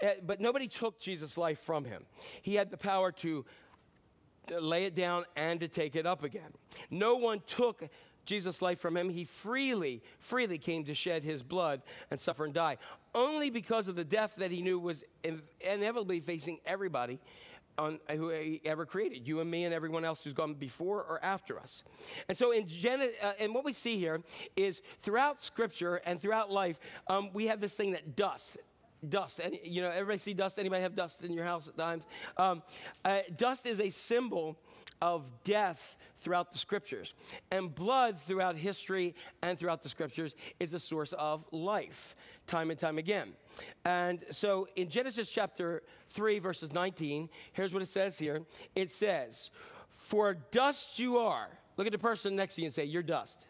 uh, 0.03 0.09
but 0.27 0.41
nobody 0.41 0.67
took 0.67 0.99
Jesus' 0.99 1.39
life 1.39 1.61
from 1.61 1.85
him. 1.85 2.05
He 2.43 2.57
had 2.57 2.71
the 2.71 2.77
power 2.77 3.13
to 3.13 3.45
lay 4.61 4.85
it 4.85 4.95
down 4.95 5.25
and 5.37 5.61
to 5.61 5.69
take 5.69 5.95
it 5.95 6.07
up 6.07 6.25
again. 6.25 6.53
No 6.91 7.17
one 7.17 7.41
took 7.47 7.89
Jesus' 8.25 8.61
life 8.61 8.79
from 8.79 8.97
him. 8.97 9.09
He 9.09 9.25
freely, 9.25 10.03
freely 10.19 10.59
came 10.59 10.85
to 10.85 10.95
shed 10.95 11.25
his 11.25 11.43
blood 11.43 11.83
and 12.11 12.21
suffer 12.21 12.45
and 12.45 12.53
die. 12.53 12.77
Only 13.15 13.51
because 13.51 13.89
of 13.89 13.97
the 13.97 14.05
death 14.05 14.37
that 14.37 14.51
he 14.51 14.63
knew 14.63 14.79
was 14.79 15.03
inevitably 15.61 16.21
facing 16.21 16.59
everybody 16.67 17.21
on 17.79 17.99
who 18.11 18.31
he 18.31 18.61
ever 18.65 18.85
created, 18.85 19.27
you 19.27 19.41
and 19.41 19.51
me 19.51 19.65
and 19.65 19.73
everyone 19.73 20.05
else 20.05 20.25
who's 20.25 20.33
gone 20.33 20.55
before 20.55 20.99
or 21.05 21.21
after 21.23 21.59
us. 21.59 21.85
And 22.29 22.37
so 22.37 22.51
in 22.51 22.67
Gen- 22.67 23.03
uh, 23.23 23.33
and 23.39 23.55
what 23.55 23.65
we 23.65 23.73
see 23.73 23.97
here 23.97 24.21
is 24.57 24.83
throughout 24.99 25.41
Scripture 25.41 25.97
and 26.05 26.21
throughout 26.21 26.51
life, 26.51 26.79
um, 27.07 27.31
we 27.33 27.47
have 27.47 27.61
this 27.61 27.75
thing 27.75 27.93
that 27.93 28.17
dust. 28.17 28.59
Dust, 29.09 29.39
and 29.39 29.57
you 29.63 29.81
know, 29.81 29.91
everybody 29.91 30.19
see 30.19 30.35
dust. 30.35 30.59
Anybody 30.59 30.83
have 30.83 30.97
dust 30.97 31.23
in 31.23 31.33
your 31.33 31.45
house 31.45 31.69
at 31.69 31.79
times? 31.79 32.05
Um, 32.37 32.65
uh, 33.05 33.21
dust 33.37 33.65
is 33.65 33.81
a 33.81 33.91
symbol 33.91 34.59
of 35.01 35.31
death 35.45 35.97
throughout 36.17 36.51
the 36.51 36.59
scriptures, 36.59 37.15
and 37.51 37.75
blood 37.75 38.17
throughout 38.17 38.57
history 38.57 39.15
and 39.43 39.59
throughout 39.59 39.83
the 39.83 39.89
scriptures 39.89 40.35
is 40.59 40.75
a 40.75 40.81
source 40.81 41.13
of 41.13 41.45
life, 41.53 42.17
time 42.47 42.71
and 42.71 42.79
time 42.79 42.99
again. 42.99 43.33
And 43.85 44.25
so, 44.31 44.69
in 44.77 44.89
Genesis 44.89 45.29
chapter 45.29 45.83
three, 46.09 46.39
verses 46.39 46.73
nineteen, 46.73 47.29
here's 47.53 47.73
what 47.73 47.83
it 47.83 47.89
says 47.89 48.19
here. 48.19 48.43
It 48.75 48.91
says, 48.91 49.51
"For 49.89 50.35
dust 50.51 50.99
you 50.99 51.19
are." 51.19 51.49
Look 51.77 51.87
at 51.87 51.93
the 51.93 51.99
person 51.99 52.35
next 52.35 52.57
to 52.57 52.63
you 52.63 52.67
and 52.67 52.75
say, 52.75 52.85
"You're 52.85 53.03
dust." 53.03 53.47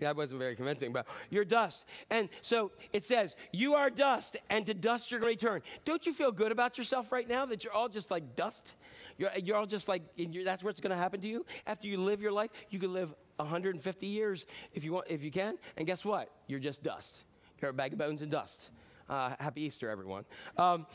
That 0.00 0.16
wasn't 0.16 0.38
very 0.38 0.56
convincing, 0.56 0.92
but 0.92 1.06
you're 1.28 1.44
dust. 1.44 1.84
And 2.10 2.28
so 2.40 2.72
it 2.92 3.04
says, 3.04 3.36
You 3.52 3.74
are 3.74 3.90
dust, 3.90 4.36
and 4.48 4.66
to 4.66 4.74
dust 4.74 5.10
you're 5.10 5.20
going 5.20 5.36
to 5.36 5.46
return. 5.46 5.62
Don't 5.84 6.06
you 6.06 6.12
feel 6.12 6.32
good 6.32 6.52
about 6.52 6.78
yourself 6.78 7.12
right 7.12 7.28
now 7.28 7.46
that 7.46 7.64
you're 7.64 7.72
all 7.72 7.88
just 7.88 8.10
like 8.10 8.34
dust? 8.34 8.74
You're, 9.20 9.30
you're 9.44 9.56
all 9.58 9.66
just 9.66 9.86
like, 9.86 10.02
that's 10.46 10.64
what's 10.64 10.80
going 10.80 10.92
to 10.92 10.96
happen 10.96 11.20
to 11.20 11.28
you? 11.28 11.44
After 11.66 11.86
you 11.86 11.98
live 11.98 12.22
your 12.22 12.32
life, 12.32 12.48
you 12.70 12.78
can 12.78 12.94
live 12.94 13.12
150 13.36 14.06
years 14.06 14.46
if 14.72 14.82
you, 14.82 14.94
want, 14.94 15.08
if 15.10 15.22
you 15.22 15.30
can. 15.30 15.58
And 15.76 15.86
guess 15.86 16.06
what? 16.06 16.30
You're 16.46 16.58
just 16.58 16.82
dust. 16.82 17.18
You're 17.60 17.70
a 17.70 17.74
bag 17.74 17.92
of 17.92 17.98
bones 17.98 18.22
and 18.22 18.30
dust. 18.30 18.70
Uh, 19.10 19.34
happy 19.38 19.60
Easter, 19.60 19.90
everyone. 19.90 20.24
Um, 20.56 20.86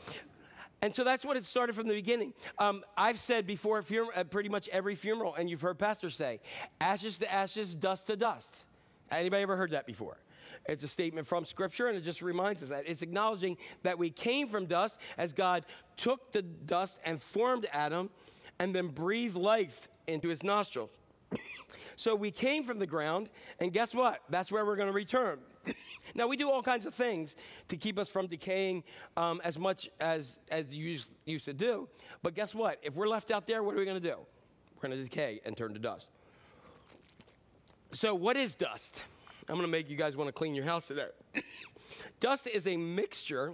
and 0.82 0.96
so 0.96 1.04
that's 1.04 1.24
what 1.24 1.38
it 1.38 1.46
started 1.46 1.76
from 1.76 1.88
the 1.88 1.94
beginning. 1.94 2.34
Um, 2.58 2.84
I've 2.98 3.20
said 3.20 3.46
before 3.46 3.78
at, 3.78 3.92
at 4.16 4.32
pretty 4.32 4.50
much 4.50 4.70
every 4.70 4.96
funeral, 4.96 5.36
and 5.36 5.48
you've 5.48 5.62
heard 5.62 5.78
pastors 5.78 6.16
say, 6.16 6.40
ashes 6.82 7.20
to 7.20 7.32
ashes, 7.32 7.76
dust 7.76 8.08
to 8.08 8.16
dust. 8.16 8.66
Anybody 9.12 9.44
ever 9.44 9.56
heard 9.56 9.70
that 9.72 9.86
before? 9.86 10.18
It's 10.68 10.84
a 10.84 10.88
statement 10.88 11.28
from 11.28 11.46
Scripture, 11.46 11.88
and 11.88 11.98
it 11.98 12.02
just 12.02 12.22
reminds 12.22 12.64
us 12.64 12.70
that 12.70 12.84
it's 12.88 13.02
acknowledging 13.02 13.58
that 13.84 13.98
we 13.98 14.10
came 14.10 14.48
from 14.48 14.66
dust 14.66 15.00
as 15.18 15.32
God 15.32 15.66
took 15.96 16.32
the 16.32 16.42
dust 16.42 17.00
and 17.06 17.22
formed 17.22 17.68
Adam 17.72 18.10
and 18.60 18.74
then 18.74 18.88
breathed 18.88 19.36
life 19.36 19.88
into 20.08 20.30
his 20.30 20.44
nostrils. 20.44 20.90
so 21.96 22.16
we 22.16 22.32
came 22.32 22.64
from 22.64 22.80
the 22.80 22.88
ground, 22.88 23.30
and 23.60 23.72
guess 23.72 23.94
what? 23.94 24.22
That's 24.30 24.52
where 24.52 24.66
we're 24.66 24.76
going 24.76 24.88
to 24.88 24.94
return. 24.94 25.40
now, 26.16 26.28
we 26.28 26.36
do 26.36 26.50
all 26.50 26.64
kinds 26.64 26.86
of 26.86 26.94
things 26.96 27.36
to 27.68 27.78
keep 27.78 28.00
us 28.00 28.10
from 28.10 28.28
decaying 28.28 28.84
um, 29.18 29.42
as 29.44 29.60
much 29.60 29.90
as, 30.00 30.40
as 30.50 30.74
you 30.74 30.86
used, 30.86 31.12
used 31.26 31.46
to 31.46 31.54
do. 31.54 31.88
But 32.24 32.34
guess 32.34 32.56
what? 32.56 32.80
If 32.82 32.96
we're 32.96 33.08
left 33.08 33.30
out 33.30 33.46
there, 33.46 33.62
what 33.62 33.76
are 33.76 33.80
we 33.80 33.86
going 33.86 34.02
to 34.02 34.10
do? 34.10 34.18
We're 34.76 34.90
going 34.90 34.98
to 34.98 35.04
decay 35.04 35.42
and 35.46 35.56
turn 35.56 35.74
to 35.74 35.80
dust. 35.80 36.08
So, 37.92 38.16
what 38.16 38.36
is 38.36 38.56
dust? 38.56 39.04
I'm 39.48 39.56
going 39.56 39.68
to 39.68 39.72
make 39.72 39.90
you 39.90 39.96
guys 39.96 40.18
want 40.18 40.28
to 40.28 40.34
clean 40.34 40.56
your 40.56 40.66
house 40.66 40.88
today. 40.88 41.08
dust 42.20 42.48
is 42.48 42.66
a 42.66 42.78
mixture 42.78 43.54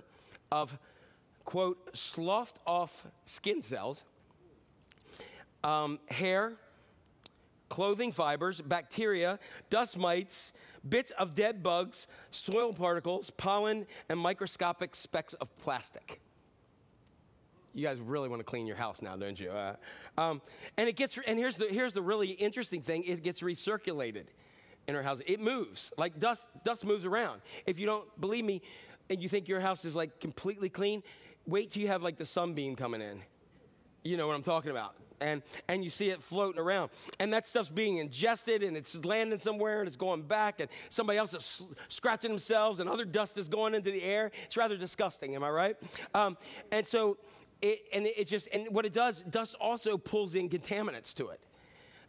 of, 0.52 0.78
quote, 1.44 1.78
sloughed 1.94 2.60
off 2.66 3.06
skin 3.26 3.62
cells, 3.62 4.04
um, 5.66 6.00
hair, 6.08 6.54
clothing 7.68 8.14
fibers, 8.14 8.62
bacteria, 8.62 9.38
dust 9.70 9.98
mites, 9.98 10.54
bits 10.88 11.12
of 11.12 11.36
dead 11.36 11.62
bugs, 11.62 12.08
soil 12.32 12.74
particles, 12.74 13.30
pollen, 13.32 13.86
and 14.08 14.18
microscopic 14.18 14.96
specks 14.96 15.34
of 15.36 15.56
plastic. 15.58 16.22
You 17.74 17.86
guys 17.86 18.00
really 18.00 18.30
want 18.30 18.40
to 18.40 18.44
clean 18.46 18.66
your 18.66 18.78
house 18.78 19.02
now, 19.02 19.18
don't 19.18 19.40
you? 19.40 19.52
Uh, 19.52 19.76
um, 20.18 20.42
and 20.78 20.88
it 20.88 20.96
gets, 20.96 21.18
and 21.26 21.38
here's 21.38 21.56
the 21.56 21.68
here's 21.68 21.94
the 21.94 22.02
really 22.02 22.32
interesting 22.32 22.82
thing: 22.82 23.04
it 23.04 23.24
gets 23.24 23.42
recirculated 23.42 24.26
in 24.88 24.96
our 24.96 25.04
house. 25.04 25.22
It 25.26 25.40
moves 25.40 25.92
like 25.98 26.20
dust. 26.20 26.48
Dust 26.64 26.86
moves 26.86 27.06
around. 27.06 27.42
If 27.66 27.80
you 27.80 27.86
don't 27.86 28.20
believe 28.20 28.46
me, 28.46 28.62
and 29.12 29.22
you 29.22 29.30
think 29.30 29.48
your 29.48 29.60
house 29.60 29.86
is 29.86 29.96
like 29.96 30.20
completely 30.20 30.70
clean, 30.70 31.04
wait 31.46 31.72
till 31.72 31.82
you 31.82 31.90
have 31.90 32.02
like 32.02 32.18
the 32.18 32.26
sunbeam 32.26 32.76
coming 32.76 33.02
in. 33.02 33.22
You 34.04 34.18
know 34.18 34.26
what 34.26 34.36
I'm 34.36 34.44
talking 34.44 34.72
about. 34.72 34.96
And, 35.20 35.44
and 35.68 35.84
you 35.84 35.92
see 35.92 36.10
it 36.10 36.24
floating 36.24 36.60
around. 36.60 36.90
And 37.20 37.32
that 37.34 37.46
stuff's 37.46 37.70
being 37.70 37.98
ingested 37.98 38.64
and 38.64 38.76
it's 38.76 39.06
landing 39.06 39.38
somewhere 39.38 39.80
and 39.80 39.88
it's 39.88 39.98
going 39.98 40.24
back 40.24 40.60
and 40.60 40.70
somebody 40.90 41.20
else 41.20 41.36
is 41.36 41.64
scratching 41.90 42.32
themselves 42.32 42.80
and 42.80 42.90
other 42.90 43.06
dust 43.06 43.38
is 43.38 43.48
going 43.48 43.76
into 43.76 43.92
the 43.92 44.02
air. 44.02 44.32
It's 44.46 44.58
rather 44.58 44.78
disgusting, 44.78 45.36
am 45.36 45.44
I 45.44 45.50
right? 45.52 45.78
Um, 46.16 46.38
and 46.72 46.88
so, 46.88 47.18
it, 47.62 47.84
and 47.94 48.08
it 48.08 48.26
just, 48.26 48.48
and 48.52 48.74
what 48.74 48.88
it 48.88 48.94
does, 48.94 49.22
dust 49.22 49.56
also 49.62 49.96
pulls 49.96 50.34
in 50.34 50.50
contaminants 50.50 51.14
to 51.16 51.28
it. 51.28 51.40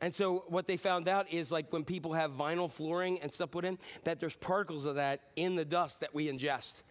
And 0.02 0.12
so 0.12 0.44
what 0.48 0.66
they 0.66 0.76
found 0.76 1.08
out 1.08 1.32
is 1.32 1.50
like 1.50 1.72
when 1.72 1.84
people 1.84 2.12
have 2.12 2.32
vinyl 2.32 2.70
flooring 2.70 3.20
and 3.20 3.32
stuff 3.32 3.52
put 3.52 3.64
in, 3.64 3.78
that 4.04 4.20
there's 4.20 4.36
particles 4.36 4.84
of 4.84 4.96
that 4.96 5.20
in 5.36 5.54
the 5.54 5.64
dust 5.64 6.00
that 6.00 6.12
we 6.14 6.26
ingest 6.26 6.82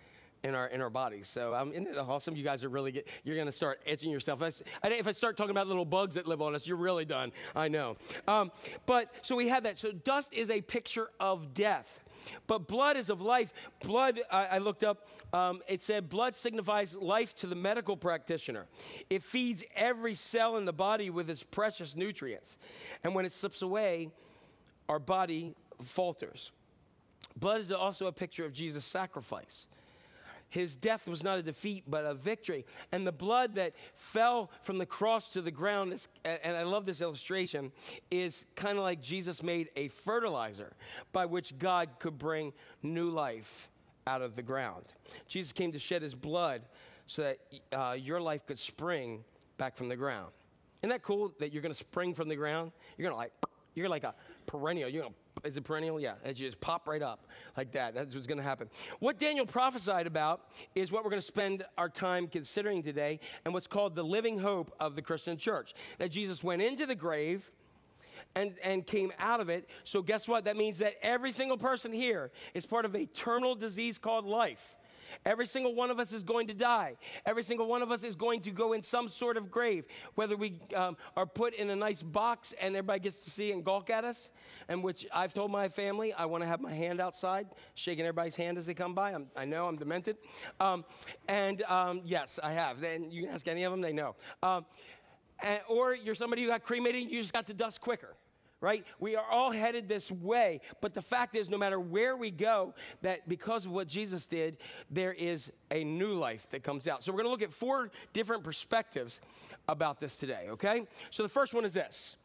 in 0.43 0.55
our 0.55 0.68
in 0.68 0.82
our 0.82 0.89
bodies. 0.89 1.28
So 1.28 1.53
um, 1.53 1.72
isn't 1.72 1.88
it 1.88 1.97
awesome? 1.97 2.36
You 2.36 2.43
guys 2.43 2.64
are 2.64 2.70
really 2.70 2.91
get, 2.91 3.07
you're 3.24 3.36
going 3.36 3.47
to 3.47 3.51
start 3.51 3.80
itching 3.86 4.12
yourself. 4.12 4.41
I, 4.41 4.88
if 4.89 5.07
I 5.07 5.12
start 5.12 5.38
talking 5.38 5.51
about 5.51 5.68
little 5.68 5.86
bugs 5.86 6.16
that 6.16 6.26
live 6.26 6.41
on 6.41 6.55
us, 6.55 6.66
you're 6.66 6.78
really 6.78 7.05
done. 7.05 7.32
I 7.55 7.68
know. 7.68 7.97
Um, 8.28 8.51
but 8.86 9.14
so 9.22 9.36
we 9.36 9.49
have 9.49 9.64
that. 9.64 9.78
So 9.78 9.91
dust 9.91 10.34
is 10.34 10.49
a 10.49 10.62
picture 10.62 11.09
of 11.20 11.53
death. 11.53 12.01
But 12.47 12.67
blood 12.67 12.97
is 12.97 13.09
of 13.09 13.22
life. 13.22 13.53
Blood, 13.84 14.19
I, 14.32 14.45
I 14.45 14.57
looked 14.59 14.84
up, 14.84 15.07
um, 15.34 15.61
it 15.67 15.82
said 15.82 16.09
blood 16.09 16.36
signifies 16.36 16.95
life 16.95 17.36
to 17.36 17.47
the 17.47 17.55
medical 17.55 17.97
practitioner. 17.97 18.67
It 19.09 19.24
feeds 19.24 19.63
every 19.76 20.15
cell 20.15 20.57
in 20.57 20.65
the 20.65 20.74
body 20.74 21.09
with 21.09 21.30
its 21.30 21.43
precious 21.43 21.95
nutrients. 21.95 22.57
And 23.03 23.15
when 23.15 23.26
it 23.26 23.34
slips 23.34 23.61
away, 23.61 24.09
our 24.89 24.99
body 24.99 25.55
falters. 25.82 26.51
Blood 27.38 27.61
is 27.61 27.72
also 27.72 28.07
a 28.07 28.11
picture 28.11 28.45
of 28.45 28.53
Jesus' 28.53 28.86
sacrifice. 28.86 29.67
His 30.52 30.76
death 30.76 31.08
was 31.08 31.24
not 31.24 31.39
a 31.39 31.41
defeat, 31.41 31.86
but 31.88 32.06
a 32.06 32.14
victory. 32.14 32.66
And 32.91 33.08
the 33.08 33.12
blood 33.14 33.56
that 33.56 33.74
fell 33.93 34.52
from 34.62 34.78
the 34.78 34.86
cross 34.86 35.30
to 35.30 35.41
the 35.41 35.49
ground, 35.49 35.93
is, 35.93 36.10
and 36.26 36.58
I 36.58 36.64
love 36.64 36.86
this 36.86 36.99
illustration, 36.99 37.72
is 38.12 38.45
kind 38.56 38.78
of 38.78 38.84
like 38.84 39.02
Jesus 39.02 39.41
made 39.41 39.70
a 39.78 39.88
fertilizer 39.88 40.74
by 41.14 41.26
which 41.26 41.58
God 41.58 41.88
could 41.99 42.20
bring 42.20 42.52
new 42.84 43.10
life 43.10 43.70
out 44.06 44.22
of 44.22 44.36
the 44.36 44.41
ground. 44.41 44.84
Jesus 45.26 45.54
came 45.54 45.72
to 45.72 45.80
shed 45.80 46.02
his 46.02 46.14
blood 46.14 46.64
so 47.08 47.22
that 47.22 47.39
uh, 47.72 47.93
your 47.93 48.20
life 48.20 48.45
could 48.45 48.60
spring 48.60 49.24
back 49.58 49.78
from 49.78 49.88
the 49.88 49.95
ground. 49.95 50.34
Isn't 50.82 50.89
that 50.89 51.02
cool 51.02 51.34
that 51.39 51.54
you're 51.54 51.62
going 51.62 51.74
to 51.74 51.80
spring 51.80 52.14
from 52.14 52.28
the 52.28 52.36
ground? 52.36 52.74
You're 52.97 53.10
going 53.10 53.14
to 53.14 53.18
like, 53.18 53.32
you're 53.74 53.88
like 53.88 54.04
a 54.04 54.14
perennial. 54.47 54.89
You're 54.89 55.04
going 55.04 55.14
to 55.14 55.20
is 55.44 55.58
it 55.58 55.64
perennial? 55.64 56.00
Yeah. 56.00 56.14
It 56.24 56.34
just 56.34 56.60
pop 56.60 56.88
right 56.88 57.02
up 57.02 57.26
like 57.58 57.72
that. 57.72 57.94
That's 57.94 58.14
what's 58.14 58.28
going 58.28 58.38
to 58.38 58.44
happen. 58.44 58.70
What 59.00 59.20
Daniel 59.20 59.46
prophesied 59.46 60.08
about 60.08 60.42
is 60.76 60.92
what 60.92 61.04
we're 61.04 61.10
going 61.10 61.22
to 61.22 61.28
spend 61.28 61.66
our 61.78 61.89
time 61.89 62.28
considering 62.28 62.84
today 62.84 63.20
and 63.46 63.54
what's 63.54 63.68
called 63.68 63.96
the 63.96 64.04
living 64.04 64.39
hope 64.39 64.74
of 64.80 64.96
the 64.96 65.02
Christian 65.02 65.38
church. 65.38 65.74
That 65.98 66.12
Jesus 66.12 66.44
went 66.44 66.62
into 66.62 66.86
the 66.86 66.96
grave 66.96 67.50
and, 68.36 68.54
and 68.64 68.86
came 68.86 69.12
out 69.20 69.39
of 69.39 69.50
it. 69.50 69.68
So, 69.84 70.02
guess 70.02 70.28
what? 70.28 70.46
That 70.46 70.58
means 70.58 70.80
that 70.80 70.96
every 71.02 71.32
single 71.32 71.58
person 71.58 71.92
here 71.92 72.32
is 72.54 72.66
part 72.66 72.86
of 72.86 72.96
a 72.96 73.06
terminal 73.06 73.56
disease 73.56 73.98
called 73.98 74.26
life. 74.26 74.78
Every 75.26 75.45
single 75.45 75.76
one 75.76 75.91
of 75.91 75.99
us 75.99 76.14
is 76.14 76.24
going 76.24 76.47
to 76.47 76.53
die. 76.53 76.95
Every 77.26 77.43
single 77.43 77.68
one 77.68 77.82
of 77.82 77.91
us 77.91 78.03
is 78.03 78.16
going 78.16 78.41
to 78.41 78.51
go 78.51 78.74
in 78.74 78.84
some 78.84 79.09
sort 79.09 79.38
of 79.38 79.51
grave, 79.51 79.86
whether 80.16 80.36
we 80.36 80.59
um, 80.76 80.97
are 81.16 81.26
put 81.26 81.53
in 81.53 81.70
a 81.70 81.76
nice 81.76 82.01
box 82.01 82.53
and 82.62 82.76
everybody 82.76 82.99
gets 82.99 83.18
to 83.18 83.30
see 83.30 83.51
and 83.51 83.64
gawk 83.64 83.89
at 83.89 84.03
us, 84.03 84.30
and 84.68 84.84
which 84.84 85.05
I've 85.14 85.34
told 85.34 85.51
my 85.51 85.70
family 85.70 86.14
I 86.14 86.26
want 86.26 86.43
to 86.43 86.47
have 86.47 86.62
my 86.62 86.74
hand 86.74 86.99
outside, 86.99 87.47
shaking 87.76 88.05
everybody's 88.05 88.36
hand 88.36 88.57
as 88.57 88.66
they 88.66 88.74
come 88.74 88.93
by. 88.93 89.14
I'm, 89.14 89.28
i 89.36 89.45
know 89.45 89.68
I'm 89.68 89.78
demented. 89.78 90.18
Um, 90.59 90.86
and 91.28 91.62
um, 91.64 92.01
yes, 92.05 92.39
I 92.41 92.53
have. 92.53 92.82
Then 92.82 93.12
you 93.12 93.24
can 93.24 93.32
ask 93.32 93.47
any 93.47 93.64
of 93.64 93.72
them, 93.72 93.82
they 93.82 93.93
know. 93.93 94.16
Um, 94.43 94.66
and, 95.43 95.59
or 95.68 95.95
you're 95.95 96.16
somebody 96.16 96.43
who 96.43 96.49
got 96.49 96.64
cremated 96.64 97.09
you 97.09 97.20
just 97.20 97.34
got 97.34 97.47
to 97.47 97.53
dust 97.53 97.82
quicker 97.82 98.16
right? 98.62 98.86
We 98.99 99.16
are 99.16 99.26
all 99.30 99.51
headed 99.51 99.89
this 99.89 100.12
way. 100.12 100.62
But 100.80 100.93
the 100.93 101.01
fact 101.01 101.36
is, 101.36 101.49
no 101.49 101.57
matter 101.57 101.80
where 101.80 102.16
we 102.16 102.32
go, 102.32 102.74
that 103.01 103.28
because 103.28 103.66
of 103.66 103.72
what 103.72 103.88
Jesus 103.88 104.28
did, 104.28 104.57
there 104.89 105.12
is 105.12 105.51
a 105.72 105.84
new 105.84 106.14
life 106.14 106.47
that 106.51 106.64
comes 106.64 106.88
out. 106.88 107.03
So 107.03 107.12
we're 107.12 107.24
going 107.24 107.28
to 107.28 107.32
look 107.32 107.41
at 107.41 107.51
four 107.51 107.91
different 108.14 108.43
perspectives 108.43 109.20
about 109.68 109.99
this 109.99 110.16
today, 110.16 110.47
okay? 110.51 110.86
So 111.09 111.24
the 111.24 111.30
first 111.30 111.53
one 111.53 111.66
is 111.66 111.74
this 111.74 112.16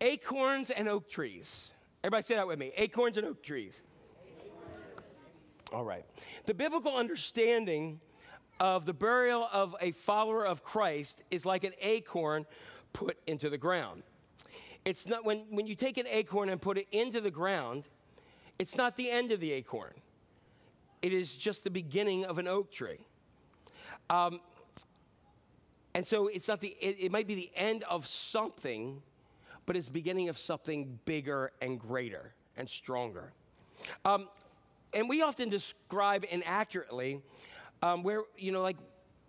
acorns 0.00 0.70
and 0.70 0.88
oak 0.88 1.08
trees. 1.08 1.70
Everybody 2.04 2.22
say 2.22 2.34
that 2.36 2.46
with 2.46 2.58
me 2.58 2.72
acorns 2.76 3.16
and 3.16 3.26
oak 3.26 3.42
trees. 3.42 3.82
All 5.72 5.84
right. 5.84 6.04
The 6.46 6.54
biblical 6.54 6.96
understanding 6.96 8.00
of 8.58 8.84
the 8.86 8.92
burial 8.92 9.48
of 9.52 9.76
a 9.80 9.92
follower 9.92 10.44
of 10.44 10.62
Christ 10.62 11.22
is 11.30 11.46
like 11.46 11.64
an 11.64 11.72
acorn 11.80 12.44
put 12.92 13.18
into 13.26 13.48
the 13.48 13.58
ground. 13.58 14.02
It's 14.84 15.06
not 15.06 15.24
when, 15.24 15.44
when 15.50 15.66
you 15.66 15.74
take 15.74 15.98
an 15.98 16.06
acorn 16.08 16.48
and 16.48 16.60
put 16.60 16.78
it 16.78 16.86
into 16.90 17.20
the 17.20 17.30
ground, 17.30 17.84
it's 18.58 18.76
not 18.76 18.96
the 18.96 19.10
end 19.10 19.32
of 19.32 19.40
the 19.40 19.52
acorn. 19.52 19.92
It 21.02 21.12
is 21.12 21.36
just 21.36 21.64
the 21.64 21.70
beginning 21.70 22.24
of 22.24 22.38
an 22.38 22.48
oak 22.48 22.70
tree. 22.70 22.98
Um, 24.08 24.40
and 25.94 26.06
so 26.06 26.28
it's 26.28 26.48
not 26.48 26.60
the, 26.60 26.76
it, 26.80 26.96
it 27.00 27.12
might 27.12 27.26
be 27.26 27.34
the 27.34 27.50
end 27.54 27.84
of 27.84 28.06
something, 28.06 29.02
but 29.66 29.76
it's 29.76 29.88
beginning 29.88 30.28
of 30.28 30.38
something 30.38 30.98
bigger 31.04 31.52
and 31.60 31.78
greater 31.78 32.32
and 32.56 32.68
stronger. 32.68 33.32
Um, 34.04 34.28
and 34.92 35.08
we 35.08 35.22
often 35.22 35.48
describe 35.48 36.24
inaccurately 36.30 37.22
um, 37.82 38.02
where, 38.02 38.22
you 38.36 38.52
know, 38.52 38.62
like 38.62 38.76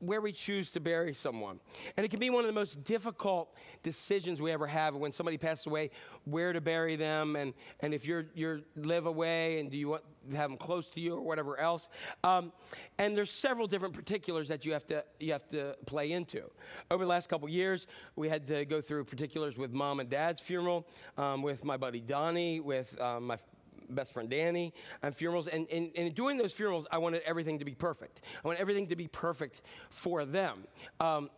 where 0.01 0.19
we 0.19 0.31
choose 0.31 0.71
to 0.71 0.79
bury 0.79 1.13
someone. 1.13 1.59
And 1.95 2.05
it 2.05 2.09
can 2.09 2.19
be 2.19 2.29
one 2.29 2.43
of 2.43 2.47
the 2.47 2.59
most 2.59 2.83
difficult 2.83 3.55
decisions 3.83 4.41
we 4.41 4.51
ever 4.51 4.67
have 4.67 4.95
when 4.95 5.11
somebody 5.11 5.37
passes 5.37 5.67
away, 5.67 5.91
where 6.25 6.53
to 6.53 6.59
bury 6.59 6.95
them, 6.95 7.35
and, 7.35 7.53
and 7.79 7.93
if 7.93 8.05
you're, 8.05 8.25
you 8.33 8.63
live 8.75 9.05
away 9.05 9.59
and 9.59 9.71
do 9.71 9.77
you 9.77 9.89
want 9.89 10.03
have 10.35 10.49
them 10.49 10.57
close 10.57 10.89
to 10.91 10.99
you 10.99 11.15
or 11.15 11.21
whatever 11.21 11.59
else. 11.59 11.89
Um, 12.23 12.51
and 12.99 13.17
there's 13.17 13.31
several 13.31 13.67
different 13.67 13.93
particulars 13.93 14.47
that 14.49 14.65
you 14.65 14.73
have 14.73 14.85
to, 14.87 15.03
you 15.19 15.31
have 15.31 15.49
to 15.49 15.75
play 15.85 16.11
into. 16.11 16.43
Over 16.89 17.05
the 17.05 17.09
last 17.09 17.27
couple 17.27 17.49
years, 17.49 17.87
we 18.15 18.29
had 18.29 18.47
to 18.47 18.65
go 18.65 18.81
through 18.81 19.05
particulars 19.05 19.57
with 19.57 19.71
mom 19.71 19.99
and 19.99 20.09
dad's 20.09 20.39
funeral, 20.39 20.87
um, 21.17 21.41
with 21.41 21.65
my 21.65 21.77
buddy 21.77 22.01
Donnie, 22.01 22.59
with 22.59 22.99
um, 23.01 23.27
my 23.27 23.37
best 23.91 24.13
friend 24.13 24.29
Danny 24.29 24.73
and 25.01 25.15
funerals. 25.15 25.47
And, 25.47 25.67
and, 25.71 25.91
and 25.95 26.07
in 26.07 26.13
doing 26.13 26.37
those 26.37 26.51
funerals, 26.51 26.87
I 26.91 26.97
wanted 26.97 27.21
everything 27.25 27.59
to 27.59 27.65
be 27.65 27.75
perfect. 27.75 28.21
I 28.43 28.47
want 28.47 28.59
everything 28.59 28.87
to 28.87 28.95
be 28.95 29.07
perfect 29.07 29.61
for 29.89 30.25
them. 30.25 30.63
Um, 30.99 31.29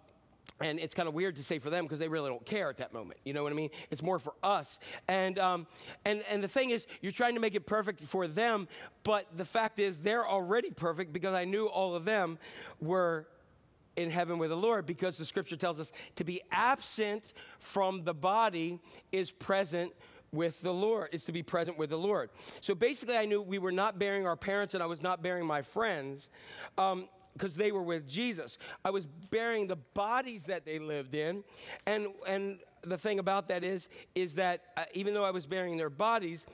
and 0.60 0.80
it's 0.80 0.94
kind 0.94 1.08
of 1.08 1.14
weird 1.14 1.36
to 1.38 1.44
say 1.44 1.60
for 1.60 1.70
them 1.70 1.86
because 1.86 2.00
they 2.00 2.08
really 2.08 2.30
don't 2.30 2.46
care 2.46 2.70
at 2.70 2.78
that 2.78 2.94
moment. 2.94 3.20
You 3.26 3.34
know 3.34 3.44
what 3.44 3.52
I 3.52 3.56
mean? 3.56 3.72
It's 3.90 4.04
more 4.04 4.20
for 4.20 4.34
us. 4.44 4.80
And, 5.08 5.40
um, 5.40 5.68
and, 6.06 6.24
and 6.30 6.44
the 6.44 6.48
thing 6.48 6.70
is, 6.70 6.86
you're 7.02 7.12
trying 7.12 7.34
to 7.34 7.42
make 7.42 7.56
it 7.56 7.66
perfect 7.66 8.02
for 8.02 8.28
them, 8.28 8.68
but 9.04 9.26
the 9.36 9.46
fact 9.46 9.80
is, 9.80 9.98
they're 9.98 10.28
already 10.28 10.70
perfect 10.70 11.12
because 11.12 11.34
I 11.34 11.46
knew 11.46 11.66
all 11.66 11.96
of 11.96 12.06
them 12.06 12.38
were 12.80 13.28
in 13.96 14.10
heaven 14.10 14.38
with 14.38 14.50
the 14.50 14.58
Lord 14.58 14.86
because 14.86 15.18
the 15.18 15.26
scripture 15.26 15.56
tells 15.56 15.80
us 15.80 15.92
to 16.16 16.24
be 16.24 16.42
absent 16.52 17.34
from 17.60 18.04
the 18.04 18.14
body 18.14 18.80
is 19.12 19.32
present 19.32 19.92
with 20.34 20.62
the 20.62 20.74
Lord, 20.74 21.10
is 21.12 21.24
to 21.26 21.32
be 21.32 21.44
present 21.44 21.78
with 21.78 21.92
the 21.92 21.98
Lord. 21.98 22.30
So 22.60 22.76
basically, 22.76 23.16
I 23.16 23.26
knew 23.26 23.42
we 23.42 23.60
were 23.60 23.72
not 23.72 24.00
burying 24.00 24.26
our 24.26 24.36
parents 24.36 24.74
and 24.74 24.84
I 24.84 24.88
was 24.88 25.02
not 25.02 25.22
burying 25.22 25.46
my 25.46 25.62
friends 25.62 26.30
because 26.76 27.56
they 27.56 27.72
were 27.72 27.82
with 27.82 28.08
Jesus. 28.08 28.58
I 28.84 28.90
was 28.90 29.06
burying 29.06 29.68
the 29.68 29.76
bodies 29.76 30.46
that 30.46 30.66
they 30.66 30.80
lived 30.80 31.16
in. 31.16 31.44
And, 31.86 32.08
and 32.28 32.60
the 32.84 32.98
thing 32.98 33.20
about 33.20 33.48
that 33.48 33.64
is, 33.64 33.88
is 34.16 34.36
that 34.36 34.62
uh, 34.76 34.86
even 34.94 35.14
though 35.14 35.24
I 35.24 35.32
was 35.32 35.46
burying 35.46 35.78
their 35.78 35.90
bodies, 35.90 36.46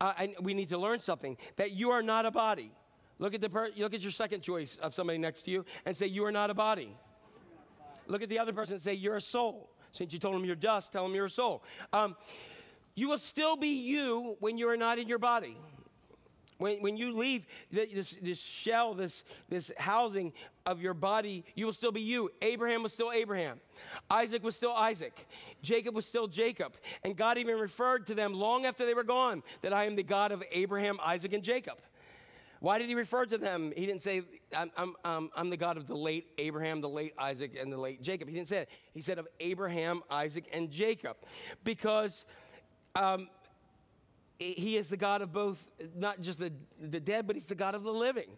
uh, 0.00 0.12
I, 0.16 0.34
we 0.40 0.52
need 0.52 0.68
to 0.70 0.78
learn 0.78 1.00
something 1.00 1.36
that 1.56 1.72
you 1.72 1.90
are 1.90 2.02
not 2.02 2.26
a 2.26 2.30
body. 2.30 2.72
Look 3.18 3.34
at, 3.34 3.40
the 3.40 3.48
per- 3.48 3.70
look 3.76 3.94
at 3.94 4.00
your 4.00 4.12
second 4.12 4.42
choice 4.42 4.76
of 4.76 4.94
somebody 4.94 5.18
next 5.18 5.42
to 5.42 5.50
you 5.50 5.64
and 5.84 5.96
say, 5.96 6.06
You 6.06 6.24
are 6.24 6.32
not 6.32 6.50
a 6.50 6.54
body. 6.54 6.96
Look 8.06 8.22
at 8.22 8.28
the 8.28 8.38
other 8.38 8.52
person 8.52 8.74
and 8.74 8.82
say, 8.82 8.94
You're 8.94 9.16
a 9.16 9.20
soul. 9.20 9.70
Since 9.92 10.12
you 10.12 10.18
told 10.18 10.34
them 10.34 10.44
you're 10.44 10.54
dust, 10.54 10.92
tell 10.92 11.04
them 11.04 11.14
you're 11.14 11.24
a 11.24 11.30
soul. 11.30 11.64
Um, 11.92 12.14
you 12.98 13.08
will 13.08 13.18
still 13.18 13.56
be 13.56 13.68
you 13.68 14.36
when 14.40 14.58
you 14.58 14.68
are 14.68 14.76
not 14.76 14.98
in 14.98 15.06
your 15.06 15.20
body. 15.20 15.56
When, 16.56 16.82
when 16.82 16.96
you 16.96 17.16
leave 17.16 17.46
this, 17.70 18.16
this 18.20 18.40
shell, 18.40 18.92
this, 18.94 19.22
this 19.48 19.70
housing 19.78 20.32
of 20.66 20.82
your 20.82 20.94
body, 20.94 21.44
you 21.54 21.64
will 21.64 21.72
still 21.72 21.92
be 21.92 22.00
you. 22.00 22.30
Abraham 22.42 22.82
was 22.82 22.92
still 22.92 23.12
Abraham. 23.12 23.60
Isaac 24.10 24.42
was 24.42 24.56
still 24.56 24.72
Isaac. 24.72 25.28
Jacob 25.62 25.94
was 25.94 26.06
still 26.06 26.26
Jacob. 26.26 26.74
And 27.04 27.16
God 27.16 27.38
even 27.38 27.56
referred 27.56 28.08
to 28.08 28.16
them 28.16 28.34
long 28.34 28.66
after 28.66 28.84
they 28.84 28.94
were 28.94 29.04
gone 29.04 29.44
that 29.62 29.72
I 29.72 29.84
am 29.84 29.94
the 29.94 30.02
God 30.02 30.32
of 30.32 30.42
Abraham, 30.50 30.98
Isaac, 31.00 31.32
and 31.32 31.44
Jacob. 31.44 31.78
Why 32.58 32.80
did 32.80 32.88
he 32.88 32.96
refer 32.96 33.24
to 33.26 33.38
them? 33.38 33.72
He 33.76 33.86
didn't 33.86 34.02
say, 34.02 34.22
I'm, 34.56 34.72
I'm, 34.76 34.94
um, 35.04 35.30
I'm 35.36 35.50
the 35.50 35.56
God 35.56 35.76
of 35.76 35.86
the 35.86 35.94
late 35.94 36.26
Abraham, 36.38 36.80
the 36.80 36.88
late 36.88 37.14
Isaac, 37.16 37.56
and 37.60 37.72
the 37.72 37.78
late 37.78 38.02
Jacob. 38.02 38.28
He 38.28 38.34
didn't 38.34 38.48
say 38.48 38.62
it. 38.62 38.68
He 38.92 39.00
said 39.00 39.18
of 39.18 39.28
Abraham, 39.38 40.02
Isaac, 40.10 40.46
and 40.52 40.68
Jacob. 40.68 41.16
Because 41.62 42.24
um, 42.94 43.28
he 44.38 44.76
is 44.76 44.88
the 44.88 44.96
God 44.96 45.20
of 45.20 45.32
both, 45.32 45.66
not 45.96 46.20
just 46.20 46.38
the, 46.38 46.52
the 46.80 47.00
dead, 47.00 47.26
but 47.26 47.34
he's 47.34 47.46
the 47.46 47.54
God 47.54 47.74
of 47.74 47.82
the 47.82 47.92
living. 47.92 48.28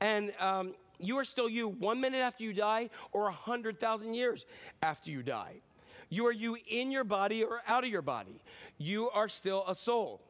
And 0.00 0.32
um, 0.40 0.74
you 0.98 1.18
are 1.18 1.24
still 1.24 1.48
you 1.48 1.68
one 1.68 2.00
minute 2.00 2.18
after 2.18 2.44
you 2.44 2.52
die 2.54 2.90
or 3.12 3.28
a 3.28 3.32
hundred 3.32 3.78
thousand 3.78 4.14
years 4.14 4.46
after 4.82 5.10
you 5.10 5.22
die. 5.22 5.60
You 6.08 6.26
are 6.26 6.32
you 6.32 6.56
in 6.68 6.90
your 6.90 7.04
body 7.04 7.42
or 7.42 7.62
out 7.66 7.84
of 7.84 7.90
your 7.90 8.02
body. 8.02 8.42
You 8.78 9.10
are 9.10 9.28
still 9.28 9.64
a 9.66 9.74
soul. 9.74 10.20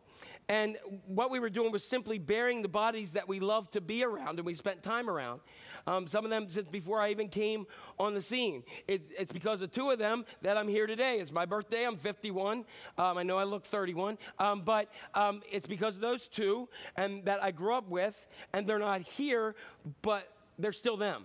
And 0.52 0.76
what 1.06 1.30
we 1.30 1.40
were 1.40 1.48
doing 1.48 1.72
was 1.72 1.82
simply 1.82 2.18
burying 2.18 2.60
the 2.60 2.68
bodies 2.68 3.12
that 3.12 3.26
we 3.26 3.40
love 3.40 3.70
to 3.70 3.80
be 3.80 4.04
around 4.04 4.38
and 4.38 4.44
we 4.44 4.52
spent 4.52 4.82
time 4.82 5.08
around. 5.08 5.40
Um, 5.86 6.06
some 6.06 6.26
of 6.26 6.30
them 6.30 6.46
since 6.50 6.68
before 6.68 7.00
I 7.00 7.10
even 7.10 7.30
came 7.30 7.64
on 7.98 8.12
the 8.12 8.20
scene. 8.20 8.62
It's, 8.86 9.06
it's, 9.18 9.32
because 9.32 9.62
of 9.62 9.72
two 9.72 9.90
of 9.90 9.98
them 9.98 10.26
that 10.42 10.58
I'm 10.58 10.68
here 10.68 10.86
today. 10.86 11.20
It's 11.20 11.32
my 11.32 11.46
birthday. 11.46 11.86
I'm 11.86 11.96
51. 11.96 12.66
Um, 12.98 13.16
I 13.16 13.22
know 13.22 13.38
I 13.38 13.44
look 13.44 13.64
31. 13.64 14.18
Um, 14.38 14.60
but 14.60 14.90
um, 15.14 15.40
it's 15.50 15.66
because 15.66 15.94
of 15.94 16.02
those 16.02 16.28
two 16.28 16.68
and 16.96 17.24
that 17.24 17.42
I 17.42 17.50
grew 17.50 17.74
up 17.74 17.88
with, 17.88 18.26
and 18.52 18.66
they're 18.66 18.78
not 18.78 19.00
here, 19.00 19.54
but 20.02 20.28
they're 20.58 20.74
still 20.74 20.98
them. 20.98 21.24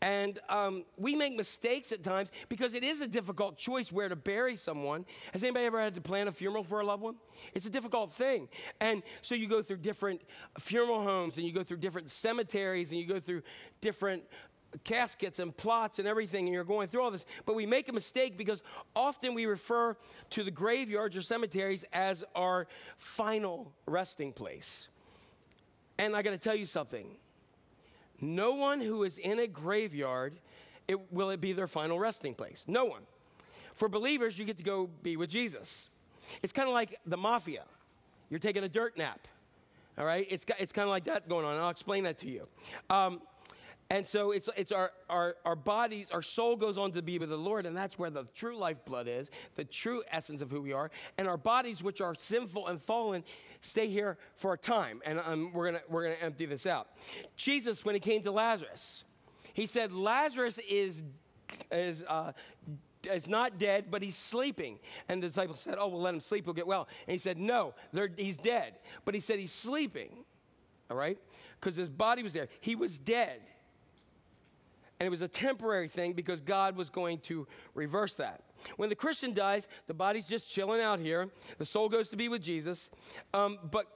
And 0.00 0.38
um, 0.48 0.84
we 0.96 1.14
make 1.14 1.34
mistakes 1.34 1.92
at 1.92 2.02
times 2.02 2.30
because 2.48 2.74
it 2.74 2.84
is 2.84 3.00
a 3.00 3.08
difficult 3.08 3.56
choice 3.56 3.92
where 3.92 4.08
to 4.08 4.16
bury 4.16 4.56
someone. 4.56 5.04
Has 5.32 5.42
anybody 5.42 5.66
ever 5.66 5.80
had 5.80 5.94
to 5.94 6.00
plan 6.00 6.28
a 6.28 6.32
funeral 6.32 6.64
for 6.64 6.80
a 6.80 6.84
loved 6.84 7.02
one? 7.02 7.16
It's 7.54 7.66
a 7.66 7.70
difficult 7.70 8.12
thing. 8.12 8.48
And 8.80 9.02
so 9.22 9.34
you 9.34 9.48
go 9.48 9.62
through 9.62 9.78
different 9.78 10.22
funeral 10.58 11.02
homes 11.02 11.36
and 11.36 11.46
you 11.46 11.52
go 11.52 11.62
through 11.62 11.78
different 11.78 12.10
cemeteries 12.10 12.90
and 12.90 13.00
you 13.00 13.06
go 13.06 13.20
through 13.20 13.42
different 13.80 14.24
caskets 14.84 15.38
and 15.38 15.56
plots 15.56 15.98
and 15.98 16.06
everything, 16.06 16.46
and 16.46 16.54
you're 16.54 16.64
going 16.64 16.88
through 16.88 17.02
all 17.02 17.10
this. 17.10 17.26
But 17.46 17.54
we 17.54 17.66
make 17.66 17.88
a 17.88 17.92
mistake 17.92 18.36
because 18.36 18.62
often 18.94 19.34
we 19.34 19.46
refer 19.46 19.96
to 20.30 20.44
the 20.44 20.50
graveyards 20.50 21.16
or 21.16 21.22
cemeteries 21.22 21.84
as 21.92 22.24
our 22.34 22.66
final 22.96 23.72
resting 23.86 24.32
place. 24.32 24.88
And 25.98 26.14
I 26.14 26.22
got 26.22 26.30
to 26.30 26.38
tell 26.38 26.54
you 26.54 26.66
something 26.66 27.16
no 28.20 28.54
one 28.54 28.80
who 28.80 29.04
is 29.04 29.18
in 29.18 29.38
a 29.38 29.46
graveyard 29.46 30.38
it, 30.88 31.12
will 31.12 31.30
it 31.30 31.40
be 31.40 31.52
their 31.52 31.66
final 31.66 31.98
resting 31.98 32.34
place. 32.34 32.64
No 32.66 32.86
one. 32.86 33.02
For 33.74 33.88
believers, 33.88 34.38
you 34.38 34.44
get 34.44 34.56
to 34.56 34.64
go 34.64 34.88
be 35.02 35.16
with 35.16 35.30
Jesus. 35.30 35.88
It's 36.42 36.52
kind 36.52 36.66
of 36.66 36.74
like 36.74 36.98
the 37.06 37.16
mafia. 37.16 37.64
You're 38.30 38.40
taking 38.40 38.64
a 38.64 38.68
dirt 38.68 38.96
nap. 38.96 39.28
All 39.98 40.04
right? 40.04 40.26
It's, 40.28 40.44
it's 40.58 40.72
kind 40.72 40.84
of 40.84 40.90
like 40.90 41.04
that 41.04 41.28
going 41.28 41.44
on. 41.44 41.60
I'll 41.60 41.70
explain 41.70 42.04
that 42.04 42.18
to 42.18 42.28
you. 42.28 42.48
Um, 42.90 43.20
and 43.90 44.06
so 44.06 44.32
it's, 44.32 44.50
it's 44.54 44.70
our, 44.70 44.92
our, 45.08 45.36
our 45.46 45.56
bodies, 45.56 46.10
our 46.12 46.20
soul 46.20 46.56
goes 46.56 46.76
on 46.76 46.92
to 46.92 47.00
be 47.00 47.18
with 47.18 47.30
the 47.30 47.38
Lord, 47.38 47.64
and 47.64 47.74
that's 47.74 47.98
where 47.98 48.10
the 48.10 48.24
true 48.34 48.54
lifeblood 48.54 49.08
is, 49.08 49.30
the 49.54 49.64
true 49.64 50.02
essence 50.10 50.42
of 50.42 50.50
who 50.50 50.60
we 50.60 50.74
are. 50.74 50.90
And 51.16 51.26
our 51.26 51.38
bodies, 51.38 51.82
which 51.82 52.02
are 52.02 52.14
sinful 52.14 52.66
and 52.66 52.78
fallen, 52.78 53.24
stay 53.62 53.88
here 53.88 54.18
for 54.34 54.52
a 54.52 54.58
time. 54.58 55.00
And 55.06 55.18
um, 55.20 55.52
we're 55.54 55.70
going 55.70 55.82
we're 55.88 56.02
gonna 56.04 56.16
empty 56.20 56.44
this 56.44 56.66
out. 56.66 56.88
Jesus, 57.36 57.82
when 57.82 57.94
he 57.94 58.00
came 58.00 58.22
to 58.24 58.30
Lazarus, 58.30 59.04
he 59.54 59.64
said, 59.64 59.90
Lazarus 59.90 60.60
is, 60.68 61.02
is, 61.72 62.04
uh, 62.06 62.32
is 63.10 63.26
not 63.26 63.58
dead, 63.58 63.86
but 63.90 64.02
he's 64.02 64.16
sleeping. 64.16 64.80
And 65.08 65.22
the 65.22 65.28
disciples 65.28 65.60
said, 65.60 65.76
Oh, 65.78 65.88
well, 65.88 66.02
let 66.02 66.12
him 66.12 66.20
sleep, 66.20 66.44
he'll 66.44 66.52
get 66.52 66.66
well. 66.66 66.88
And 67.06 67.12
he 67.12 67.18
said, 67.18 67.38
No, 67.38 67.72
he's 68.18 68.36
dead. 68.36 68.74
But 69.06 69.14
he 69.14 69.20
said 69.20 69.38
he's 69.38 69.50
sleeping, 69.50 70.24
all 70.90 70.96
right? 70.98 71.16
Because 71.58 71.74
his 71.74 71.88
body 71.88 72.22
was 72.22 72.34
there. 72.34 72.48
He 72.60 72.76
was 72.76 72.98
dead. 72.98 73.40
And 75.00 75.06
it 75.06 75.10
was 75.10 75.22
a 75.22 75.28
temporary 75.28 75.88
thing 75.88 76.12
because 76.12 76.40
God 76.40 76.76
was 76.76 76.90
going 76.90 77.18
to 77.20 77.46
reverse 77.74 78.14
that. 78.14 78.42
When 78.76 78.88
the 78.88 78.96
Christian 78.96 79.32
dies, 79.32 79.68
the 79.86 79.94
body's 79.94 80.26
just 80.26 80.50
chilling 80.50 80.80
out 80.80 80.98
here. 80.98 81.28
The 81.58 81.64
soul 81.64 81.88
goes 81.88 82.08
to 82.08 82.16
be 82.16 82.28
with 82.28 82.42
Jesus. 82.42 82.90
Um, 83.32 83.58
but 83.70 83.86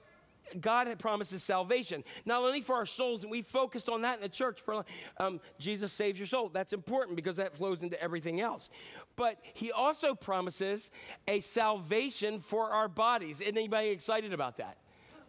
God 0.59 0.87
had 0.87 0.99
promises 0.99 1.43
salvation, 1.43 2.03
not 2.25 2.43
only 2.43 2.61
for 2.61 2.75
our 2.75 2.85
souls, 2.85 3.23
and 3.23 3.31
we 3.31 3.41
focused 3.41 3.89
on 3.89 4.01
that 4.01 4.15
in 4.15 4.21
the 4.21 4.29
church 4.29 4.61
for 4.61 4.85
um, 5.17 5.39
Jesus 5.59 5.91
saves 5.91 6.19
your 6.19 6.27
soul. 6.27 6.49
That's 6.49 6.73
important 6.73 7.15
because 7.15 7.37
that 7.37 7.55
flows 7.55 7.83
into 7.83 8.01
everything 8.01 8.41
else. 8.41 8.69
But 9.15 9.39
He 9.53 9.71
also 9.71 10.15
promises 10.15 10.91
a 11.27 11.39
salvation 11.41 12.39
for 12.39 12.71
our 12.71 12.87
bodies. 12.87 13.41
Isn't 13.41 13.57
anybody 13.57 13.89
excited 13.89 14.33
about 14.33 14.57
that? 14.57 14.77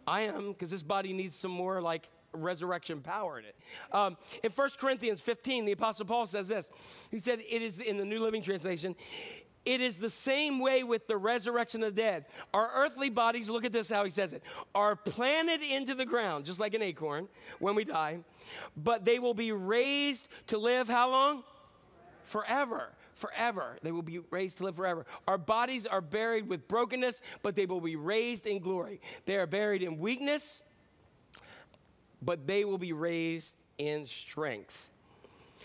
I 0.07 0.21
am 0.21 0.51
because 0.51 0.69
this 0.69 0.83
body 0.83 1.13
needs 1.13 1.35
some 1.35 1.51
more 1.51 1.81
like 1.81 2.07
resurrection 2.35 3.01
power 3.01 3.39
in 3.39 3.45
it. 3.45 3.55
Um, 3.91 4.17
in 4.43 4.51
1 4.51 4.69
Corinthians 4.79 5.21
15, 5.21 5.65
the 5.65 5.71
Apostle 5.71 6.05
Paul 6.05 6.27
says 6.27 6.47
this. 6.47 6.67
He 7.11 7.19
said, 7.19 7.39
It 7.39 7.61
is 7.61 7.79
in 7.79 7.97
the 7.97 8.05
New 8.05 8.19
Living 8.19 8.41
Translation. 8.41 8.95
It 9.65 9.81
is 9.81 9.97
the 9.97 10.11
same 10.11 10.59
way 10.59 10.83
with 10.83 11.07
the 11.07 11.17
resurrection 11.17 11.81
of 11.83 11.95
the 11.95 12.01
dead. 12.01 12.25
Our 12.53 12.69
earthly 12.75 13.09
bodies, 13.09 13.49
look 13.49 13.65
at 13.65 13.71
this 13.71 13.89
how 13.89 14.03
he 14.03 14.11
says 14.11 14.31
it, 14.31 14.43
are 14.75 14.95
planted 14.95 15.61
into 15.63 15.95
the 15.95 16.05
ground, 16.05 16.45
just 16.45 16.59
like 16.59 16.75
an 16.75 16.83
acorn 16.83 17.27
when 17.57 17.73
we 17.73 17.83
die, 17.83 18.19
but 18.77 19.05
they 19.05 19.17
will 19.17 19.33
be 19.33 19.51
raised 19.51 20.27
to 20.47 20.59
live 20.59 20.87
how 20.87 21.09
long? 21.09 21.43
Forever. 22.21 22.91
Forever. 23.15 23.77
They 23.81 23.91
will 23.91 24.03
be 24.03 24.19
raised 24.29 24.59
to 24.59 24.65
live 24.65 24.75
forever. 24.75 25.05
Our 25.27 25.37
bodies 25.37 25.87
are 25.87 26.01
buried 26.01 26.47
with 26.47 26.67
brokenness, 26.67 27.21
but 27.41 27.55
they 27.55 27.65
will 27.65 27.81
be 27.81 27.95
raised 27.95 28.45
in 28.45 28.59
glory. 28.59 29.01
They 29.25 29.37
are 29.37 29.47
buried 29.47 29.81
in 29.81 29.97
weakness, 29.97 30.61
but 32.21 32.47
they 32.47 32.65
will 32.65 32.77
be 32.77 32.93
raised 32.93 33.55
in 33.77 34.05
strength. 34.05 34.89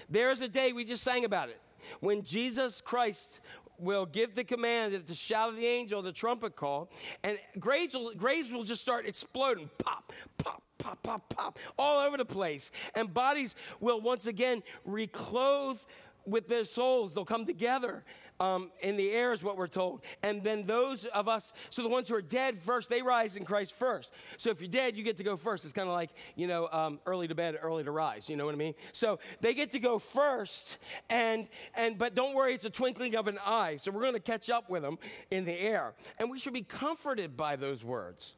There's 0.08 0.40
a 0.40 0.48
day, 0.48 0.72
we 0.72 0.84
just 0.84 1.02
sang 1.02 1.24
about 1.24 1.48
it, 1.48 1.60
when 2.00 2.22
Jesus 2.22 2.80
Christ 2.80 3.40
will 3.78 4.06
give 4.06 4.34
the 4.34 4.44
command 4.44 4.94
at 4.94 5.06
the 5.06 5.14
shout 5.14 5.48
of 5.48 5.56
the 5.56 5.66
angel, 5.66 6.02
the 6.02 6.12
trumpet 6.12 6.54
call, 6.54 6.90
and 7.22 7.38
graves 7.58 7.94
will, 7.94 8.14
graves 8.14 8.52
will 8.52 8.64
just 8.64 8.82
start 8.82 9.06
exploding. 9.06 9.70
Pop, 9.78 10.12
pop, 10.38 10.62
pop, 10.78 11.02
pop, 11.02 11.34
pop, 11.34 11.58
all 11.78 12.06
over 12.06 12.16
the 12.16 12.24
place. 12.24 12.70
And 12.94 13.12
bodies 13.12 13.54
will 13.80 14.00
once 14.00 14.26
again 14.26 14.62
reclothe 14.84 15.78
with 16.26 16.48
their 16.48 16.64
souls. 16.64 17.14
They'll 17.14 17.24
come 17.24 17.46
together 17.46 18.04
um, 18.40 18.70
in 18.80 18.96
the 18.96 19.10
air, 19.12 19.32
is 19.32 19.42
what 19.42 19.56
we're 19.56 19.68
told. 19.68 20.00
And 20.22 20.42
then 20.42 20.64
those 20.64 21.04
of 21.04 21.28
us, 21.28 21.52
so 21.68 21.82
the 21.82 21.88
ones 21.88 22.08
who 22.08 22.14
are 22.14 22.22
dead 22.22 22.58
first, 22.60 22.88
they 22.88 23.02
rise 23.02 23.36
in 23.36 23.44
Christ 23.44 23.74
first. 23.74 24.12
So 24.38 24.50
if 24.50 24.60
you're 24.60 24.70
dead, 24.70 24.96
you 24.96 25.04
get 25.04 25.18
to 25.18 25.24
go 25.24 25.36
first. 25.36 25.64
It's 25.64 25.74
kind 25.74 25.88
of 25.88 25.94
like, 25.94 26.10
you 26.34 26.46
know, 26.46 26.68
um, 26.72 26.98
early 27.06 27.28
to 27.28 27.34
bed, 27.34 27.58
early 27.60 27.84
to 27.84 27.90
rise. 27.90 28.28
You 28.28 28.36
know 28.36 28.46
what 28.46 28.54
I 28.54 28.58
mean? 28.58 28.74
So 28.92 29.18
they 29.40 29.54
get 29.54 29.70
to 29.72 29.78
go 29.78 29.98
first, 29.98 30.78
and, 31.10 31.46
and 31.74 31.98
but 31.98 32.14
don't 32.14 32.34
worry, 32.34 32.54
it's 32.54 32.64
a 32.64 32.70
twinkling 32.70 33.14
of 33.14 33.28
an 33.28 33.38
eye. 33.44 33.76
So 33.76 33.90
we're 33.90 34.00
going 34.00 34.14
to 34.14 34.20
catch 34.20 34.48
up 34.48 34.70
with 34.70 34.82
them 34.82 34.98
in 35.30 35.44
the 35.44 35.58
air. 35.58 35.92
And 36.18 36.30
we 36.30 36.38
should 36.38 36.54
be 36.54 36.62
comforted 36.62 37.36
by 37.36 37.56
those 37.56 37.84
words. 37.84 38.34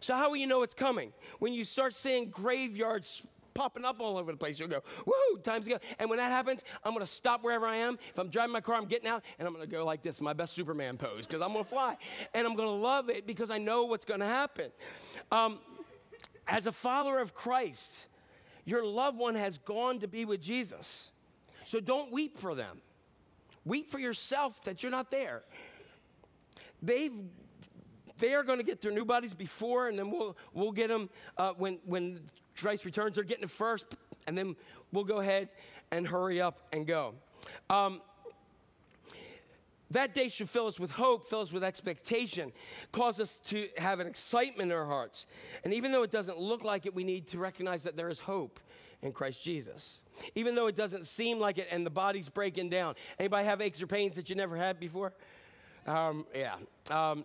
So, 0.00 0.14
how 0.14 0.30
will 0.30 0.36
you 0.36 0.46
know 0.46 0.62
it's 0.62 0.74
coming? 0.74 1.12
When 1.38 1.52
you 1.52 1.64
start 1.64 1.94
seeing 1.94 2.28
graveyards 2.30 3.24
popping 3.56 3.84
up 3.84 4.00
all 4.00 4.18
over 4.18 4.30
the 4.30 4.38
place, 4.38 4.60
you'll 4.60 4.68
go, 4.68 4.82
woohoo, 5.06 5.42
time's 5.42 5.64
to 5.64 5.72
go. 5.72 5.78
And 5.98 6.10
when 6.10 6.18
that 6.18 6.30
happens, 6.30 6.62
I'm 6.84 6.92
gonna 6.92 7.06
stop 7.06 7.42
wherever 7.42 7.66
I 7.66 7.76
am. 7.76 7.98
If 8.10 8.18
I'm 8.18 8.28
driving 8.28 8.52
my 8.52 8.60
car, 8.60 8.76
I'm 8.76 8.84
getting 8.84 9.08
out 9.08 9.24
and 9.38 9.48
I'm 9.48 9.54
gonna 9.54 9.66
go 9.66 9.84
like 9.84 10.02
this, 10.02 10.20
my 10.20 10.32
best 10.32 10.54
Superman 10.54 10.96
pose, 10.96 11.26
because 11.26 11.42
I'm 11.42 11.52
gonna 11.52 11.64
fly. 11.64 11.96
And 12.34 12.46
I'm 12.46 12.54
gonna 12.54 12.70
love 12.70 13.08
it 13.08 13.26
because 13.26 13.50
I 13.50 13.58
know 13.58 13.84
what's 13.84 14.04
gonna 14.04 14.26
happen. 14.26 14.70
Um, 15.32 15.58
as 16.46 16.66
a 16.66 16.72
follower 16.72 17.18
of 17.18 17.34
Christ, 17.34 18.08
your 18.64 18.84
loved 18.84 19.18
one 19.18 19.34
has 19.34 19.58
gone 19.58 20.00
to 20.00 20.08
be 20.08 20.24
with 20.24 20.40
Jesus. 20.40 21.12
So 21.64 21.80
don't 21.80 22.12
weep 22.12 22.38
for 22.38 22.54
them. 22.54 22.80
Weep 23.64 23.90
for 23.90 23.98
yourself 23.98 24.62
that 24.64 24.82
you're 24.82 24.92
not 24.92 25.10
there. 25.10 25.42
They've 26.82 27.12
they 28.18 28.32
are 28.32 28.42
going 28.42 28.58
to 28.58 28.64
get 28.64 28.80
their 28.80 28.92
new 28.92 29.04
bodies 29.04 29.34
before, 29.34 29.88
and 29.88 29.98
then 29.98 30.10
we'll 30.10 30.36
we'll 30.54 30.72
get 30.72 30.88
them 30.88 31.10
uh, 31.36 31.52
when 31.56 31.78
when 31.84 32.20
Christ 32.56 32.84
returns. 32.84 33.14
They're 33.16 33.24
getting 33.24 33.44
it 33.44 33.50
first, 33.50 33.86
and 34.26 34.36
then 34.36 34.56
we'll 34.92 35.04
go 35.04 35.20
ahead 35.20 35.48
and 35.90 36.06
hurry 36.06 36.40
up 36.40 36.66
and 36.72 36.86
go. 36.86 37.14
Um, 37.70 38.00
that 39.90 40.14
day 40.14 40.28
should 40.28 40.48
fill 40.48 40.66
us 40.66 40.80
with 40.80 40.90
hope, 40.90 41.28
fill 41.28 41.40
us 41.40 41.52
with 41.52 41.62
expectation, 41.62 42.52
cause 42.90 43.20
us 43.20 43.36
to 43.46 43.68
have 43.76 44.00
an 44.00 44.06
excitement 44.06 44.72
in 44.72 44.76
our 44.76 44.86
hearts. 44.86 45.26
And 45.64 45.72
even 45.72 45.92
though 45.92 46.02
it 46.02 46.10
doesn't 46.10 46.38
look 46.38 46.64
like 46.64 46.86
it, 46.86 46.94
we 46.94 47.04
need 47.04 47.28
to 47.28 47.38
recognize 47.38 47.84
that 47.84 47.96
there 47.96 48.08
is 48.08 48.18
hope 48.18 48.58
in 49.02 49.12
Christ 49.12 49.44
Jesus. 49.44 50.00
Even 50.34 50.54
though 50.54 50.66
it 50.66 50.74
doesn't 50.74 51.06
seem 51.06 51.38
like 51.38 51.58
it 51.58 51.68
and 51.70 51.86
the 51.86 51.90
body's 51.90 52.28
breaking 52.28 52.70
down. 52.70 52.94
Anybody 53.18 53.46
have 53.46 53.60
aches 53.60 53.80
or 53.80 53.86
pains 53.86 54.16
that 54.16 54.28
you 54.28 54.34
never 54.34 54.56
had 54.56 54.80
before? 54.80 55.12
Um, 55.86 56.26
yeah. 56.34 56.56
Um, 56.90 57.24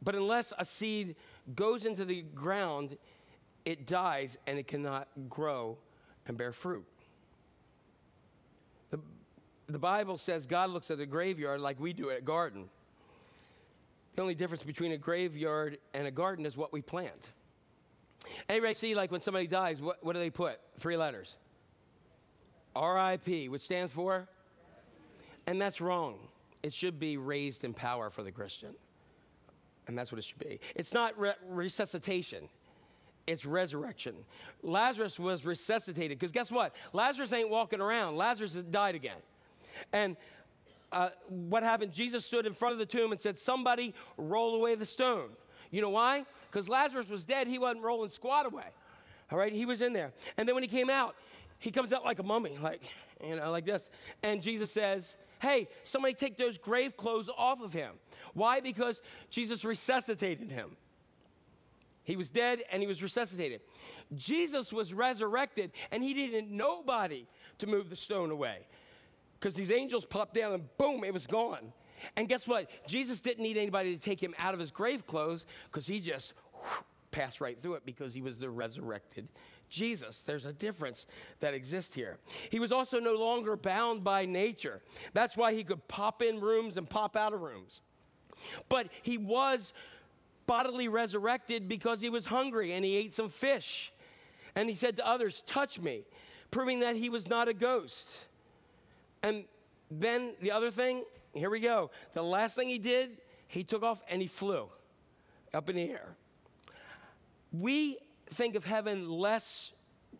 but 0.00 0.14
unless 0.14 0.52
a 0.58 0.64
seed 0.64 1.16
goes 1.54 1.84
into 1.84 2.04
the 2.04 2.22
ground, 2.22 2.96
it 3.68 3.86
dies 3.86 4.38
and 4.46 4.58
it 4.58 4.66
cannot 4.66 5.08
grow 5.28 5.76
and 6.26 6.38
bear 6.38 6.52
fruit. 6.52 6.86
The, 8.90 8.98
the 9.68 9.78
Bible 9.78 10.16
says 10.16 10.46
God 10.46 10.70
looks 10.70 10.90
at 10.90 10.98
a 11.00 11.04
graveyard 11.04 11.60
like 11.60 11.78
we 11.78 11.92
do 11.92 12.08
at 12.08 12.18
a 12.20 12.22
garden. 12.22 12.70
The 14.16 14.22
only 14.22 14.34
difference 14.34 14.62
between 14.62 14.92
a 14.92 14.96
graveyard 14.96 15.76
and 15.92 16.06
a 16.06 16.10
garden 16.10 16.46
is 16.46 16.56
what 16.56 16.72
we 16.72 16.80
plant. 16.80 17.32
Anybody 18.48 18.72
see, 18.72 18.94
like 18.94 19.12
when 19.12 19.20
somebody 19.20 19.46
dies, 19.46 19.82
what, 19.82 20.02
what 20.02 20.14
do 20.14 20.18
they 20.18 20.30
put? 20.30 20.58
Three 20.78 20.96
letters 20.96 21.36
RIP, 22.74 23.50
which 23.50 23.62
stands 23.62 23.92
for? 23.92 24.26
And 25.46 25.60
that's 25.60 25.82
wrong. 25.82 26.16
It 26.62 26.72
should 26.72 26.98
be 26.98 27.18
raised 27.18 27.64
in 27.64 27.74
power 27.74 28.08
for 28.08 28.22
the 28.22 28.32
Christian. 28.32 28.70
And 29.86 29.98
that's 29.98 30.10
what 30.10 30.20
it 30.20 30.24
should 30.24 30.38
be. 30.38 30.58
It's 30.74 30.94
not 30.94 31.18
re- 31.18 31.34
resuscitation, 31.46 32.48
it's 33.28 33.44
resurrection. 33.44 34.14
Lazarus 34.62 35.18
was 35.18 35.44
resuscitated 35.44 36.18
because 36.18 36.32
guess 36.32 36.50
what? 36.50 36.74
Lazarus 36.92 37.32
ain't 37.32 37.50
walking 37.50 37.80
around, 37.80 38.16
Lazarus 38.16 38.52
died 38.52 38.94
again. 38.94 39.18
And 39.92 40.16
uh, 40.90 41.10
what 41.28 41.62
happened? 41.62 41.92
Jesus 41.92 42.24
stood 42.24 42.46
in 42.46 42.54
front 42.54 42.72
of 42.72 42.78
the 42.78 42.86
tomb 42.86 43.12
and 43.12 43.20
said, 43.20 43.38
Somebody 43.38 43.94
roll 44.16 44.54
away 44.54 44.74
the 44.74 44.86
stone. 44.86 45.28
You 45.70 45.82
know 45.82 45.90
why? 45.90 46.24
Because 46.50 46.68
Lazarus 46.68 47.08
was 47.08 47.24
dead. 47.24 47.46
He 47.46 47.58
wasn't 47.58 47.84
rolling 47.84 48.10
squat 48.10 48.46
away. 48.46 48.64
All 49.30 49.38
right? 49.38 49.52
He 49.52 49.66
was 49.66 49.82
in 49.82 49.92
there. 49.92 50.12
And 50.38 50.48
then 50.48 50.54
when 50.54 50.62
he 50.64 50.68
came 50.68 50.88
out, 50.88 51.14
he 51.58 51.70
comes 51.70 51.92
out 51.92 52.04
like 52.04 52.18
a 52.18 52.22
mummy, 52.22 52.56
like, 52.62 52.80
you 53.22 53.36
know, 53.36 53.50
like 53.50 53.66
this. 53.66 53.90
And 54.22 54.40
Jesus 54.40 54.72
says, 54.72 55.14
Hey, 55.40 55.68
somebody 55.84 56.14
take 56.14 56.38
those 56.38 56.56
grave 56.56 56.96
clothes 56.96 57.28
off 57.36 57.60
of 57.60 57.74
him. 57.74 57.92
Why? 58.32 58.60
Because 58.60 59.02
Jesus 59.30 59.64
resuscitated 59.64 60.50
him. 60.50 60.76
He 62.08 62.16
was 62.16 62.30
dead 62.30 62.62
and 62.72 62.80
he 62.80 62.88
was 62.88 63.02
resuscitated. 63.02 63.60
Jesus 64.16 64.72
was 64.72 64.94
resurrected 64.94 65.72
and 65.90 66.02
he 66.02 66.14
needed 66.14 66.50
nobody 66.50 67.26
to 67.58 67.66
move 67.66 67.90
the 67.90 67.96
stone 67.96 68.30
away 68.30 68.66
because 69.38 69.54
these 69.54 69.70
angels 69.70 70.06
popped 70.06 70.32
down 70.32 70.54
and 70.54 70.78
boom, 70.78 71.04
it 71.04 71.12
was 71.12 71.26
gone. 71.26 71.70
And 72.16 72.26
guess 72.26 72.48
what? 72.48 72.70
Jesus 72.86 73.20
didn't 73.20 73.42
need 73.42 73.58
anybody 73.58 73.94
to 73.94 74.00
take 74.00 74.22
him 74.22 74.34
out 74.38 74.54
of 74.54 74.60
his 74.60 74.70
grave 74.70 75.06
clothes 75.06 75.44
because 75.70 75.86
he 75.86 76.00
just 76.00 76.32
whew, 76.54 76.82
passed 77.10 77.42
right 77.42 77.60
through 77.60 77.74
it 77.74 77.84
because 77.84 78.14
he 78.14 78.22
was 78.22 78.38
the 78.38 78.48
resurrected 78.48 79.28
Jesus. 79.68 80.22
There's 80.22 80.46
a 80.46 80.52
difference 80.54 81.04
that 81.40 81.52
exists 81.52 81.94
here. 81.94 82.16
He 82.48 82.58
was 82.58 82.72
also 82.72 83.00
no 83.00 83.16
longer 83.16 83.54
bound 83.54 84.02
by 84.02 84.24
nature. 84.24 84.80
That's 85.12 85.36
why 85.36 85.52
he 85.52 85.62
could 85.62 85.86
pop 85.88 86.22
in 86.22 86.40
rooms 86.40 86.78
and 86.78 86.88
pop 86.88 87.18
out 87.18 87.34
of 87.34 87.42
rooms. 87.42 87.82
But 88.70 88.88
he 89.02 89.18
was 89.18 89.74
bodily 90.48 90.88
resurrected 90.88 91.68
because 91.68 92.00
he 92.00 92.10
was 92.10 92.26
hungry 92.26 92.72
and 92.72 92.84
he 92.84 92.96
ate 92.96 93.14
some 93.14 93.28
fish. 93.28 93.92
And 94.56 94.68
he 94.68 94.74
said 94.74 94.96
to 94.96 95.06
others, 95.06 95.44
Touch 95.46 95.78
me, 95.78 96.02
proving 96.50 96.80
that 96.80 96.96
he 96.96 97.08
was 97.08 97.28
not 97.28 97.46
a 97.46 97.54
ghost. 97.54 98.26
And 99.22 99.44
then 99.90 100.34
the 100.40 100.50
other 100.50 100.72
thing, 100.72 101.04
here 101.34 101.50
we 101.50 101.60
go. 101.60 101.92
The 102.14 102.22
last 102.22 102.56
thing 102.56 102.68
he 102.68 102.78
did, 102.78 103.18
he 103.46 103.62
took 103.62 103.84
off 103.84 104.02
and 104.08 104.20
he 104.20 104.26
flew 104.26 104.68
up 105.54 105.68
in 105.68 105.76
the 105.76 105.90
air. 105.90 106.16
We 107.52 107.98
think 108.30 108.56
of 108.56 108.64
heaven 108.64 109.08
less 109.08 109.72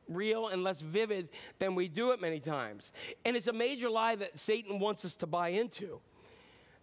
real 0.09 0.49
and 0.49 0.63
less 0.63 0.81
vivid 0.81 1.29
than 1.59 1.75
we 1.75 1.89
do 1.89 2.13
it 2.13 2.21
many 2.21 2.41
times. 2.41 2.93
And 3.25 3.35
it's 3.35 3.47
a 3.47 3.53
major 3.53 3.91
lie 3.91 4.17
that 4.17 4.39
Satan 4.39 4.79
wants 4.79 5.05
us 5.05 5.15
to 5.17 5.27
buy 5.27 5.49
into, 5.49 6.01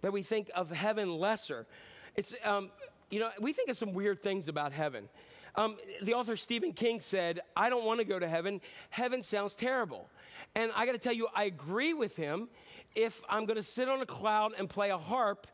that 0.01 0.11
we 0.11 0.23
think 0.23 0.49
of 0.55 0.71
heaven 0.71 1.17
lesser. 1.17 1.67
It's, 2.15 2.33
um, 2.43 2.71
you 3.09 3.19
know, 3.19 3.29
we 3.39 3.53
think 3.53 3.69
of 3.69 3.77
some 3.77 3.93
weird 3.93 4.21
things 4.21 4.47
about 4.47 4.71
heaven. 4.71 5.09
Um, 5.55 5.77
the 6.01 6.13
author 6.13 6.35
Stephen 6.35 6.73
King 6.73 6.99
said, 6.99 7.39
I 7.55 7.69
don't 7.69 7.85
want 7.85 7.99
to 7.99 8.05
go 8.05 8.19
to 8.19 8.27
heaven. 8.27 8.59
Heaven 8.89 9.23
sounds 9.23 9.55
terrible. 9.55 10.09
And 10.53 10.71
I 10.75 10.85
got 10.85 10.93
to 10.93 10.97
tell 10.97 11.13
you, 11.13 11.27
I 11.33 11.45
agree 11.45 11.93
with 11.93 12.15
him 12.17 12.49
if 12.93 13.21
I'm 13.29 13.45
going 13.45 13.57
to 13.57 13.63
sit 13.63 13.87
on 13.87 14.01
a 14.01 14.05
cloud 14.05 14.53
and 14.57 14.69
play 14.69 14.89
a 14.89 14.97
harp 14.97 15.47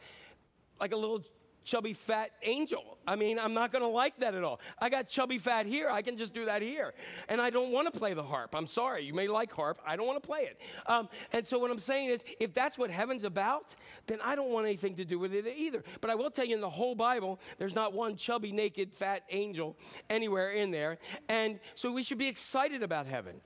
like 0.80 0.92
a 0.92 0.96
little 0.96 1.24
chubby 1.64 1.94
fat 1.94 2.32
angel. 2.44 2.98
I 3.08 3.16
mean, 3.16 3.40
I'm 3.40 3.54
not 3.54 3.72
going 3.72 3.84
to 3.84 3.88
like 3.88 4.20
that 4.20 4.36
at 4.36 4.44
all. 4.44 4.60
I 4.80 4.90
got 4.90 5.08
chubby 5.08 5.38
fat 5.38 5.66
here. 5.66 5.90
I 5.90 6.02
can 6.02 6.18
just 6.18 6.34
do 6.34 6.46
that 6.46 6.62
here. 6.62 6.94
And 7.30 7.42
I 7.42 7.50
don't 7.50 7.72
want 7.72 7.92
to 7.92 7.98
play 7.98 8.14
the 8.14 8.24
harp. 8.24 8.56
I'm 8.56 8.68
sorry. 8.68 9.04
You 9.04 9.14
may 9.14 9.28
like 9.28 9.52
harp. 9.52 9.80
I 9.86 9.96
don't 9.96 10.08
want 10.08 10.22
to 10.22 10.28
play 10.28 10.42
it. 10.42 10.60
Um, 10.86 11.10
and 11.32 11.46
so 11.46 11.60
what 11.60 11.72
I'm 11.72 11.80
saying 11.80 12.10
is, 12.10 12.24
if 12.40 12.54
that's 12.54 12.78
what 12.78 12.90
heaven's 12.90 13.24
about, 13.24 13.76
then 14.08 14.20
I 14.24 14.36
don't 14.36 14.50
want 14.50 14.66
anything 14.66 14.96
to 14.96 15.06
do 15.06 15.20
with 15.20 15.34
it 15.34 15.46
either. 15.48 15.84
But 16.00 16.10
I 16.10 16.16
will 16.16 16.32
tell 16.32 16.46
you 16.46 16.56
in 16.56 16.62
the 16.62 16.70
whole 16.70 16.96
Bible, 16.96 17.40
there's 17.58 17.76
not 17.76 17.94
one 17.94 18.16
chubby, 18.16 18.52
naked, 18.52 18.94
fat 18.94 19.24
angel 19.30 19.78
anywhere 20.10 20.52
in 20.52 20.72
there. 20.72 20.98
And 21.30 21.60
so 21.76 21.92
we 21.92 22.04
should 22.04 22.18
be 22.18 22.28
excited 22.28 22.84
about 22.84 23.08
heaven. 23.08 23.42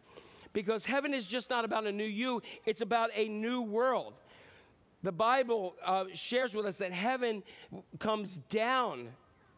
Because 0.53 0.85
heaven 0.85 1.13
is 1.13 1.27
just 1.27 1.49
not 1.49 1.65
about 1.65 1.85
a 1.85 1.91
new 1.91 2.05
you, 2.05 2.41
it's 2.65 2.79
about 2.79 3.09
a 3.13 3.27
new 3.27 3.61
world. 3.61 4.13
The 5.05 5.11
Bible 5.11 5.75
uh, 5.85 6.05
shares 6.15 6.55
with 6.55 6.65
us 6.65 6.77
that 6.77 6.91
heaven 6.91 7.43
comes 7.99 8.37
down 8.49 9.09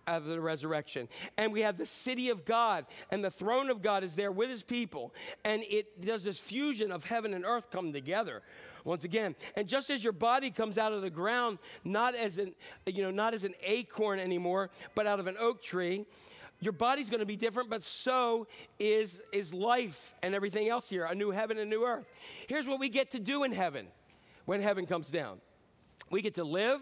of 0.05 0.25
the 0.25 0.41
resurrection. 0.41 1.07
And 1.37 1.53
we 1.53 1.61
have 1.61 1.77
the 1.77 1.85
city 1.85 2.27
of 2.27 2.43
God, 2.43 2.85
and 3.11 3.23
the 3.23 3.31
throne 3.31 3.69
of 3.69 3.81
God 3.81 4.03
is 4.03 4.17
there 4.17 4.29
with 4.29 4.49
his 4.49 4.61
people. 4.61 5.13
And 5.45 5.63
it 5.69 6.05
does 6.05 6.25
this 6.25 6.37
fusion 6.37 6.91
of 6.91 7.05
heaven 7.05 7.33
and 7.33 7.45
earth 7.45 7.71
come 7.71 7.93
together 7.93 8.41
once 8.83 9.05
again. 9.05 9.35
And 9.55 9.69
just 9.69 9.89
as 9.89 10.03
your 10.03 10.11
body 10.11 10.51
comes 10.51 10.77
out 10.77 10.91
of 10.91 11.01
the 11.01 11.09
ground, 11.09 11.59
not 11.85 12.13
as 12.13 12.39
an, 12.39 12.53
you 12.85 13.01
know, 13.01 13.11
not 13.11 13.33
as 13.33 13.45
an 13.45 13.53
acorn 13.63 14.19
anymore, 14.19 14.69
but 14.95 15.07
out 15.07 15.21
of 15.21 15.27
an 15.27 15.37
oak 15.39 15.61
tree, 15.61 16.05
your 16.59 16.73
body's 16.73 17.09
going 17.09 17.21
to 17.21 17.25
be 17.25 17.37
different, 17.37 17.69
but 17.69 17.83
so 17.83 18.47
is, 18.79 19.23
is 19.31 19.53
life 19.53 20.13
and 20.21 20.35
everything 20.35 20.67
else 20.67 20.89
here 20.89 21.05
a 21.05 21.15
new 21.15 21.31
heaven 21.31 21.57
and 21.57 21.69
new 21.69 21.85
earth. 21.85 22.05
Here's 22.47 22.67
what 22.67 22.81
we 22.81 22.89
get 22.89 23.11
to 23.11 23.19
do 23.21 23.45
in 23.45 23.53
heaven 23.53 23.87
when 24.47 24.61
heaven 24.61 24.87
comes 24.87 25.11
down 25.11 25.39
we 26.09 26.21
get 26.21 26.35
to 26.35 26.43
live, 26.43 26.81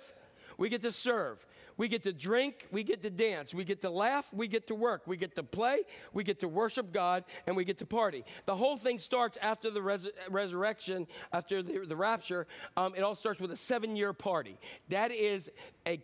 we 0.57 0.69
get 0.69 0.81
to 0.83 0.91
serve, 0.91 1.45
We 1.77 1.89
get 1.89 2.03
to 2.03 2.13
drink, 2.13 2.67
we 2.71 2.83
get 2.83 3.01
to 3.01 3.09
dance, 3.09 3.53
we 3.53 3.65
get 3.65 3.81
to 3.81 3.89
laugh, 3.89 4.29
we 4.31 4.47
get 4.47 4.67
to 4.67 4.75
work, 4.75 5.01
we 5.07 5.17
get 5.17 5.35
to 5.35 5.43
play, 5.43 5.81
we 6.13 6.23
get 6.23 6.39
to 6.39 6.47
worship 6.47 6.93
God, 6.93 7.25
and 7.45 7.55
we 7.57 7.65
get 7.65 7.79
to 7.79 7.85
party. 7.85 8.23
The 8.45 8.55
whole 8.55 8.77
thing 8.77 8.97
starts 8.97 9.37
after 9.41 9.69
the 9.69 9.81
res- 9.81 10.07
resurrection, 10.29 11.07
after 11.33 11.61
the, 11.61 11.79
the 11.85 11.95
rapture. 11.97 12.47
Um, 12.77 12.93
it 12.95 13.01
all 13.01 13.15
starts 13.15 13.41
with 13.41 13.51
a 13.51 13.57
seven 13.57 13.97
year 13.97 14.13
party. 14.13 14.57
That 14.87 15.11
is 15.11 15.51
a 15.85 15.99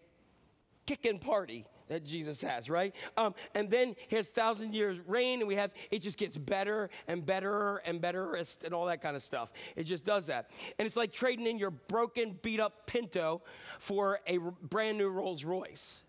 kicking 0.86 1.20
party 1.20 1.66
that 1.92 2.06
Jesus 2.06 2.40
has, 2.42 2.70
right? 2.70 2.96
Um, 3.18 3.36
and 3.54 3.70
then 3.70 3.96
his 4.08 4.30
thousand 4.30 4.74
years 4.74 4.98
reign, 5.08 5.40
and 5.40 5.48
we 5.48 5.56
have 5.56 5.72
it 5.92 6.00
just 6.00 6.18
gets 6.18 6.38
better 6.38 6.90
and 7.08 7.26
better 7.26 7.82
and 7.86 8.00
better 8.00 8.34
and 8.64 8.74
all 8.74 8.86
that 8.86 9.02
kind 9.02 9.18
of 9.18 9.22
stuff. 9.22 9.52
It 9.76 9.84
just 9.84 10.06
does 10.06 10.28
that, 10.28 10.52
and 10.80 10.86
it's 10.86 10.96
like 10.96 11.12
trading 11.12 11.46
in 11.46 11.60
your 11.60 11.72
broken, 11.72 12.40
beat 12.42 12.62
up 12.62 12.88
Pinto 12.88 13.42
for 13.78 14.20
a 14.26 14.38
brand 14.38 14.98
new 14.98 15.10
Rolls 15.10 15.44
Royce. 15.44 16.00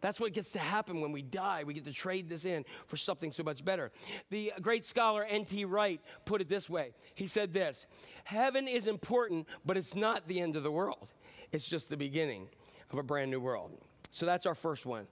That's 0.00 0.20
what 0.20 0.32
gets 0.32 0.52
to 0.52 0.58
happen 0.58 1.00
when 1.00 1.12
we 1.12 1.22
die. 1.22 1.64
We 1.64 1.74
get 1.74 1.84
to 1.84 1.92
trade 1.92 2.28
this 2.28 2.44
in 2.44 2.64
for 2.86 2.96
something 2.96 3.32
so 3.32 3.42
much 3.42 3.64
better. 3.64 3.90
The 4.30 4.52
great 4.60 4.84
scholar 4.84 5.24
N.T. 5.24 5.64
Wright 5.64 6.00
put 6.24 6.40
it 6.40 6.48
this 6.48 6.68
way 6.68 6.94
He 7.14 7.28
said 7.28 7.52
this 7.52 7.86
Heaven 8.24 8.66
is 8.66 8.88
important, 8.88 9.46
but 9.64 9.76
it's 9.76 9.94
not 9.94 10.26
the 10.26 10.40
end 10.40 10.56
of 10.56 10.64
the 10.64 10.72
world, 10.72 11.12
it's 11.52 11.68
just 11.68 11.90
the 11.90 11.96
beginning 11.96 12.48
of 12.90 12.98
a 12.98 13.04
brand 13.04 13.30
new 13.30 13.38
world. 13.38 13.70
So 14.10 14.26
that's 14.26 14.46
our 14.46 14.54
first 14.54 14.86
one 14.86 15.06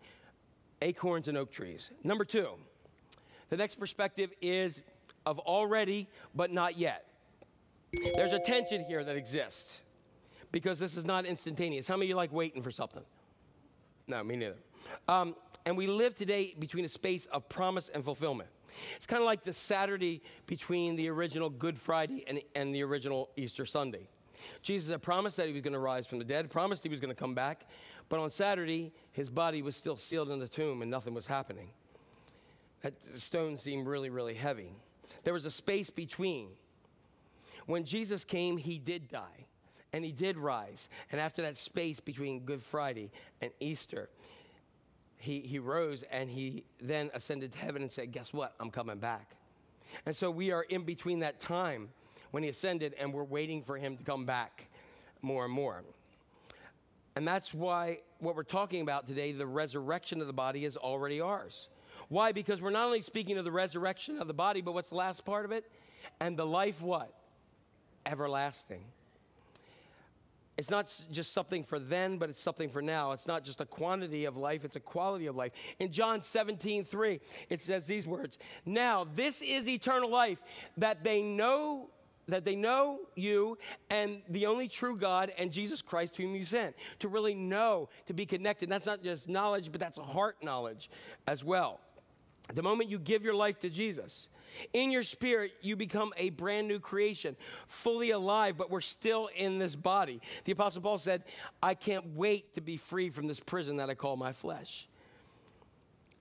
acorns 0.83 1.29
and 1.29 1.37
oak 1.37 1.51
trees. 1.51 1.91
Number 2.05 2.25
two, 2.25 2.51
the 3.51 3.57
next 3.57 3.77
perspective 3.77 4.31
is 4.41 4.83
of 5.25 5.39
already, 5.41 6.09
but 6.35 6.53
not 6.53 6.77
yet. 6.77 7.07
There's 8.15 8.33
a 8.33 8.39
tension 8.39 8.85
here 8.85 9.03
that 9.05 9.17
exists 9.17 9.81
because 10.53 10.79
this 10.79 10.97
is 10.97 11.05
not 11.05 11.27
instantaneous. 11.27 11.87
How 11.87 11.97
many 11.97 12.07
of 12.07 12.09
you 12.11 12.17
like 12.17 12.33
waiting 12.33 12.63
for 12.63 12.71
something? 12.71 13.03
No, 14.07 14.23
me 14.23 14.37
neither. 14.37 14.57
Um, 15.09 15.35
and 15.65 15.77
we 15.77 15.87
live 15.87 16.15
today 16.15 16.55
between 16.59 16.85
a 16.85 16.89
space 16.89 17.27
of 17.27 17.49
promise 17.49 17.89
and 17.89 18.05
fulfillment. 18.05 18.49
It's 18.97 19.07
kind 19.07 19.21
of 19.21 19.27
like 19.27 19.43
the 19.43 19.53
Saturday 19.53 20.23
between 20.47 20.97
the 20.97 21.09
original 21.09 21.51
Good 21.51 21.79
Friday 21.79 22.25
and, 22.29 22.41
and 22.55 22.75
the 22.75 22.83
original 22.83 23.31
Easter 23.37 23.67
Sunday. 23.67 24.09
Jesus 24.63 24.91
had 24.91 25.03
promised 25.03 25.37
that 25.37 25.47
he 25.47 25.53
was 25.53 25.63
going 25.63 25.73
to 25.73 25.79
rise 25.79 26.07
from 26.07 26.19
the 26.19 26.25
dead, 26.25 26.51
promised 26.51 26.83
he 26.83 26.89
was 26.89 27.01
going 27.01 27.15
to 27.15 27.19
come 27.19 27.35
back, 27.35 27.67
but 28.09 28.21
on 28.21 28.31
Saturday, 28.31 28.93
his 29.13 29.31
body 29.31 29.63
was 29.63 29.77
still 29.77 29.97
sealed 29.97 30.31
in 30.31 30.39
the 30.39 30.49
tomb 30.49 30.83
and 30.83 30.91
nothing 30.91 31.15
was 31.15 31.27
happening. 31.27 31.71
That 32.83 33.03
stone 33.03 33.57
seemed 33.57 33.87
really, 33.87 34.11
really 34.11 34.35
heavy. 34.35 34.71
There 35.25 35.33
was 35.33 35.47
a 35.47 35.51
space 35.51 35.91
between. 35.91 36.49
When 37.67 37.85
Jesus 37.85 38.25
came, 38.25 38.59
he 38.59 38.79
did 38.79 39.09
die 39.09 39.47
and 39.93 40.05
he 40.05 40.13
did 40.13 40.37
rise. 40.37 40.89
And 41.11 41.21
after 41.21 41.43
that 41.43 41.57
space 41.57 42.01
between 42.01 42.41
Good 42.41 42.63
Friday 42.63 43.11
and 43.41 43.51
Easter, 43.61 44.09
he, 45.19 45.41
he 45.41 45.59
rose 45.59 46.05
and 46.05 46.29
he 46.29 46.65
then 46.81 47.11
ascended 47.15 47.53
to 47.53 47.59
heaven 47.59 47.83
and 47.83 47.91
said, 47.91 48.13
Guess 48.13 48.33
what? 48.33 48.55
I'm 48.61 48.71
coming 48.71 48.99
back. 48.99 49.33
And 50.05 50.15
so 50.15 50.31
we 50.31 50.51
are 50.51 50.63
in 50.63 50.83
between 50.83 51.21
that 51.21 51.41
time 51.41 51.89
when 52.37 52.43
he 52.43 52.51
ascended 52.51 52.95
and 53.01 53.15
we're 53.15 53.25
waiting 53.25 53.63
for 53.63 53.79
him 53.79 53.97
to 53.97 54.05
come 54.05 54.27
back 54.27 54.69
more 55.23 55.47
and 55.47 55.55
more. 55.55 55.83
And 57.17 57.27
that's 57.27 57.55
why 57.55 58.01
what 58.19 58.37
we're 58.37 58.43
talking 58.43 58.83
about 58.83 59.07
today, 59.07 59.33
the 59.33 59.47
resurrection 59.47 60.21
of 60.21 60.27
the 60.27 60.35
body, 60.35 60.67
is 60.67 60.77
already 60.77 61.19
ours. 61.19 61.69
Why? 62.11 62.33
Because 62.33 62.61
we're 62.61 62.69
not 62.69 62.85
only 62.85 63.01
speaking 63.01 63.39
of 63.39 63.47
the 63.47 63.51
resurrection 63.51 64.19
of 64.19 64.27
the 64.27 64.35
body, 64.35 64.61
but 64.61 64.75
what's 64.75 64.91
the 64.91 64.97
last 64.97 65.25
part 65.25 65.47
of 65.47 65.51
it? 65.51 65.65
And 66.21 66.37
the 66.37 66.45
life 66.45 66.83
what? 66.83 67.11
Everlasting. 68.05 68.85
It's 70.59 70.71
not 70.71 70.93
just 71.11 71.33
something 71.33 71.65
for 71.65 71.79
then, 71.79 72.19
but 72.19 72.29
it's 72.29 72.43
something 72.43 72.69
for 72.69 72.83
now. 72.83 73.13
It's 73.13 73.27
not 73.27 73.45
just 73.45 73.63
a 73.63 73.67
quantity 73.67 74.27
of 74.27 74.37
life, 74.37 74.67
it's 74.67 74.77
a 74.77 74.81
quality 74.81 75.25
of 75.25 75.37
life. 75.37 75.53
In 75.79 75.91
John 75.91 76.21
17, 76.21 76.85
3, 76.85 77.19
it 77.49 77.63
says 77.63 77.87
these 77.87 78.07
words 78.07 78.37
Now, 78.67 79.05
this 79.05 79.41
is 79.41 79.67
eternal 79.67 80.11
life, 80.11 80.43
that 80.77 81.03
they 81.03 81.23
know. 81.23 81.89
That 82.29 82.45
they 82.45 82.57
know 82.57 83.01
you 83.15 83.57
and 83.89 84.21
the 84.29 84.47
only 84.47 84.67
true 84.67 84.97
God 84.97 85.33
and 85.39 85.53
Jesus 85.53 85.81
Christ 85.81 86.17
whom 86.17 86.35
you 86.35 86.45
sent. 86.45 86.75
To 87.01 87.09
really 87.09 87.35
know, 87.35 87.89
to 88.07 88.15
be 88.15 88.27
connected. 88.27 88.69
That's 88.69 88.87
not 88.87 89.03
just 89.03 89.29
knowledge, 89.29 89.71
but 89.71 89.81
that's 89.81 89.99
a 89.99 90.03
heart 90.03 90.43
knowledge 90.43 90.91
as 91.29 91.45
well. 91.45 91.81
The 92.53 92.63
moment 92.63 92.91
you 92.91 92.99
give 92.99 93.25
your 93.25 93.35
life 93.35 93.59
to 93.61 93.71
Jesus, 93.71 94.29
in 94.73 94.91
your 94.91 95.03
spirit, 95.03 95.53
you 95.61 95.77
become 95.77 96.13
a 96.17 96.31
brand 96.31 96.69
new 96.69 96.79
creation, 96.79 97.37
fully 97.67 98.11
alive, 98.11 98.57
but 98.57 98.71
we're 98.71 98.81
still 98.81 99.29
in 99.37 99.59
this 99.59 99.75
body. 99.75 100.21
The 100.45 100.53
Apostle 100.53 100.83
Paul 100.83 100.99
said, 100.99 101.25
I 101.63 101.75
can't 101.75 102.15
wait 102.15 102.55
to 102.55 102.61
be 102.61 102.77
free 102.77 103.11
from 103.11 103.27
this 103.27 103.41
prison 103.41 103.77
that 103.77 103.91
I 103.91 103.95
call 103.95 104.17
my 104.17 104.33
flesh. 104.33 104.89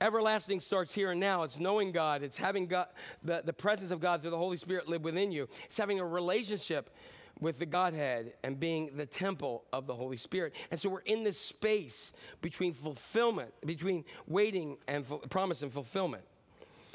Everlasting 0.06 0.60
starts 0.60 0.94
here 0.94 1.10
and 1.10 1.20
now. 1.20 1.42
It's 1.42 1.60
knowing 1.60 1.92
God. 1.92 2.22
It's 2.22 2.38
having 2.38 2.68
God, 2.68 2.86
the, 3.24 3.42
the 3.44 3.54
presence 3.54 3.90
of 3.90 4.00
God 4.00 4.22
through 4.22 4.30
the 4.30 4.38
Holy 4.38 4.58
Spirit 4.58 4.88
live 4.88 5.04
within 5.04 5.32
you. 5.32 5.50
It's 5.64 5.78
having 5.78 6.00
a 6.00 6.06
relationship 6.06 6.96
with 7.40 7.58
the 7.58 7.66
Godhead 7.66 8.34
and 8.44 8.60
being 8.60 8.92
the 8.96 9.08
temple 9.08 9.64
of 9.74 9.88
the 9.88 9.96
Holy 9.96 10.18
Spirit. 10.18 10.54
And 10.70 10.80
so 10.80 10.90
we're 10.90 11.00
in 11.00 11.24
this 11.24 11.42
space 11.42 12.14
between 12.44 12.72
fulfillment, 12.72 13.52
between 13.66 14.06
waiting 14.28 14.78
and 14.88 15.08
fu- 15.08 15.18
promise 15.18 15.64
and 15.64 15.72
fulfillment. 15.72 16.24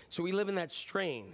So 0.08 0.22
we 0.22 0.30
live 0.30 0.48
in 0.48 0.54
that 0.54 0.70
strain. 0.70 1.32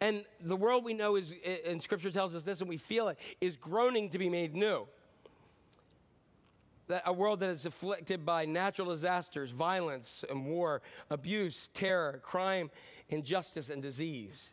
And 0.00 0.24
the 0.40 0.56
world 0.56 0.84
we 0.84 0.94
know 0.94 1.16
is, 1.16 1.34
and 1.66 1.82
Scripture 1.82 2.10
tells 2.10 2.34
us 2.34 2.44
this, 2.44 2.62
and 2.62 2.68
we 2.70 2.78
feel 2.78 3.08
it, 3.08 3.18
is 3.42 3.56
groaning 3.56 4.08
to 4.08 4.18
be 4.18 4.30
made 4.30 4.54
new 4.54 4.88
a 7.04 7.12
world 7.12 7.40
that 7.40 7.50
is 7.50 7.66
afflicted 7.66 8.26
by 8.26 8.44
natural 8.44 8.90
disasters, 8.90 9.50
violence 9.50 10.24
and 10.28 10.46
war, 10.46 10.82
abuse, 11.10 11.68
terror, 11.68 12.20
crime, 12.22 12.70
injustice, 13.08 13.70
and 13.70 13.82
disease. 13.82 14.52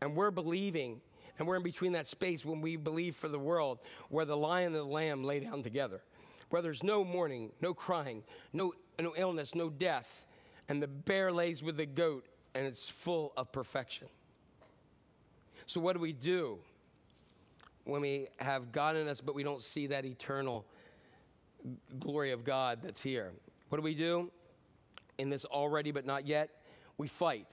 And 0.00 0.14
we're 0.14 0.30
believing, 0.30 1.00
and 1.38 1.48
we're 1.48 1.56
in 1.56 1.62
between 1.62 1.92
that 1.92 2.06
space 2.06 2.44
when 2.44 2.60
we 2.60 2.76
believe 2.76 3.16
for 3.16 3.28
the 3.28 3.38
world 3.38 3.78
where 4.08 4.24
the 4.24 4.36
lion 4.36 4.66
and 4.66 4.76
the 4.76 4.84
lamb 4.84 5.24
lay 5.24 5.40
down 5.40 5.62
together, 5.62 6.02
where 6.50 6.62
there's 6.62 6.82
no 6.82 7.04
mourning, 7.04 7.52
no 7.60 7.72
crying, 7.72 8.22
no, 8.52 8.72
no 9.00 9.14
illness, 9.16 9.54
no 9.54 9.70
death, 9.70 10.26
and 10.68 10.82
the 10.82 10.88
bear 10.88 11.32
lays 11.32 11.62
with 11.62 11.76
the 11.76 11.86
goat, 11.86 12.26
and 12.54 12.66
it's 12.66 12.88
full 12.88 13.32
of 13.36 13.52
perfection. 13.52 14.08
So, 15.66 15.80
what 15.80 15.94
do 15.94 16.00
we 16.00 16.12
do 16.12 16.58
when 17.84 18.00
we 18.00 18.28
have 18.38 18.72
God 18.72 18.96
in 18.96 19.08
us, 19.08 19.20
but 19.20 19.34
we 19.34 19.42
don't 19.42 19.62
see 19.62 19.88
that 19.88 20.04
eternal? 20.04 20.66
Glory 21.98 22.32
of 22.32 22.44
God 22.44 22.80
that's 22.82 23.00
here. 23.00 23.32
What 23.68 23.78
do 23.78 23.82
we 23.82 23.94
do 23.94 24.30
in 25.18 25.28
this 25.30 25.44
already 25.44 25.90
but 25.90 26.06
not 26.06 26.26
yet? 26.26 26.50
We 26.98 27.08
fight. 27.08 27.48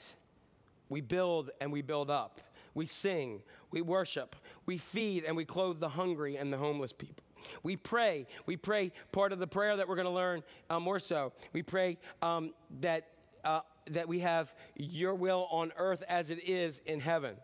We 0.90 1.02
build 1.02 1.50
and 1.60 1.72
we 1.72 1.82
build 1.82 2.10
up. 2.10 2.40
We 2.74 2.86
sing. 2.86 3.42
We 3.72 3.82
worship. 3.82 4.36
We 4.66 4.78
feed 4.78 5.26
and 5.26 5.36
we 5.36 5.46
clothe 5.46 5.80
the 5.80 5.90
hungry 5.90 6.38
and 6.38 6.52
the 6.52 6.58
homeless 6.58 6.94
people. 6.94 7.24
We 7.62 7.76
pray. 7.76 8.28
We 8.46 8.58
pray 8.58 8.92
part 9.12 9.32
of 9.32 9.40
the 9.40 9.48
prayer 9.48 9.76
that 9.76 9.88
we're 9.88 9.96
going 9.96 10.08
to 10.08 10.12
learn 10.12 10.44
uh, 10.70 10.80
more 10.80 11.00
so. 11.00 11.34
We 11.52 11.62
pray 11.62 11.98
um, 12.22 12.54
that, 12.82 13.08
uh, 13.44 13.62
that 13.92 14.08
we 14.08 14.20
have 14.20 14.54
your 14.76 15.16
will 15.16 15.48
on 15.52 15.74
earth 15.78 16.04
as 16.08 16.30
it 16.30 16.48
is 16.48 16.82
in 16.86 17.00
heaven. 17.00 17.36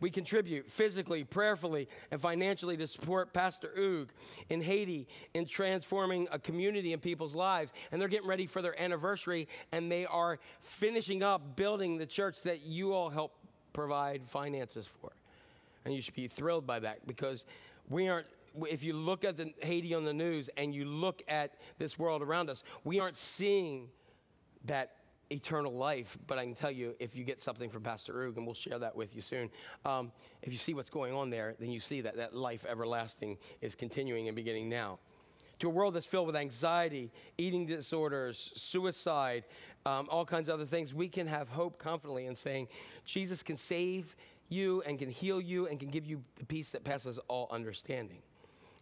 We 0.00 0.10
contribute 0.10 0.68
physically, 0.70 1.24
prayerfully, 1.24 1.88
and 2.10 2.20
financially 2.20 2.76
to 2.76 2.86
support 2.86 3.32
Pastor 3.32 3.72
Oog 3.78 4.08
in 4.48 4.60
Haiti 4.60 5.06
in 5.34 5.46
transforming 5.46 6.28
a 6.30 6.38
community 6.38 6.92
and 6.92 7.02
people's 7.02 7.34
lives. 7.34 7.72
And 7.90 8.00
they're 8.00 8.08
getting 8.08 8.28
ready 8.28 8.46
for 8.46 8.62
their 8.62 8.80
anniversary, 8.80 9.48
and 9.72 9.90
they 9.90 10.06
are 10.06 10.38
finishing 10.60 11.22
up 11.22 11.56
building 11.56 11.98
the 11.98 12.06
church 12.06 12.42
that 12.42 12.62
you 12.62 12.92
all 12.92 13.10
help 13.10 13.32
provide 13.72 14.22
finances 14.26 14.86
for. 15.00 15.10
And 15.84 15.94
you 15.94 16.02
should 16.02 16.14
be 16.14 16.28
thrilled 16.28 16.66
by 16.66 16.80
that 16.80 17.06
because 17.06 17.44
we 17.88 18.08
aren't. 18.08 18.26
If 18.68 18.82
you 18.82 18.94
look 18.94 19.24
at 19.24 19.36
the 19.36 19.52
Haiti 19.60 19.94
on 19.94 20.04
the 20.04 20.12
news 20.12 20.50
and 20.56 20.74
you 20.74 20.84
look 20.84 21.22
at 21.28 21.52
this 21.78 21.98
world 21.98 22.22
around 22.22 22.50
us, 22.50 22.64
we 22.82 22.98
aren't 22.98 23.16
seeing 23.16 23.88
that 24.64 24.92
eternal 25.30 25.72
life. 25.72 26.18
But 26.26 26.38
I 26.38 26.44
can 26.44 26.54
tell 26.54 26.70
you, 26.70 26.94
if 26.98 27.16
you 27.16 27.24
get 27.24 27.40
something 27.40 27.70
from 27.70 27.82
Pastor 27.82 28.14
Oog, 28.14 28.36
and 28.36 28.46
we'll 28.46 28.54
share 28.54 28.78
that 28.78 28.96
with 28.96 29.14
you 29.14 29.22
soon, 29.22 29.50
um, 29.84 30.12
if 30.42 30.52
you 30.52 30.58
see 30.58 30.74
what's 30.74 30.90
going 30.90 31.14
on 31.14 31.30
there, 31.30 31.54
then 31.58 31.70
you 31.70 31.80
see 31.80 32.00
that 32.02 32.16
that 32.16 32.34
life 32.34 32.64
everlasting 32.68 33.38
is 33.60 33.74
continuing 33.74 34.28
and 34.28 34.36
beginning 34.36 34.68
now. 34.68 34.98
To 35.60 35.66
a 35.66 35.70
world 35.70 35.94
that's 35.94 36.06
filled 36.06 36.28
with 36.28 36.36
anxiety, 36.36 37.10
eating 37.36 37.66
disorders, 37.66 38.52
suicide, 38.54 39.44
um, 39.86 40.06
all 40.08 40.24
kinds 40.24 40.48
of 40.48 40.54
other 40.54 40.66
things, 40.66 40.94
we 40.94 41.08
can 41.08 41.26
have 41.26 41.48
hope 41.48 41.78
confidently 41.78 42.26
in 42.26 42.36
saying, 42.36 42.68
Jesus 43.04 43.42
can 43.42 43.56
save 43.56 44.14
you 44.48 44.82
and 44.86 44.98
can 44.98 45.10
heal 45.10 45.40
you 45.40 45.66
and 45.66 45.80
can 45.80 45.90
give 45.90 46.06
you 46.06 46.22
the 46.36 46.44
peace 46.46 46.70
that 46.70 46.84
passes 46.84 47.18
all 47.26 47.48
understanding 47.50 48.22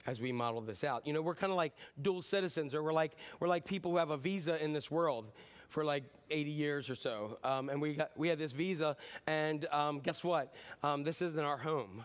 as 0.06 0.20
we 0.20 0.32
model 0.32 0.60
this 0.60 0.84
out. 0.84 1.06
You 1.06 1.12
know, 1.12 1.22
we're 1.22 1.34
kind 1.34 1.50
of 1.50 1.56
like 1.56 1.72
dual 2.02 2.22
citizens, 2.22 2.74
or 2.74 2.82
we're 2.82 2.92
like 2.92 3.12
we're 3.40 3.48
like 3.48 3.64
people 3.64 3.90
who 3.90 3.96
have 3.96 4.10
a 4.10 4.16
visa 4.16 4.62
in 4.62 4.72
this 4.72 4.90
world 4.90 5.32
for 5.68 5.84
like 5.84 6.04
80 6.30 6.50
years 6.50 6.90
or 6.90 6.94
so, 6.94 7.38
um, 7.44 7.68
and 7.68 7.80
we 7.80 7.94
got 7.94 8.10
we 8.16 8.28
have 8.28 8.38
this 8.38 8.52
visa, 8.52 8.96
and 9.26 9.66
um, 9.72 10.00
guess 10.00 10.24
what? 10.24 10.54
Um, 10.82 11.02
this 11.02 11.22
isn't 11.22 11.44
our 11.44 11.58
home. 11.58 12.04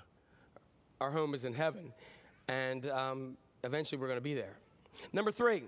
Our 0.99 1.11
home 1.11 1.33
is 1.33 1.45
in 1.45 1.53
heaven, 1.53 1.93
and 2.47 2.87
um, 2.89 3.37
eventually 3.63 3.99
we're 3.99 4.07
going 4.07 4.17
to 4.17 4.21
be 4.21 4.35
there. 4.35 4.57
Number 5.13 5.31
three. 5.31 5.63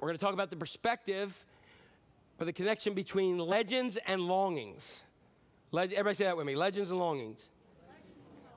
We're 0.00 0.08
going 0.08 0.18
to 0.18 0.24
talk 0.24 0.32
about 0.32 0.48
the 0.48 0.56
perspective 0.56 1.44
or 2.38 2.46
the 2.46 2.54
connection 2.54 2.94
between 2.94 3.38
legends 3.38 3.98
and 4.06 4.22
longings. 4.22 5.02
Everybody 5.74 6.14
say 6.14 6.24
that 6.24 6.36
with 6.36 6.46
me 6.46 6.56
legends 6.56 6.90
and 6.90 6.98
longings. 6.98 7.50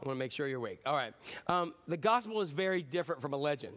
I 0.01 0.07
want 0.07 0.15
to 0.17 0.19
make 0.19 0.31
sure 0.31 0.47
you're 0.47 0.57
awake. 0.57 0.79
All 0.85 0.95
right. 0.95 1.13
Um, 1.47 1.73
the 1.87 1.97
gospel 1.97 2.39
is 2.41 2.51
very 2.51 2.81
different 2.81 3.21
from 3.21 3.33
a 3.33 3.37
legend. 3.37 3.73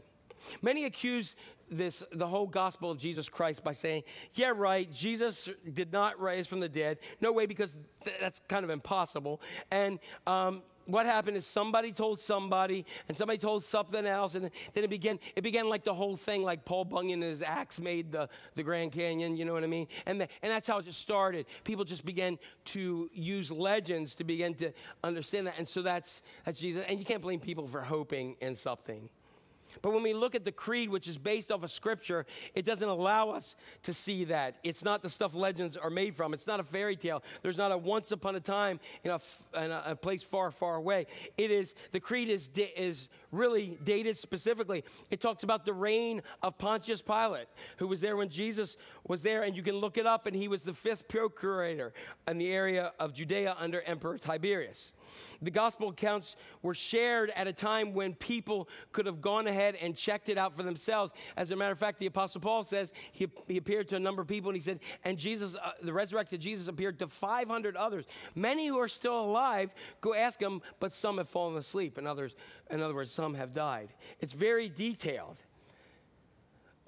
Many 0.63 0.85
accuse 0.85 1.35
this 1.71 2.03
the 2.13 2.27
whole 2.27 2.47
gospel 2.47 2.91
of 2.91 2.99
Jesus 2.99 3.29
Christ 3.29 3.65
by 3.65 3.73
saying, 3.73 4.05
"Yeah, 4.35 4.53
right, 4.55 4.91
Jesus 4.93 5.49
did 5.73 5.93
not 5.93 6.21
rise 6.21 6.47
from 6.47 6.61
the 6.61 6.69
dead. 6.69 6.99
No 7.21 7.33
way, 7.33 7.47
because 7.47 7.79
th- 8.05 8.17
that's 8.21 8.41
kind 8.49 8.65
of 8.65 8.71
impossible." 8.71 9.41
And 9.71 9.99
um, 10.27 10.63
what 10.87 11.07
happened 11.07 11.37
is 11.37 11.45
somebody 11.47 11.93
told 11.93 12.21
somebody, 12.21 12.87
and 13.09 13.17
somebody 13.17 13.39
told 13.39 13.65
something 13.65 14.07
else, 14.07 14.35
and 14.35 14.51
then 14.75 14.85
it 14.85 14.91
began. 14.91 15.19
It 15.35 15.43
began 15.43 15.69
like 15.69 15.85
the 15.85 15.95
whole 15.95 16.17
thing, 16.17 16.43
like 16.43 16.65
Paul 16.65 16.85
Bunyan 16.85 17.23
and 17.23 17.31
his 17.31 17.43
axe 17.43 17.81
made 17.81 18.13
the, 18.13 18.29
the 18.55 18.63
Grand 18.63 18.93
Canyon. 18.93 19.37
You 19.37 19.45
know 19.45 19.53
what 19.53 19.65
I 19.65 19.69
mean? 19.69 19.89
And 20.07 20.21
the, 20.21 20.29
and 20.43 20.53
that's 20.53 20.69
how 20.69 20.79
it 20.79 20.85
just 20.85 21.01
started. 21.01 21.47
People 21.65 21.85
just 21.85 22.05
began 22.05 22.39
to 22.67 23.11
use 23.13 23.51
legends 23.51 24.15
to 24.17 24.25
begin 24.25 24.55
to 24.55 24.73
understand 25.03 25.47
that, 25.49 25.59
and 25.59 25.67
so 25.67 25.83
that's 25.83 26.23
that's 26.45 26.61
Jesus. 26.61 26.85
And 26.89 26.99
you 26.99 27.05
can't 27.05 27.23
blame 27.23 27.41
people 27.41 27.67
for 27.67 27.81
hoping 27.81 28.37
in 28.41 28.55
something. 28.55 29.11
But 29.83 29.93
when 29.93 30.03
we 30.03 30.15
look 30.15 30.35
at 30.35 30.45
the 30.45 30.53
creed, 30.53 30.91
which 30.91 31.09
is 31.09 31.19
based 31.19 31.51
off 31.51 31.63
of 31.63 31.71
scripture, 31.71 32.27
it 32.55 32.65
doesn't 32.65 32.89
allow 32.89 33.31
us 33.31 33.55
to 33.83 33.93
see 33.93 34.25
that. 34.25 34.57
It's 34.63 34.85
not 34.85 35.03
the 35.03 35.11
stuff 35.11 35.35
legends 35.35 35.77
are 35.77 35.91
made 35.91 36.15
from. 36.15 36.35
It's 36.35 36.47
not 36.47 36.61
a 36.61 36.65
fairy 36.65 36.97
tale. 36.97 37.23
There's 37.43 37.59
not 37.59 37.73
a 37.73 37.79
once 37.79 38.13
upon 38.13 38.37
a 38.37 38.41
time 38.41 38.81
in 39.05 39.11
a, 39.11 39.21
in 39.63 39.71
a 39.71 39.97
place 39.97 40.23
far, 40.23 40.51
far 40.51 40.77
away. 40.77 41.07
It 41.37 41.51
is, 41.51 41.75
the 41.93 42.01
creed 42.01 42.29
is, 42.29 42.51
is 42.77 43.09
really 43.31 43.79
dated 43.85 44.17
specifically. 44.17 44.85
It 45.11 45.21
talks 45.21 45.43
about 45.43 45.65
the 45.65 45.73
reign 45.73 46.23
of 46.43 46.59
Pontius 46.59 47.03
Pilate, 47.03 47.49
who 47.77 47.87
was 47.87 48.01
there 48.01 48.17
when 48.17 48.29
Jesus 48.29 48.77
was 49.07 49.23
there, 49.23 49.43
and 49.43 49.57
you 49.57 49.63
can 49.63 49.77
look 49.77 49.99
it 49.99 50.07
up, 50.07 50.27
and 50.27 50.35
he 50.35 50.49
was 50.49 50.63
the 50.63 50.73
fifth 50.73 51.09
procurator 51.09 51.93
in 52.27 52.39
the 52.39 52.53
area 52.53 52.93
of 52.99 53.13
Judea 53.13 53.57
under 53.59 53.83
Emperor 53.83 54.19
Tiberius. 54.19 54.93
The 55.43 55.51
gospel 55.51 55.89
accounts 55.89 56.37
were 56.63 56.75
shared 56.75 57.31
at 57.37 57.47
a 57.47 57.53
time 57.53 57.95
when 57.95 58.15
people 58.15 58.69
could 58.93 59.07
have 59.07 59.21
gone 59.21 59.47
ahead 59.47 59.77
and 59.77 59.97
checked 59.97 60.29
it 60.29 60.39
out 60.39 60.55
for 60.55 60.63
themselves. 60.63 61.13
As 61.37 61.51
a 61.51 61.57
matter 61.57 61.73
of 61.73 61.79
fact, 61.79 61.99
the 61.99 62.07
Apostle 62.07 62.41
Paul 62.41 62.65
says 62.65 62.93
he, 63.13 63.29
he 63.47 63.57
appeared 63.57 63.89
to 63.89 63.97
a 63.97 64.01
number 64.01 64.23
of 64.23 64.29
people 64.29 64.51
and 64.51 64.57
he 64.57 64.63
said, 64.63 64.81
and 65.05 65.19
Jesus, 65.19 65.57
uh, 65.57 65.73
the 65.83 65.93
resurrected 65.93 66.41
Jesus 66.41 66.69
appeared 66.69 66.99
to 66.99 67.07
500 67.07 67.77
others. 67.77 68.05
Many 68.35 68.69
who 68.69 68.79
are 68.79 68.89
still 68.89 69.21
alive, 69.21 69.75
go 70.01 70.15
ask 70.15 70.41
him, 70.41 70.63
but 70.81 70.93
some 70.93 71.19
have 71.19 71.29
fallen 71.29 71.57
asleep, 71.57 71.99
and 71.99 72.07
others, 72.07 72.35
in 72.71 72.81
other 72.81 72.95
words, 72.95 73.13
some 73.13 73.35
have 73.35 73.53
died. 73.53 73.89
It's 74.21 74.33
very 74.33 74.69
detailed. 74.69 75.37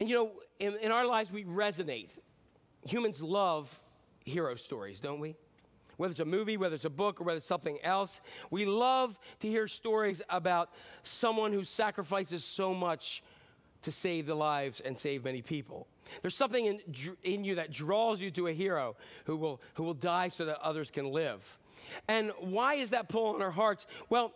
And 0.01 0.09
you 0.09 0.15
know, 0.15 0.31
in, 0.59 0.77
in 0.77 0.93
our 0.93 1.07
lives, 1.07 1.31
we 1.31 1.45
resonate. 1.45 2.11
Humans 2.85 3.23
love 3.23 3.81
hero 4.25 4.55
stories, 4.55 5.01
don't 5.01 5.21
we? 5.21 5.37
Whether 5.99 6.13
it's 6.13 6.21
a 6.21 6.25
movie, 6.25 6.57
whether 6.57 6.75
it's 6.75 6.85
a 6.85 6.91
book, 6.91 7.21
or 7.21 7.25
whether 7.25 7.37
it's 7.37 7.47
something 7.47 7.79
else, 7.83 8.21
we 8.51 8.65
love 8.65 9.19
to 9.41 9.49
hear 9.49 9.69
stories 9.69 10.23
about 10.31 10.71
someone 11.03 11.53
who 11.53 11.65
sacrifices 11.65 12.45
so 12.45 12.73
much 12.73 13.23
to 13.83 13.93
save 13.93 14.27
the 14.27 14.35
lives 14.35 14.81
and 14.81 14.97
save 14.97 15.25
many 15.25 15.43
people. 15.43 15.87
There's 16.23 16.37
something 16.37 16.65
in, 16.65 16.81
in 17.23 17.45
you 17.45 17.57
that 17.57 17.71
draws 17.71 18.23
you 18.23 18.31
to 18.33 18.47
a 18.47 18.53
hero 18.53 18.97
who 19.25 19.37
will, 19.37 19.61
who 19.75 19.83
will 19.83 19.95
die 19.95 20.29
so 20.29 20.47
that 20.47 20.61
others 20.61 20.91
can 20.91 21.13
live. 21.13 21.59
And 22.07 22.33
why 22.41 22.75
is 22.75 22.91
that 22.91 23.09
pull 23.09 23.35
on 23.35 23.43
our 23.43 23.51
hearts? 23.51 23.87
Well, 24.09 24.33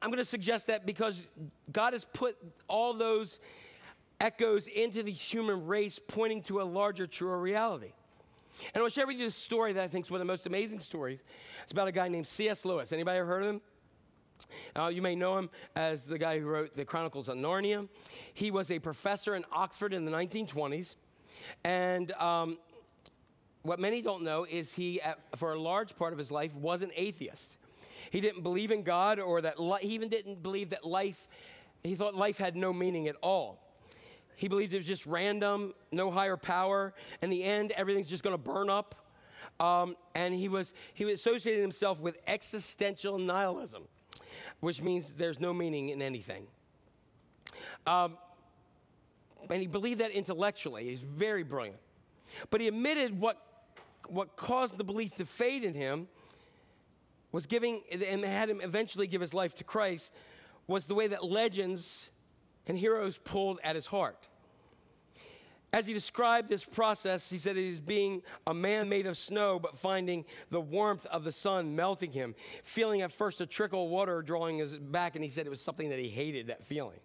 I'm 0.00 0.10
going 0.10 0.18
to 0.18 0.24
suggest 0.24 0.68
that 0.68 0.86
because 0.86 1.20
God 1.72 1.92
has 1.92 2.04
put 2.04 2.36
all 2.68 2.94
those 2.94 3.38
echoes 4.20 4.66
into 4.66 5.02
the 5.02 5.12
human 5.12 5.66
race, 5.66 5.98
pointing 5.98 6.42
to 6.44 6.60
a 6.60 6.64
larger, 6.64 7.06
truer 7.06 7.38
reality. 7.38 7.92
And 8.74 8.82
I'll 8.82 8.90
share 8.90 9.06
with 9.06 9.16
you 9.16 9.24
this 9.24 9.34
story 9.34 9.72
that 9.72 9.82
I 9.82 9.88
think 9.88 10.06
is 10.06 10.10
one 10.10 10.20
of 10.20 10.26
the 10.26 10.32
most 10.32 10.46
amazing 10.46 10.80
stories. 10.80 11.22
It's 11.62 11.72
about 11.72 11.88
a 11.88 11.92
guy 11.92 12.08
named 12.08 12.26
C.S. 12.26 12.64
Lewis. 12.64 12.92
Anybody 12.92 13.18
ever 13.18 13.28
heard 13.28 13.42
of 13.42 13.48
him? 13.50 13.60
Uh, 14.74 14.88
you 14.88 15.02
may 15.02 15.14
know 15.14 15.38
him 15.38 15.50
as 15.74 16.04
the 16.04 16.18
guy 16.18 16.38
who 16.38 16.46
wrote 16.46 16.76
the 16.76 16.84
Chronicles 16.84 17.28
of 17.28 17.36
Narnia. 17.36 17.88
He 18.34 18.50
was 18.50 18.70
a 18.70 18.78
professor 18.78 19.34
in 19.34 19.44
Oxford 19.52 19.92
in 19.92 20.04
the 20.04 20.12
1920s. 20.12 20.96
And 21.64 22.12
um, 22.12 22.58
what 23.62 23.78
many 23.78 24.02
don't 24.02 24.22
know 24.22 24.44
is 24.44 24.72
he, 24.72 25.00
at, 25.00 25.18
for 25.36 25.52
a 25.52 25.60
large 25.60 25.96
part 25.96 26.12
of 26.12 26.18
his 26.18 26.30
life, 26.30 26.54
was 26.54 26.82
an 26.82 26.90
atheist. 26.94 27.56
He 28.10 28.20
didn't 28.20 28.42
believe 28.42 28.70
in 28.70 28.82
God 28.82 29.18
or 29.18 29.40
that 29.40 29.60
li- 29.60 29.80
he 29.82 29.88
even 29.88 30.08
didn't 30.08 30.42
believe 30.42 30.70
that 30.70 30.84
life, 30.84 31.28
he 31.82 31.94
thought 31.94 32.14
life 32.14 32.38
had 32.38 32.56
no 32.56 32.72
meaning 32.72 33.08
at 33.08 33.16
all. 33.22 33.65
He 34.36 34.48
believed 34.48 34.74
it 34.74 34.76
was 34.76 34.86
just 34.86 35.06
random, 35.06 35.74
no 35.90 36.10
higher 36.10 36.36
power. 36.36 36.94
In 37.22 37.30
the 37.30 37.42
end, 37.42 37.72
everything's 37.72 38.08
just 38.08 38.22
going 38.22 38.34
to 38.34 38.42
burn 38.42 38.70
up. 38.70 38.94
Um, 39.58 39.96
and 40.14 40.34
he 40.34 40.48
was 40.48 40.74
he 40.92 41.06
was 41.06 41.14
associating 41.14 41.62
himself 41.62 41.98
with 41.98 42.18
existential 42.26 43.18
nihilism, 43.18 43.84
which 44.60 44.82
means 44.82 45.14
there's 45.14 45.40
no 45.40 45.54
meaning 45.54 45.88
in 45.88 46.02
anything. 46.02 46.46
Um, 47.86 48.18
and 49.48 49.60
he 49.60 49.66
believed 49.66 50.00
that 50.00 50.10
intellectually. 50.10 50.84
He's 50.84 51.00
very 51.00 51.42
brilliant. 51.42 51.78
But 52.50 52.60
he 52.60 52.68
admitted 52.68 53.18
what 53.18 53.42
what 54.08 54.36
caused 54.36 54.76
the 54.76 54.84
belief 54.84 55.14
to 55.14 55.24
fade 55.24 55.64
in 55.64 55.74
him 55.74 56.08
was 57.32 57.46
giving 57.46 57.82
and 57.90 58.24
had 58.24 58.50
him 58.50 58.60
eventually 58.60 59.06
give 59.06 59.20
his 59.20 59.34
life 59.34 59.54
to 59.54 59.64
Christ 59.64 60.12
was 60.66 60.86
the 60.86 60.94
way 60.94 61.06
that 61.08 61.24
legends 61.24 62.10
and 62.66 62.76
heroes 62.76 63.18
pulled 63.18 63.58
at 63.62 63.74
his 63.74 63.86
heart. 63.86 64.28
As 65.72 65.86
he 65.86 65.92
described 65.92 66.48
this 66.48 66.64
process, 66.64 67.28
he 67.28 67.38
said 67.38 67.56
it 67.56 67.68
is 67.68 67.80
being 67.80 68.22
a 68.46 68.54
man 68.54 68.88
made 68.88 69.06
of 69.06 69.18
snow, 69.18 69.58
but 69.58 69.76
finding 69.76 70.24
the 70.50 70.60
warmth 70.60 71.04
of 71.06 71.24
the 71.24 71.32
sun 71.32 71.76
melting 71.76 72.12
him, 72.12 72.34
feeling 72.62 73.02
at 73.02 73.12
first 73.12 73.40
a 73.40 73.46
trickle 73.46 73.84
of 73.84 73.90
water 73.90 74.22
drawing 74.22 74.58
his 74.58 74.74
back, 74.74 75.16
and 75.16 75.24
he 75.24 75.28
said 75.28 75.44
it 75.44 75.50
was 75.50 75.60
something 75.60 75.90
that 75.90 75.98
he 75.98 76.08
hated, 76.08 76.46
that 76.46 76.64
feeling. 76.64 76.98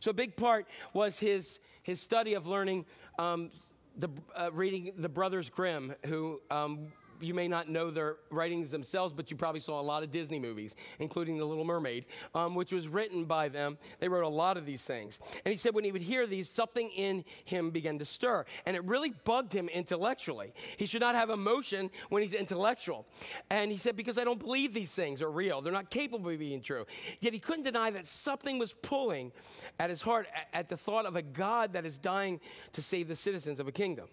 So 0.00 0.10
a 0.10 0.14
big 0.14 0.36
part 0.36 0.68
was 0.92 1.18
his, 1.18 1.58
his 1.82 2.00
study 2.00 2.34
of 2.34 2.46
learning, 2.46 2.84
um, 3.18 3.50
the, 3.96 4.08
uh, 4.36 4.50
reading 4.52 4.92
the 4.98 5.08
Brothers 5.08 5.50
Grimm, 5.50 5.94
who 6.06 6.40
um, 6.50 6.92
you 7.20 7.34
may 7.34 7.48
not 7.48 7.68
know 7.68 7.90
their 7.90 8.16
writings 8.30 8.70
themselves, 8.70 9.14
but 9.14 9.30
you 9.30 9.36
probably 9.36 9.60
saw 9.60 9.80
a 9.80 9.82
lot 9.82 10.02
of 10.02 10.10
Disney 10.10 10.38
movies, 10.38 10.76
including 10.98 11.38
The 11.38 11.44
Little 11.44 11.64
Mermaid, 11.64 12.04
um, 12.34 12.54
which 12.54 12.72
was 12.72 12.88
written 12.88 13.24
by 13.24 13.48
them. 13.48 13.78
They 13.98 14.08
wrote 14.08 14.24
a 14.24 14.28
lot 14.28 14.56
of 14.56 14.66
these 14.66 14.84
things. 14.84 15.18
And 15.44 15.52
he 15.52 15.58
said 15.58 15.74
when 15.74 15.84
he 15.84 15.92
would 15.92 16.02
hear 16.02 16.26
these, 16.26 16.48
something 16.48 16.90
in 16.90 17.24
him 17.44 17.70
began 17.70 17.98
to 17.98 18.04
stir. 18.04 18.44
And 18.66 18.76
it 18.76 18.84
really 18.84 19.12
bugged 19.24 19.52
him 19.52 19.68
intellectually. 19.68 20.52
He 20.76 20.86
should 20.86 21.00
not 21.00 21.14
have 21.14 21.30
emotion 21.30 21.90
when 22.10 22.22
he's 22.22 22.34
intellectual. 22.34 23.06
And 23.50 23.70
he 23.70 23.78
said, 23.78 23.96
because 23.96 24.18
I 24.18 24.24
don't 24.24 24.40
believe 24.40 24.74
these 24.74 24.94
things 24.94 25.22
are 25.22 25.30
real, 25.30 25.62
they're 25.62 25.72
not 25.72 25.90
capable 25.90 26.30
of 26.30 26.38
being 26.38 26.60
true. 26.60 26.86
Yet 27.20 27.32
he 27.32 27.38
couldn't 27.38 27.64
deny 27.64 27.90
that 27.90 28.06
something 28.06 28.58
was 28.58 28.72
pulling 28.72 29.32
at 29.78 29.90
his 29.90 30.02
heart 30.02 30.26
at- 30.52 30.66
the 30.66 30.76
thought 30.76 31.06
of 31.06 31.14
a 31.14 31.22
God 31.22 31.74
that 31.74 31.86
is 31.86 31.96
dying 31.96 32.40
to 32.72 32.82
save 32.82 33.06
the 33.06 33.14
citizens 33.14 33.60
of 33.60 33.68
a 33.68 33.72
kingdom. 33.72 34.08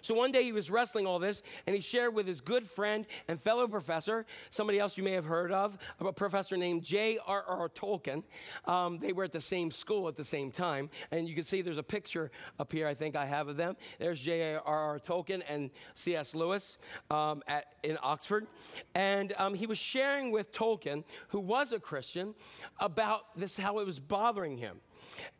So 0.00 0.14
one 0.14 0.32
day 0.32 0.42
he 0.42 0.52
was 0.52 0.70
wrestling 0.70 1.06
all 1.06 1.18
this, 1.18 1.42
and 1.66 1.74
he 1.74 1.82
shared 1.82 2.14
with 2.14 2.26
his 2.26 2.40
good 2.40 2.64
friend 2.64 3.06
and 3.28 3.40
fellow 3.40 3.68
professor, 3.68 4.24
somebody 4.50 4.78
else 4.78 4.96
you 4.96 5.04
may 5.04 5.12
have 5.12 5.24
heard 5.24 5.52
of, 5.52 5.76
a 6.00 6.12
professor 6.12 6.56
named 6.56 6.82
J.R.R. 6.82 7.68
Tolkien. 7.70 8.22
Um, 8.66 8.98
they 8.98 9.12
were 9.12 9.24
at 9.24 9.32
the 9.32 9.40
same 9.40 9.70
school 9.70 10.08
at 10.08 10.16
the 10.16 10.24
same 10.24 10.50
time, 10.50 10.88
and 11.10 11.28
you 11.28 11.34
can 11.34 11.44
see 11.44 11.60
there's 11.60 11.78
a 11.78 11.82
picture 11.82 12.30
up 12.58 12.72
here. 12.72 12.86
I 12.86 12.94
think 12.94 13.16
I 13.16 13.26
have 13.26 13.48
of 13.48 13.56
them. 13.56 13.76
There's 13.98 14.20
J.R.R. 14.20 15.00
Tolkien 15.00 15.42
and 15.48 15.70
C.S. 15.94 16.34
Lewis 16.34 16.78
um, 17.10 17.42
at, 17.46 17.66
in 17.82 17.98
Oxford, 18.02 18.46
and 18.94 19.34
um, 19.36 19.54
he 19.54 19.66
was 19.66 19.78
sharing 19.78 20.30
with 20.30 20.52
Tolkien, 20.52 21.04
who 21.28 21.40
was 21.40 21.72
a 21.72 21.80
Christian, 21.80 22.34
about 22.80 23.36
this 23.36 23.56
how 23.56 23.78
it 23.80 23.86
was 23.86 23.98
bothering 23.98 24.56
him. 24.56 24.80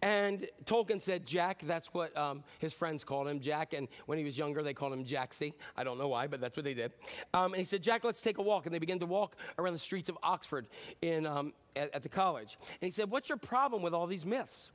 And 0.02 0.46
Tolkien 0.64 1.00
said, 1.00 1.26
Jack, 1.26 1.60
that's 1.62 1.88
what 1.94 2.16
um, 2.16 2.44
his 2.58 2.72
friends 2.72 3.04
called 3.04 3.28
him, 3.28 3.40
Jack. 3.40 3.72
And 3.72 3.88
when 4.06 4.18
he 4.18 4.24
was 4.24 4.36
younger, 4.36 4.62
they 4.62 4.74
called 4.74 4.92
him 4.92 5.04
Jacksie. 5.04 5.54
I 5.76 5.84
don't 5.84 5.98
know 5.98 6.08
why, 6.08 6.26
but 6.26 6.40
that's 6.40 6.56
what 6.56 6.64
they 6.64 6.74
did. 6.74 6.92
Um, 7.32 7.52
and 7.52 7.56
he 7.56 7.64
said, 7.64 7.82
Jack, 7.82 8.04
let's 8.04 8.20
take 8.20 8.38
a 8.38 8.42
walk. 8.42 8.66
And 8.66 8.74
they 8.74 8.78
began 8.78 8.98
to 9.00 9.06
walk 9.06 9.36
around 9.58 9.72
the 9.72 9.78
streets 9.78 10.08
of 10.08 10.18
Oxford 10.22 10.66
in, 11.02 11.26
um, 11.26 11.52
at, 11.76 11.94
at 11.94 12.02
the 12.02 12.08
college. 12.08 12.58
And 12.60 12.86
he 12.86 12.90
said, 12.90 13.10
What's 13.10 13.28
your 13.28 13.38
problem 13.38 13.82
with 13.82 13.94
all 13.94 14.06
these 14.06 14.26
myths? 14.26 14.70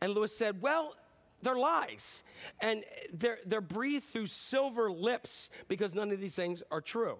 And 0.00 0.12
Lewis 0.12 0.36
said, 0.36 0.62
Well, 0.62 0.94
they're 1.42 1.56
lies. 1.56 2.22
And 2.60 2.84
they're, 3.12 3.38
they're 3.46 3.60
breathed 3.60 4.06
through 4.06 4.26
silver 4.26 4.90
lips 4.90 5.50
because 5.68 5.94
none 5.94 6.10
of 6.10 6.20
these 6.20 6.34
things 6.34 6.62
are 6.70 6.80
true. 6.80 7.18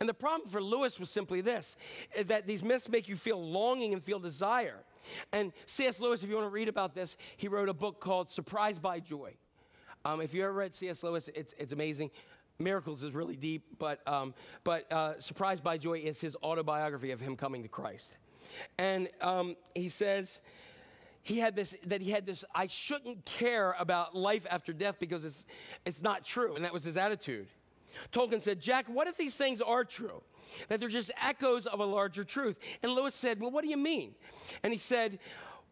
And 0.00 0.08
the 0.08 0.14
problem 0.14 0.48
for 0.48 0.62
Lewis 0.62 1.00
was 1.00 1.10
simply 1.10 1.40
this 1.40 1.76
that 2.26 2.46
these 2.46 2.62
myths 2.62 2.88
make 2.88 3.08
you 3.08 3.16
feel 3.16 3.42
longing 3.42 3.92
and 3.92 4.02
feel 4.02 4.18
desire. 4.18 4.78
And 5.32 5.52
C.S. 5.66 6.00
Lewis, 6.00 6.22
if 6.22 6.28
you 6.28 6.36
want 6.36 6.46
to 6.46 6.50
read 6.50 6.68
about 6.68 6.94
this, 6.94 7.16
he 7.36 7.48
wrote 7.48 7.68
a 7.68 7.74
book 7.74 8.00
called 8.00 8.30
Surprised 8.30 8.82
by 8.82 9.00
Joy. 9.00 9.34
Um, 10.04 10.20
if 10.20 10.34
you 10.34 10.44
ever 10.44 10.52
read 10.52 10.74
C.S. 10.74 11.02
Lewis, 11.02 11.28
it's, 11.34 11.54
it's 11.58 11.72
amazing. 11.72 12.10
Miracles 12.58 13.02
is 13.02 13.14
really 13.14 13.36
deep, 13.36 13.64
but, 13.78 14.06
um, 14.06 14.34
but 14.64 14.90
uh, 14.92 15.18
Surprised 15.20 15.62
by 15.62 15.78
Joy 15.78 15.98
is 15.98 16.20
his 16.20 16.36
autobiography 16.42 17.10
of 17.10 17.20
him 17.20 17.36
coming 17.36 17.62
to 17.62 17.68
Christ. 17.68 18.16
And 18.78 19.08
um, 19.20 19.56
he 19.74 19.88
says, 19.88 20.40
he 21.22 21.38
had 21.38 21.54
this 21.54 21.76
that 21.86 22.00
he 22.00 22.10
had 22.10 22.26
this 22.26 22.44
I 22.52 22.66
shouldn't 22.66 23.24
care 23.24 23.76
about 23.78 24.14
life 24.14 24.44
after 24.50 24.72
death 24.72 24.96
because 24.98 25.24
it's 25.24 25.46
it's 25.84 26.02
not 26.02 26.24
true 26.24 26.56
and 26.56 26.64
that 26.64 26.72
was 26.72 26.82
his 26.82 26.96
attitude. 26.96 27.46
Tolkien 28.10 28.40
said, 28.40 28.60
"Jack, 28.60 28.86
what 28.86 29.06
if 29.06 29.16
these 29.16 29.36
things 29.36 29.60
are 29.60 29.84
true? 29.84 30.22
That 30.68 30.80
they're 30.80 30.88
just 30.88 31.10
echoes 31.20 31.66
of 31.66 31.80
a 31.80 31.84
larger 31.84 32.24
truth?" 32.24 32.58
And 32.82 32.92
Lewis 32.92 33.14
said, 33.14 33.40
"Well, 33.40 33.50
what 33.50 33.62
do 33.62 33.70
you 33.70 33.76
mean?" 33.76 34.14
And 34.62 34.72
he 34.72 34.78
said, 34.78 35.18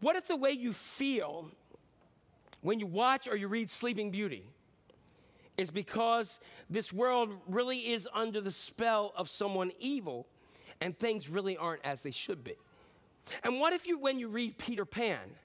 "What 0.01 0.17
if 0.17 0.27
the 0.27 0.37
way 0.37 0.53
you 0.53 0.73
feel 0.73 1.51
when 2.63 2.81
you 2.81 2.87
watch 2.87 3.27
or 3.29 3.37
you 3.37 3.49
read 3.49 3.71
Sleeping 3.71 4.11
Beauty 4.11 4.45
is 5.57 5.71
because 5.71 6.41
this 6.69 6.93
world 6.93 7.31
really 7.47 7.91
is 7.91 8.09
under 8.13 8.41
the 8.41 8.53
spell 8.53 9.13
of 9.17 9.29
someone 9.29 9.73
evil 9.79 10.27
and 10.81 10.99
things 10.99 11.29
really 11.29 11.57
aren't 11.57 11.85
as 11.85 12.03
they 12.03 12.11
should 12.11 12.43
be?" 12.45 12.55
And 13.45 13.61
what 13.61 13.73
if 13.73 13.87
you, 13.87 13.99
when 13.99 14.19
you 14.19 14.29
read 14.29 14.59
Peter 14.59 14.85
Pan, 14.85 15.37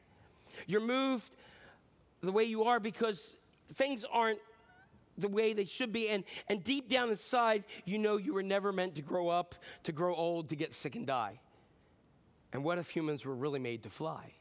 you're 0.65 0.81
moved 0.81 1.31
the 2.21 2.31
way 2.31 2.43
you 2.43 2.63
are 2.63 2.79
because 2.79 3.37
things 3.73 4.03
aren't 4.05 4.39
the 5.17 5.27
way 5.27 5.53
they 5.53 5.65
should 5.65 5.91
be, 5.91 6.09
and, 6.09 6.23
and 6.47 6.63
deep 6.63 6.89
down 6.89 7.09
inside, 7.09 7.63
you 7.85 7.97
know 7.97 8.17
you 8.17 8.33
were 8.33 8.43
never 8.43 8.71
meant 8.71 8.95
to 8.95 9.01
grow 9.01 9.29
up, 9.29 9.55
to 9.83 9.91
grow 9.91 10.13
old, 10.13 10.49
to 10.49 10.55
get 10.55 10.73
sick 10.73 10.95
and 10.95 11.07
die. 11.07 11.39
And 12.53 12.63
what 12.63 12.77
if 12.77 12.89
humans 12.89 13.25
were 13.25 13.35
really 13.35 13.59
made 13.59 13.83
to 13.83 13.89
fly? 13.89 14.33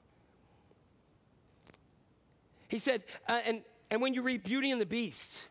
He 2.68 2.78
said, 2.78 3.04
uh, 3.28 3.40
and, 3.44 3.62
and 3.90 4.00
when 4.00 4.14
you 4.14 4.22
read 4.22 4.42
Beauty 4.42 4.70
and 4.70 4.80
the 4.80 4.86
Beast, 4.86 5.44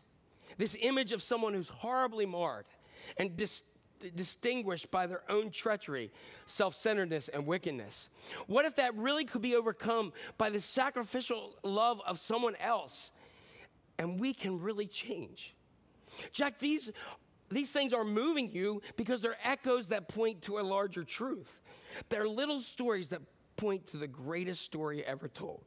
this 0.58 0.76
image 0.80 1.12
of 1.12 1.22
someone 1.22 1.54
who's 1.54 1.68
horribly 1.68 2.26
marred 2.26 2.66
and 3.18 3.36
dis- 3.36 3.62
distinguished 4.14 4.90
by 4.90 5.06
their 5.06 5.22
own 5.30 5.50
treachery, 5.50 6.10
self 6.46 6.74
centeredness, 6.74 7.28
and 7.28 7.46
wickedness. 7.46 8.08
What 8.46 8.64
if 8.64 8.76
that 8.76 8.94
really 8.94 9.24
could 9.24 9.42
be 9.42 9.56
overcome 9.56 10.12
by 10.38 10.50
the 10.50 10.60
sacrificial 10.60 11.54
love 11.62 12.00
of 12.06 12.18
someone 12.18 12.56
else 12.56 13.10
and 13.98 14.18
we 14.18 14.34
can 14.34 14.60
really 14.60 14.86
change? 14.86 15.54
Jack, 16.32 16.58
these, 16.58 16.90
these 17.50 17.70
things 17.70 17.92
are 17.92 18.04
moving 18.04 18.50
you 18.52 18.82
because 18.96 19.22
they're 19.22 19.36
echoes 19.42 19.88
that 19.88 20.08
point 20.08 20.42
to 20.42 20.58
a 20.58 20.62
larger 20.62 21.04
truth. 21.04 21.62
They're 22.08 22.28
little 22.28 22.60
stories 22.60 23.08
that 23.10 23.22
point 23.56 23.86
to 23.88 23.96
the 23.96 24.08
greatest 24.08 24.62
story 24.62 25.04
ever 25.04 25.28
told. 25.28 25.64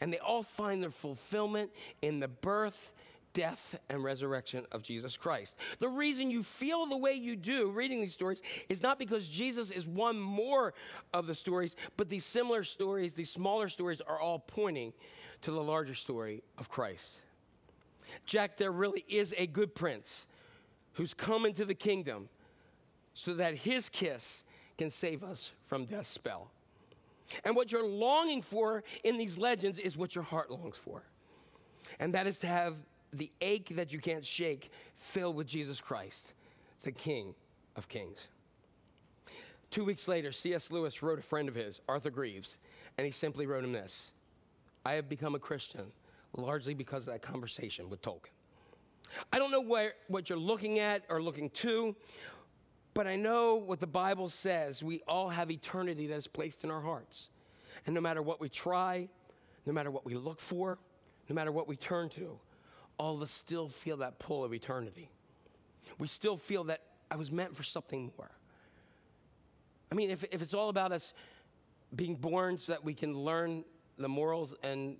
And 0.00 0.12
they 0.12 0.18
all 0.18 0.42
find 0.42 0.82
their 0.82 0.90
fulfillment 0.90 1.70
in 2.02 2.20
the 2.20 2.28
birth, 2.28 2.94
death, 3.32 3.78
and 3.88 4.02
resurrection 4.02 4.66
of 4.72 4.82
Jesus 4.82 5.16
Christ. 5.16 5.56
The 5.78 5.88
reason 5.88 6.30
you 6.30 6.42
feel 6.42 6.86
the 6.86 6.96
way 6.96 7.12
you 7.12 7.36
do 7.36 7.70
reading 7.70 8.00
these 8.00 8.14
stories 8.14 8.42
is 8.68 8.82
not 8.82 8.98
because 8.98 9.28
Jesus 9.28 9.70
is 9.70 9.86
one 9.86 10.18
more 10.18 10.74
of 11.12 11.26
the 11.26 11.34
stories, 11.34 11.76
but 11.96 12.08
these 12.08 12.24
similar 12.24 12.64
stories, 12.64 13.14
these 13.14 13.30
smaller 13.30 13.68
stories, 13.68 14.00
are 14.00 14.18
all 14.18 14.38
pointing 14.38 14.92
to 15.42 15.50
the 15.50 15.62
larger 15.62 15.94
story 15.94 16.42
of 16.58 16.68
Christ. 16.68 17.20
Jack, 18.26 18.56
there 18.56 18.72
really 18.72 19.04
is 19.08 19.34
a 19.36 19.46
good 19.46 19.74
prince 19.74 20.26
who's 20.94 21.14
come 21.14 21.44
into 21.44 21.64
the 21.64 21.74
kingdom 21.74 22.28
so 23.14 23.34
that 23.34 23.54
his 23.54 23.88
kiss 23.88 24.44
can 24.78 24.90
save 24.90 25.22
us 25.22 25.52
from 25.66 25.84
death's 25.84 26.10
spell. 26.10 26.50
And 27.44 27.56
what 27.56 27.72
you're 27.72 27.86
longing 27.86 28.42
for 28.42 28.84
in 29.02 29.18
these 29.18 29.38
legends 29.38 29.78
is 29.78 29.96
what 29.96 30.14
your 30.14 30.24
heart 30.24 30.50
longs 30.50 30.76
for. 30.76 31.02
And 31.98 32.14
that 32.14 32.26
is 32.26 32.38
to 32.40 32.46
have 32.46 32.74
the 33.12 33.30
ache 33.40 33.70
that 33.76 33.92
you 33.92 34.00
can't 34.00 34.24
shake 34.24 34.70
filled 34.94 35.36
with 35.36 35.46
Jesus 35.46 35.80
Christ, 35.80 36.34
the 36.82 36.92
King 36.92 37.34
of 37.76 37.88
Kings. 37.88 38.28
Two 39.70 39.84
weeks 39.84 40.06
later, 40.06 40.32
C.S. 40.32 40.70
Lewis 40.70 41.02
wrote 41.02 41.18
a 41.18 41.22
friend 41.22 41.48
of 41.48 41.54
his, 41.54 41.80
Arthur 41.88 42.10
Greeves, 42.10 42.58
and 42.96 43.04
he 43.04 43.10
simply 43.10 43.46
wrote 43.46 43.64
him 43.64 43.72
this 43.72 44.12
I 44.84 44.92
have 44.92 45.08
become 45.08 45.34
a 45.34 45.38
Christian 45.38 45.92
largely 46.34 46.74
because 46.74 47.06
of 47.06 47.12
that 47.12 47.22
conversation 47.22 47.88
with 47.88 48.02
Tolkien. 48.02 48.30
I 49.32 49.38
don't 49.38 49.50
know 49.50 49.60
where, 49.60 49.94
what 50.08 50.28
you're 50.28 50.38
looking 50.38 50.78
at 50.78 51.04
or 51.08 51.22
looking 51.22 51.50
to, 51.50 51.94
but 52.94 53.06
I 53.06 53.16
know 53.16 53.56
what 53.56 53.80
the 53.80 53.86
Bible 53.86 54.28
says. 54.28 54.82
We 54.82 55.02
all 55.06 55.28
have 55.28 55.50
eternity 55.50 56.06
that 56.08 56.14
is 56.14 56.26
placed 56.26 56.64
in 56.64 56.70
our 56.70 56.80
hearts. 56.80 57.28
And 57.86 57.94
no 57.94 58.00
matter 58.00 58.22
what 58.22 58.40
we 58.40 58.48
try, 58.48 59.08
no 59.66 59.72
matter 59.72 59.90
what 59.90 60.04
we 60.04 60.14
look 60.14 60.40
for, 60.40 60.78
no 61.28 61.34
matter 61.34 61.52
what 61.52 61.68
we 61.68 61.76
turn 61.76 62.08
to, 62.10 62.38
all 62.98 63.16
of 63.16 63.22
us 63.22 63.30
still 63.30 63.68
feel 63.68 63.98
that 63.98 64.18
pull 64.18 64.44
of 64.44 64.54
eternity. 64.54 65.10
We 65.98 66.06
still 66.06 66.36
feel 66.36 66.64
that 66.64 66.80
I 67.10 67.16
was 67.16 67.30
meant 67.30 67.56
for 67.56 67.62
something 67.62 68.12
more. 68.16 68.30
I 69.90 69.94
mean, 69.94 70.10
if, 70.10 70.24
if 70.30 70.42
it's 70.42 70.54
all 70.54 70.68
about 70.68 70.92
us 70.92 71.12
being 71.94 72.16
born 72.16 72.58
so 72.58 72.72
that 72.72 72.84
we 72.84 72.94
can 72.94 73.16
learn 73.16 73.64
the 73.98 74.08
morals 74.08 74.54
and 74.62 74.96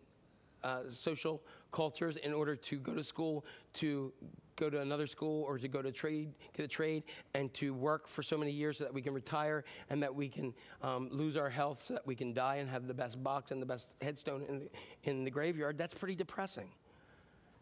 uh, 0.64 0.80
social 0.88 1.40
cultures 1.70 2.16
in 2.16 2.32
order 2.32 2.56
to 2.56 2.78
go 2.78 2.94
to 2.94 3.04
school, 3.04 3.44
to 3.74 4.12
go 4.56 4.70
to 4.70 4.80
another 4.80 5.06
school, 5.06 5.42
or 5.44 5.58
to 5.58 5.68
go 5.68 5.82
to 5.82 5.92
trade, 5.92 6.32
get 6.56 6.64
a 6.64 6.68
trade, 6.68 7.02
and 7.34 7.52
to 7.54 7.74
work 7.74 8.08
for 8.08 8.22
so 8.22 8.36
many 8.36 8.50
years 8.50 8.78
so 8.78 8.84
that 8.84 8.94
we 8.94 9.02
can 9.02 9.12
retire 9.12 9.64
and 9.90 10.02
that 10.02 10.14
we 10.14 10.28
can 10.28 10.54
um, 10.82 11.08
lose 11.10 11.36
our 11.36 11.50
health 11.50 11.82
so 11.82 11.94
that 11.94 12.06
we 12.06 12.14
can 12.14 12.32
die 12.32 12.56
and 12.56 12.70
have 12.70 12.86
the 12.86 12.94
best 12.94 13.22
box 13.22 13.50
and 13.50 13.60
the 13.60 13.66
best 13.66 13.90
headstone 14.00 14.42
in 14.48 14.58
the, 14.60 14.68
in 15.10 15.24
the 15.24 15.30
graveyard. 15.30 15.76
That's 15.76 15.94
pretty 15.94 16.14
depressing. 16.14 16.70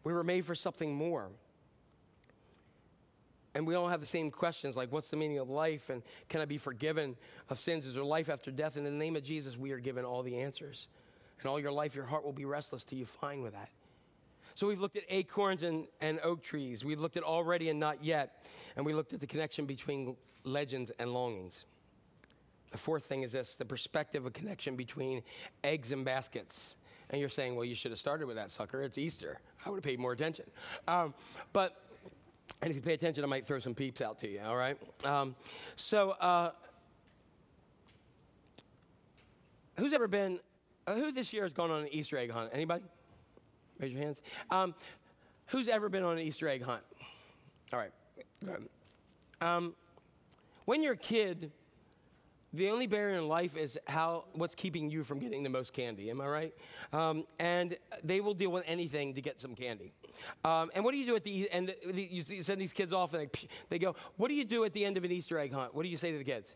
We 0.03 0.13
were 0.13 0.23
made 0.23 0.45
for 0.45 0.55
something 0.55 0.93
more. 0.93 1.29
And 3.55 3.67
we 3.67 3.75
all 3.75 3.87
have 3.87 3.99
the 3.99 4.07
same 4.07 4.31
questions 4.31 4.75
like, 4.75 4.91
what's 4.91 5.09
the 5.09 5.17
meaning 5.17 5.37
of 5.37 5.49
life? 5.49 5.89
And 5.89 6.01
can 6.27 6.41
I 6.41 6.45
be 6.45 6.57
forgiven 6.57 7.15
of 7.49 7.59
sins? 7.59 7.85
Is 7.85 7.95
there 7.95 8.03
life 8.03 8.29
after 8.29 8.49
death? 8.49 8.77
And 8.77 8.87
in 8.87 8.93
the 8.93 9.05
name 9.05 9.15
of 9.15 9.23
Jesus, 9.23 9.57
we 9.57 9.71
are 9.71 9.79
given 9.79 10.05
all 10.05 10.23
the 10.23 10.39
answers. 10.39 10.87
And 11.43 11.51
all 11.51 11.59
your 11.59 11.71
life, 11.71 11.95
your 11.95 12.05
heart 12.05 12.23
will 12.23 12.33
be 12.33 12.45
restless 12.45 12.83
till 12.83 12.97
you 12.97 13.05
find 13.05 13.43
with 13.43 13.53
that. 13.53 13.69
So 14.55 14.67
we've 14.67 14.79
looked 14.79 14.97
at 14.97 15.03
acorns 15.09 15.63
and, 15.63 15.87
and 15.99 16.19
oak 16.23 16.43
trees. 16.43 16.85
We've 16.85 16.99
looked 16.99 17.17
at 17.17 17.23
already 17.23 17.69
and 17.69 17.79
not 17.79 18.03
yet. 18.03 18.43
And 18.75 18.85
we 18.85 18.93
looked 18.93 19.13
at 19.13 19.19
the 19.19 19.27
connection 19.27 19.65
between 19.65 20.15
legends 20.43 20.91
and 20.99 21.11
longings. 21.11 21.65
The 22.71 22.77
fourth 22.77 23.05
thing 23.05 23.23
is 23.23 23.31
this 23.31 23.55
the 23.55 23.65
perspective 23.65 24.25
of 24.25 24.33
connection 24.33 24.75
between 24.75 25.21
eggs 25.63 25.91
and 25.91 26.05
baskets. 26.05 26.75
And 27.09 27.19
you're 27.19 27.29
saying, 27.29 27.55
well, 27.55 27.65
you 27.65 27.75
should 27.75 27.91
have 27.91 27.99
started 27.99 28.25
with 28.25 28.37
that, 28.37 28.49
sucker. 28.49 28.81
It's 28.81 28.97
Easter. 28.97 29.39
I 29.65 29.69
would 29.69 29.77
have 29.77 29.83
paid 29.83 29.99
more 29.99 30.13
attention. 30.13 30.45
Um, 30.87 31.13
but, 31.51 31.75
and 32.61 32.71
if 32.71 32.75
you 32.75 32.81
pay 32.81 32.93
attention, 32.93 33.23
I 33.23 33.27
might 33.27 33.45
throw 33.45 33.59
some 33.59 33.75
peeps 33.75 34.01
out 34.01 34.19
to 34.19 34.29
you, 34.29 34.39
all 34.43 34.55
right? 34.55 34.77
Um, 35.03 35.35
so, 35.75 36.11
uh, 36.11 36.51
who's 39.77 39.93
ever 39.93 40.07
been, 40.07 40.39
who 40.87 41.11
this 41.11 41.33
year 41.33 41.43
has 41.43 41.53
gone 41.53 41.71
on 41.71 41.81
an 41.81 41.89
Easter 41.91 42.17
egg 42.17 42.31
hunt? 42.31 42.49
Anybody? 42.53 42.83
Raise 43.79 43.91
your 43.91 44.01
hands. 44.01 44.21
Um, 44.49 44.75
who's 45.47 45.67
ever 45.67 45.89
been 45.89 46.03
on 46.03 46.13
an 46.13 46.23
Easter 46.23 46.47
egg 46.47 46.63
hunt? 46.63 46.83
All 47.71 47.79
right. 47.79 47.91
Um, 49.41 49.73
when 50.65 50.83
you're 50.83 50.93
a 50.93 50.97
kid, 50.97 51.51
the 52.53 52.69
only 52.69 52.85
barrier 52.85 53.17
in 53.17 53.27
life 53.27 53.57
is 53.57 53.79
how 53.87 54.25
what's 54.33 54.53
keeping 54.53 54.89
you 54.89 55.03
from 55.03 55.19
getting 55.19 55.41
the 55.41 55.49
most 55.49 55.73
candy. 55.73 56.11
Am 56.11 56.21
I 56.21 56.27
right? 56.27 56.53
Um, 56.93 57.25
and 57.39 57.75
they 58.03 58.21
will 58.21 58.35
deal 58.35 58.51
with 58.51 58.63
anything 58.67 59.15
to 59.15 59.21
get 59.21 59.39
some 59.39 59.55
candy. 59.55 59.91
Um, 60.45 60.69
and 60.75 60.85
what 60.85 60.91
do 60.91 60.97
you 60.97 61.05
do 61.05 61.15
at 61.15 61.23
the 61.23 61.49
end? 61.51 61.73
You 61.91 62.43
send 62.43 62.61
these 62.61 62.73
kids 62.73 62.93
off, 62.93 63.13
and 63.13 63.27
they, 63.27 63.47
they 63.69 63.79
go. 63.79 63.95
What 64.17 64.27
do 64.27 64.35
you 64.35 64.45
do 64.45 64.63
at 64.65 64.73
the 64.73 64.85
end 64.85 64.97
of 64.97 65.03
an 65.03 65.11
Easter 65.11 65.39
egg 65.39 65.51
hunt? 65.51 65.73
What 65.73 65.83
do 65.83 65.89
you 65.89 65.97
say 65.97 66.11
to 66.11 66.17
the 66.17 66.23
kids? 66.23 66.47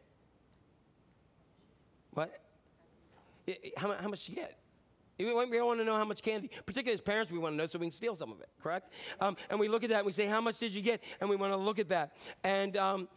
What? 2.11 2.31
How, 3.77 3.93
how 3.93 4.07
much 4.07 4.27
you 4.29 4.35
get? 4.35 4.57
We 5.19 5.25
don't 5.25 5.67
want 5.67 5.79
to 5.79 5.85
know 5.85 5.95
how 5.95 6.05
much 6.05 6.21
candy, 6.21 6.51
particularly 6.65 6.93
as 6.93 7.01
parents, 7.01 7.31
we 7.31 7.39
want 7.39 7.53
to 7.53 7.57
know 7.57 7.65
so 7.65 7.79
we 7.79 7.87
can 7.87 7.91
steal 7.91 8.15
some 8.15 8.31
of 8.31 8.39
it, 8.39 8.49
correct? 8.61 8.93
Um, 9.19 9.35
and 9.49 9.59
we 9.59 9.67
look 9.67 9.83
at 9.83 9.89
that 9.89 9.97
and 9.97 10.05
we 10.05 10.11
say, 10.11 10.27
How 10.27 10.41
much 10.41 10.59
did 10.59 10.73
you 10.73 10.81
get? 10.81 11.03
And 11.19 11.29
we 11.29 11.35
want 11.35 11.53
to 11.53 11.57
look 11.57 11.79
at 11.79 11.89
that. 11.89 12.15
And, 12.43 12.77
um, 12.77 13.07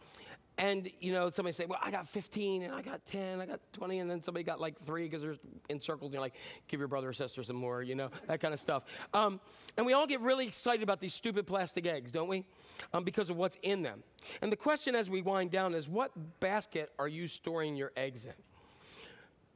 and 0.57 0.89
you 0.99 1.13
know, 1.13 1.29
somebody 1.29 1.53
say, 1.53 1.65
Well, 1.65 1.79
I 1.81 1.91
got 1.91 2.07
15 2.07 2.63
and 2.63 2.73
I 2.73 2.81
got 2.81 3.05
10, 3.05 3.39
I 3.39 3.45
got 3.45 3.59
20, 3.73 3.99
and 3.99 4.09
then 4.09 4.23
somebody 4.23 4.43
got 4.43 4.59
like 4.59 4.83
three 4.83 5.03
because 5.03 5.21
they're 5.21 5.35
in 5.69 5.79
circles. 5.79 6.07
And 6.07 6.13
you're 6.13 6.21
like, 6.21 6.35
Give 6.67 6.79
your 6.79 6.87
brother 6.87 7.09
or 7.09 7.13
sister 7.13 7.43
some 7.43 7.55
more, 7.55 7.83
you 7.83 7.93
know, 7.93 8.09
that 8.27 8.39
kind 8.39 8.53
of 8.53 8.59
stuff. 8.59 8.83
Um, 9.13 9.39
and 9.77 9.85
we 9.85 9.93
all 9.93 10.07
get 10.07 10.21
really 10.21 10.47
excited 10.47 10.81
about 10.81 11.01
these 11.01 11.13
stupid 11.13 11.45
plastic 11.45 11.85
eggs, 11.85 12.11
don't 12.11 12.27
we? 12.27 12.45
Um, 12.93 13.03
because 13.03 13.29
of 13.29 13.37
what's 13.37 13.57
in 13.61 13.83
them. 13.83 14.03
And 14.41 14.51
the 14.51 14.57
question 14.57 14.95
as 14.95 15.07
we 15.07 15.21
wind 15.21 15.51
down 15.51 15.75
is, 15.75 15.87
What 15.87 16.11
basket 16.39 16.89
are 16.97 17.07
you 17.07 17.27
storing 17.27 17.75
your 17.75 17.91
eggs 17.95 18.25
in? 18.25 18.33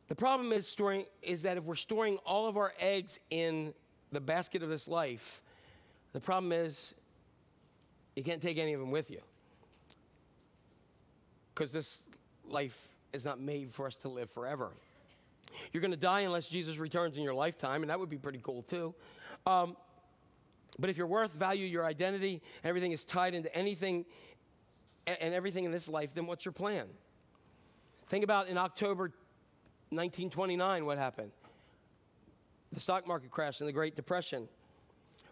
The 0.07 0.15
problem 0.15 0.51
is 0.51 0.67
storing 0.67 1.05
is 1.21 1.41
that 1.43 1.57
if 1.57 1.63
we're 1.63 1.75
storing 1.75 2.17
all 2.25 2.47
of 2.47 2.57
our 2.57 2.73
eggs 2.79 3.19
in 3.29 3.73
the 4.11 4.19
basket 4.21 4.61
of 4.61 4.69
this 4.69 4.87
life, 4.87 5.41
the 6.13 6.19
problem 6.19 6.51
is 6.51 6.93
you 8.15 8.23
can't 8.23 8.41
take 8.41 8.57
any 8.57 8.73
of 8.73 8.79
them 8.79 8.91
with 8.91 9.09
you. 9.09 9.21
Because 11.53 11.71
this 11.71 12.03
life 12.47 12.95
is 13.13 13.25
not 13.25 13.39
made 13.39 13.71
for 13.71 13.87
us 13.87 13.95
to 13.97 14.09
live 14.09 14.29
forever. 14.29 14.71
You're 15.71 15.81
going 15.81 15.91
to 15.91 15.97
die 15.97 16.21
unless 16.21 16.47
Jesus 16.47 16.77
returns 16.77 17.17
in 17.17 17.23
your 17.23 17.33
lifetime, 17.33 17.81
and 17.81 17.89
that 17.89 17.99
would 17.99 18.09
be 18.09 18.17
pretty 18.17 18.39
cool 18.43 18.61
too. 18.61 18.93
Um, 19.47 19.75
but 20.77 20.89
if 20.89 20.97
your 20.97 21.07
worth, 21.07 21.33
value, 21.33 21.65
your 21.65 21.85
identity, 21.85 22.41
everything 22.63 22.91
is 22.91 23.03
tied 23.03 23.33
into 23.33 23.53
anything 23.55 24.05
and 25.07 25.33
everything 25.33 25.63
in 25.63 25.71
this 25.71 25.87
life, 25.87 26.13
then 26.13 26.25
what's 26.25 26.43
your 26.43 26.51
plan? 26.51 26.87
Think 28.07 28.23
about 28.23 28.47
in 28.47 28.57
October 28.57 29.11
1929, 29.95 30.85
what 30.85 30.97
happened? 30.97 31.31
the 32.75 32.79
stock 32.81 33.07
market 33.07 33.31
crash 33.31 33.61
and 33.61 33.67
the 33.67 33.73
Great 33.73 33.95
Depression, 33.95 34.47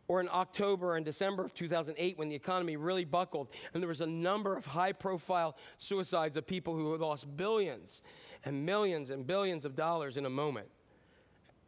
or 0.07 0.22
in 0.22 0.30
October 0.32 0.95
and 0.95 1.05
December 1.05 1.43
of 1.43 1.53
2008 1.53 2.18
when 2.18 2.30
the 2.30 2.36
economy 2.36 2.78
really 2.78 3.05
buckled 3.05 3.49
and 3.74 3.84
there 3.84 3.88
was 3.88 4.01
a 4.01 4.07
number 4.07 4.55
of 4.55 4.66
high 4.66 4.91
profile 4.91 5.55
suicides 5.78 6.36
of 6.36 6.47
people 6.47 6.76
who 6.76 6.91
had 6.91 7.01
lost 7.01 7.38
billions 7.38 8.01
and 8.43 8.66
millions 8.66 9.09
and 9.09 9.28
billions 9.28 9.66
of 9.66 9.76
dollars 9.76 10.18
in 10.18 10.26
a 10.26 10.30
moment. 10.30 10.68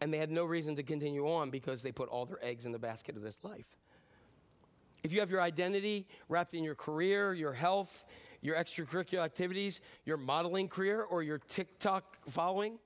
And 0.02 0.14
they 0.14 0.18
had 0.18 0.32
no 0.32 0.44
reason 0.44 0.76
to 0.76 0.84
continue 0.84 1.30
on 1.30 1.50
because 1.50 1.82
they 1.82 1.92
put 1.92 2.10
all 2.10 2.26
their 2.26 2.44
eggs 2.44 2.66
in 2.66 2.72
the 2.72 2.80
basket 2.80 3.16
of 3.16 3.22
this 3.22 3.40
life. 3.44 3.68
If 5.04 5.14
you 5.14 5.20
have 5.20 5.32
your 5.32 5.42
identity 5.42 6.08
wrapped 6.28 6.54
in 6.54 6.64
your 6.64 6.76
career, 6.76 7.34
your 7.34 7.54
health, 7.54 8.06
your 8.42 8.56
extracurricular 8.56 9.20
activities, 9.20 9.80
your 10.06 10.18
modeling 10.18 10.68
career, 10.68 11.04
or 11.04 11.24
your 11.24 11.38
TikTok 11.38 12.18
following, 12.30 12.80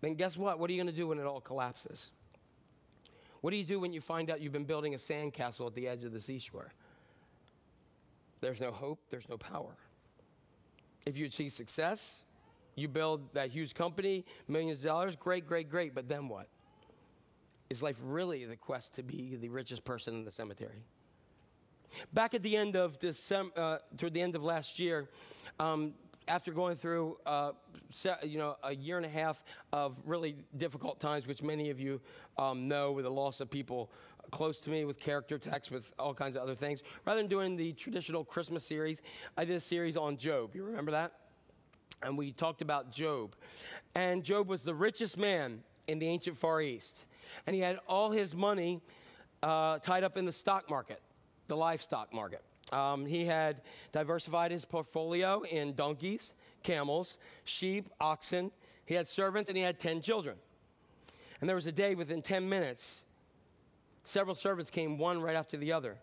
then 0.00 0.14
guess 0.14 0.36
what? 0.36 0.58
What 0.58 0.70
are 0.70 0.72
you 0.72 0.78
going 0.82 0.92
to 0.92 0.98
do 0.98 1.08
when 1.08 1.18
it 1.18 1.26
all 1.26 1.40
collapses? 1.40 2.10
What 3.40 3.50
do 3.50 3.56
you 3.56 3.64
do 3.64 3.80
when 3.80 3.92
you 3.92 4.00
find 4.00 4.30
out 4.30 4.40
you've 4.40 4.52
been 4.52 4.64
building 4.64 4.94
a 4.94 4.98
sandcastle 4.98 5.66
at 5.66 5.74
the 5.74 5.88
edge 5.88 6.04
of 6.04 6.12
the 6.12 6.20
seashore? 6.20 6.72
There's 8.40 8.60
no 8.60 8.70
hope, 8.70 8.98
there's 9.10 9.28
no 9.28 9.36
power. 9.36 9.76
If 11.06 11.16
you 11.18 11.26
achieve 11.26 11.52
success, 11.52 12.24
you 12.76 12.88
build 12.88 13.32
that 13.34 13.50
huge 13.50 13.74
company, 13.74 14.24
millions 14.48 14.78
of 14.78 14.84
dollars, 14.84 15.16
great, 15.16 15.46
great, 15.46 15.68
great, 15.70 15.94
but 15.94 16.08
then 16.08 16.28
what? 16.28 16.48
Is 17.68 17.82
life 17.82 17.96
really 18.02 18.44
the 18.44 18.56
quest 18.56 18.94
to 18.94 19.02
be 19.02 19.36
the 19.36 19.48
richest 19.48 19.84
person 19.84 20.14
in 20.14 20.24
the 20.24 20.32
cemetery? 20.32 20.84
Back 22.12 22.34
at 22.34 22.42
the 22.42 22.56
end 22.56 22.76
of 22.76 22.98
December, 22.98 23.52
uh, 23.56 23.78
toward 23.96 24.14
the 24.14 24.20
end 24.20 24.36
of 24.36 24.42
last 24.42 24.78
year, 24.78 25.08
um, 25.58 25.94
after 26.28 26.52
going 26.52 26.76
through, 26.76 27.16
uh, 27.26 27.52
you 28.22 28.38
know, 28.38 28.56
a 28.62 28.74
year 28.74 28.96
and 28.96 29.06
a 29.06 29.10
half 29.10 29.42
of 29.72 29.96
really 30.04 30.36
difficult 30.56 31.00
times, 31.00 31.26
which 31.26 31.42
many 31.42 31.70
of 31.70 31.80
you 31.80 32.00
um, 32.38 32.68
know, 32.68 32.92
with 32.92 33.04
the 33.04 33.10
loss 33.10 33.40
of 33.40 33.50
people 33.50 33.90
close 34.30 34.60
to 34.60 34.70
me, 34.70 34.84
with 34.84 35.00
character 35.00 35.34
attacks, 35.34 35.70
with 35.70 35.92
all 35.98 36.14
kinds 36.14 36.36
of 36.36 36.42
other 36.42 36.54
things. 36.54 36.82
Rather 37.04 37.20
than 37.20 37.28
doing 37.28 37.56
the 37.56 37.72
traditional 37.72 38.24
Christmas 38.24 38.64
series, 38.64 39.02
I 39.36 39.44
did 39.44 39.56
a 39.56 39.60
series 39.60 39.96
on 39.96 40.16
Job. 40.16 40.54
You 40.54 40.64
remember 40.64 40.92
that? 40.92 41.12
And 42.02 42.16
we 42.16 42.32
talked 42.32 42.62
about 42.62 42.92
Job. 42.92 43.34
And 43.94 44.22
Job 44.22 44.48
was 44.48 44.62
the 44.62 44.74
richest 44.74 45.18
man 45.18 45.62
in 45.88 45.98
the 45.98 46.06
ancient 46.06 46.38
Far 46.38 46.62
East, 46.62 47.04
and 47.46 47.54
he 47.56 47.60
had 47.60 47.80
all 47.88 48.10
his 48.10 48.34
money 48.34 48.80
uh, 49.42 49.78
tied 49.80 50.04
up 50.04 50.16
in 50.16 50.24
the 50.24 50.32
stock 50.32 50.70
market, 50.70 51.02
the 51.48 51.56
livestock 51.56 52.12
market. 52.12 52.42
Um, 52.72 53.06
he 53.06 53.24
had 53.24 53.62
diversified 53.92 54.50
his 54.50 54.64
portfolio 54.64 55.42
in 55.42 55.74
donkeys, 55.74 56.34
camels, 56.62 57.16
sheep, 57.44 57.88
oxen. 58.00 58.50
He 58.86 58.94
had 58.94 59.08
servants, 59.08 59.50
and 59.50 59.56
he 59.56 59.62
had 59.62 59.78
10 59.78 60.02
children. 60.02 60.36
And 61.40 61.48
there 61.48 61.56
was 61.56 61.66
a 61.66 61.72
day 61.72 61.94
within 61.94 62.22
10 62.22 62.48
minutes, 62.48 63.02
several 64.04 64.34
servants 64.34 64.70
came 64.70 64.98
one 64.98 65.20
right 65.20 65.36
after 65.36 65.56
the 65.56 65.72
other, 65.72 65.96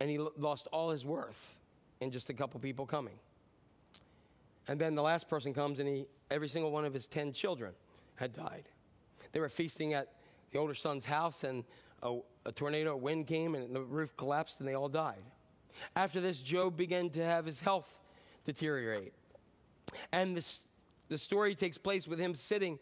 and 0.00 0.10
he 0.10 0.18
lo- 0.18 0.32
lost 0.36 0.66
all 0.72 0.90
his 0.90 1.04
worth 1.04 1.58
in 2.00 2.10
just 2.10 2.28
a 2.28 2.34
couple 2.34 2.58
people 2.60 2.86
coming. 2.86 3.14
And 4.66 4.78
then 4.80 4.94
the 4.94 5.02
last 5.02 5.28
person 5.28 5.54
comes, 5.54 5.78
and 5.78 5.88
he, 5.88 6.06
every 6.30 6.48
single 6.48 6.70
one 6.70 6.84
of 6.84 6.92
his 6.92 7.06
10 7.06 7.32
children 7.32 7.72
had 8.16 8.34
died. 8.34 8.64
They 9.32 9.40
were 9.40 9.48
feasting 9.48 9.94
at 9.94 10.12
the 10.50 10.58
older 10.58 10.74
son's 10.74 11.04
house, 11.04 11.44
and 11.44 11.64
a, 12.02 12.18
a 12.44 12.52
tornado, 12.52 12.92
a 12.92 12.96
wind 12.96 13.26
came, 13.26 13.54
and 13.54 13.74
the 13.74 13.82
roof 13.82 14.16
collapsed, 14.16 14.60
and 14.60 14.68
they 14.68 14.74
all 14.74 14.88
died. 14.88 15.22
After 15.96 16.20
this, 16.20 16.40
Job 16.40 16.76
began 16.76 17.10
to 17.10 17.24
have 17.24 17.46
his 17.46 17.60
health 17.60 18.00
deteriorate. 18.44 19.12
And 20.12 20.36
this, 20.36 20.62
the 21.08 21.18
story 21.18 21.54
takes 21.54 21.78
place 21.78 22.06
with 22.06 22.18
him 22.18 22.34
sitting 22.34 22.78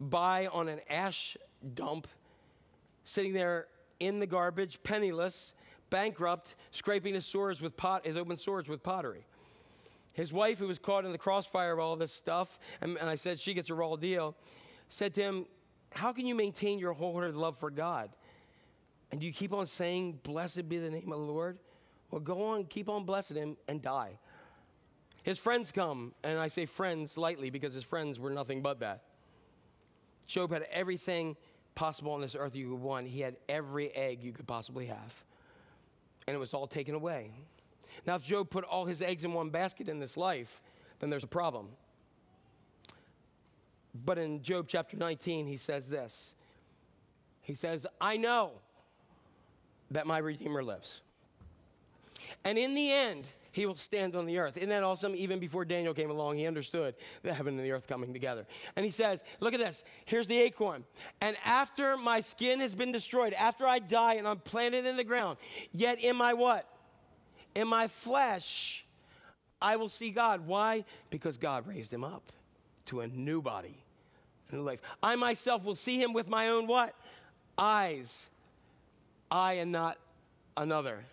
by 0.00 0.46
on 0.46 0.68
an 0.68 0.80
ash 0.88 1.36
dump, 1.74 2.06
sitting 3.04 3.32
there 3.32 3.66
in 4.00 4.20
the 4.20 4.26
garbage, 4.26 4.80
penniless, 4.82 5.54
bankrupt, 5.90 6.54
scraping 6.70 7.14
his 7.14 7.26
sores 7.26 7.60
with 7.60 7.76
pot, 7.76 8.06
his 8.06 8.16
open 8.16 8.36
sores 8.36 8.68
with 8.68 8.82
pottery. 8.82 9.26
His 10.12 10.32
wife, 10.32 10.58
who 10.58 10.66
was 10.66 10.78
caught 10.78 11.04
in 11.04 11.12
the 11.12 11.18
crossfire 11.18 11.72
of 11.72 11.78
all 11.78 11.96
this 11.96 12.12
stuff, 12.12 12.58
and, 12.80 12.96
and 12.98 13.08
I 13.08 13.14
said 13.14 13.38
she 13.38 13.54
gets 13.54 13.70
a 13.70 13.74
raw 13.74 13.96
deal, 13.96 14.36
said 14.88 15.14
to 15.14 15.22
him, 15.22 15.46
How 15.92 16.12
can 16.12 16.26
you 16.26 16.34
maintain 16.34 16.78
your 16.78 16.92
wholehearted 16.92 17.36
love 17.36 17.56
for 17.58 17.70
God? 17.70 18.10
And 19.10 19.20
do 19.20 19.26
you 19.26 19.32
keep 19.32 19.52
on 19.52 19.66
saying, 19.66 20.20
Blessed 20.22 20.68
be 20.68 20.78
the 20.78 20.90
name 20.90 21.12
of 21.12 21.18
the 21.18 21.24
Lord? 21.24 21.58
Well, 22.10 22.20
go 22.20 22.46
on, 22.48 22.64
keep 22.64 22.88
on 22.88 23.04
blessing 23.04 23.36
him 23.36 23.56
and 23.68 23.82
die. 23.82 24.18
His 25.22 25.38
friends 25.38 25.72
come, 25.72 26.14
and 26.22 26.38
I 26.38 26.48
say 26.48 26.64
friends 26.64 27.18
lightly 27.18 27.50
because 27.50 27.74
his 27.74 27.84
friends 27.84 28.18
were 28.18 28.30
nothing 28.30 28.62
but 28.62 28.80
that. 28.80 29.02
Job 30.26 30.52
had 30.52 30.66
everything 30.70 31.36
possible 31.74 32.12
on 32.12 32.20
this 32.20 32.34
earth 32.34 32.54
you 32.54 32.70
could 32.70 32.80
want. 32.80 33.06
He 33.06 33.20
had 33.20 33.36
every 33.48 33.94
egg 33.94 34.22
you 34.22 34.32
could 34.32 34.46
possibly 34.46 34.86
have. 34.86 35.24
And 36.26 36.34
it 36.34 36.38
was 36.38 36.54
all 36.54 36.66
taken 36.66 36.94
away. 36.94 37.30
Now, 38.06 38.14
if 38.14 38.24
Job 38.24 38.50
put 38.50 38.64
all 38.64 38.84
his 38.84 39.02
eggs 39.02 39.24
in 39.24 39.32
one 39.32 39.50
basket 39.50 39.88
in 39.88 39.98
this 39.98 40.16
life, 40.16 40.62
then 41.00 41.10
there's 41.10 41.24
a 41.24 41.28
problem. 41.28 41.68
But 44.04 44.18
in 44.18 44.42
Job 44.42 44.66
chapter 44.68 44.96
19, 44.96 45.46
he 45.46 45.56
says 45.56 45.88
this 45.88 46.34
He 47.42 47.54
says, 47.54 47.86
I 48.00 48.16
know 48.16 48.52
that 49.90 50.06
my 50.06 50.18
Redeemer 50.18 50.62
lives. 50.62 51.00
And 52.44 52.58
in 52.58 52.74
the 52.74 52.92
end, 52.92 53.26
he 53.52 53.66
will 53.66 53.74
stand 53.74 54.14
on 54.14 54.26
the 54.26 54.38
earth. 54.38 54.56
Isn't 54.56 54.68
that 54.68 54.82
awesome? 54.84 55.14
Even 55.16 55.38
before 55.38 55.64
Daniel 55.64 55.94
came 55.94 56.10
along, 56.10 56.36
he 56.36 56.46
understood 56.46 56.94
the 57.22 57.32
heaven 57.32 57.56
and 57.56 57.64
the 57.64 57.72
earth 57.72 57.86
coming 57.86 58.12
together. 58.12 58.46
And 58.76 58.84
he 58.84 58.90
says, 58.90 59.22
Look 59.40 59.54
at 59.54 59.60
this. 59.60 59.84
Here's 60.04 60.26
the 60.26 60.38
acorn. 60.40 60.84
And 61.20 61.36
after 61.44 61.96
my 61.96 62.20
skin 62.20 62.60
has 62.60 62.74
been 62.74 62.92
destroyed, 62.92 63.32
after 63.32 63.66
I 63.66 63.80
die 63.80 64.14
and 64.14 64.28
I'm 64.28 64.38
planted 64.38 64.86
in 64.86 64.96
the 64.96 65.04
ground, 65.04 65.38
yet 65.72 65.98
in 65.98 66.16
my 66.16 66.34
what? 66.34 66.68
In 67.54 67.66
my 67.66 67.88
flesh, 67.88 68.84
I 69.60 69.76
will 69.76 69.88
see 69.88 70.10
God. 70.10 70.46
Why? 70.46 70.84
Because 71.10 71.38
God 71.38 71.66
raised 71.66 71.92
him 71.92 72.04
up 72.04 72.32
to 72.86 73.00
a 73.00 73.08
new 73.08 73.42
body, 73.42 73.82
a 74.50 74.54
new 74.54 74.62
life. 74.62 74.80
I 75.02 75.16
myself 75.16 75.64
will 75.64 75.74
see 75.74 76.00
him 76.00 76.12
with 76.12 76.28
my 76.28 76.48
own 76.48 76.66
what? 76.66 76.94
Eyes. 77.58 78.30
I 79.30 79.54
and 79.54 79.72
not 79.72 79.98
another. 80.56 81.04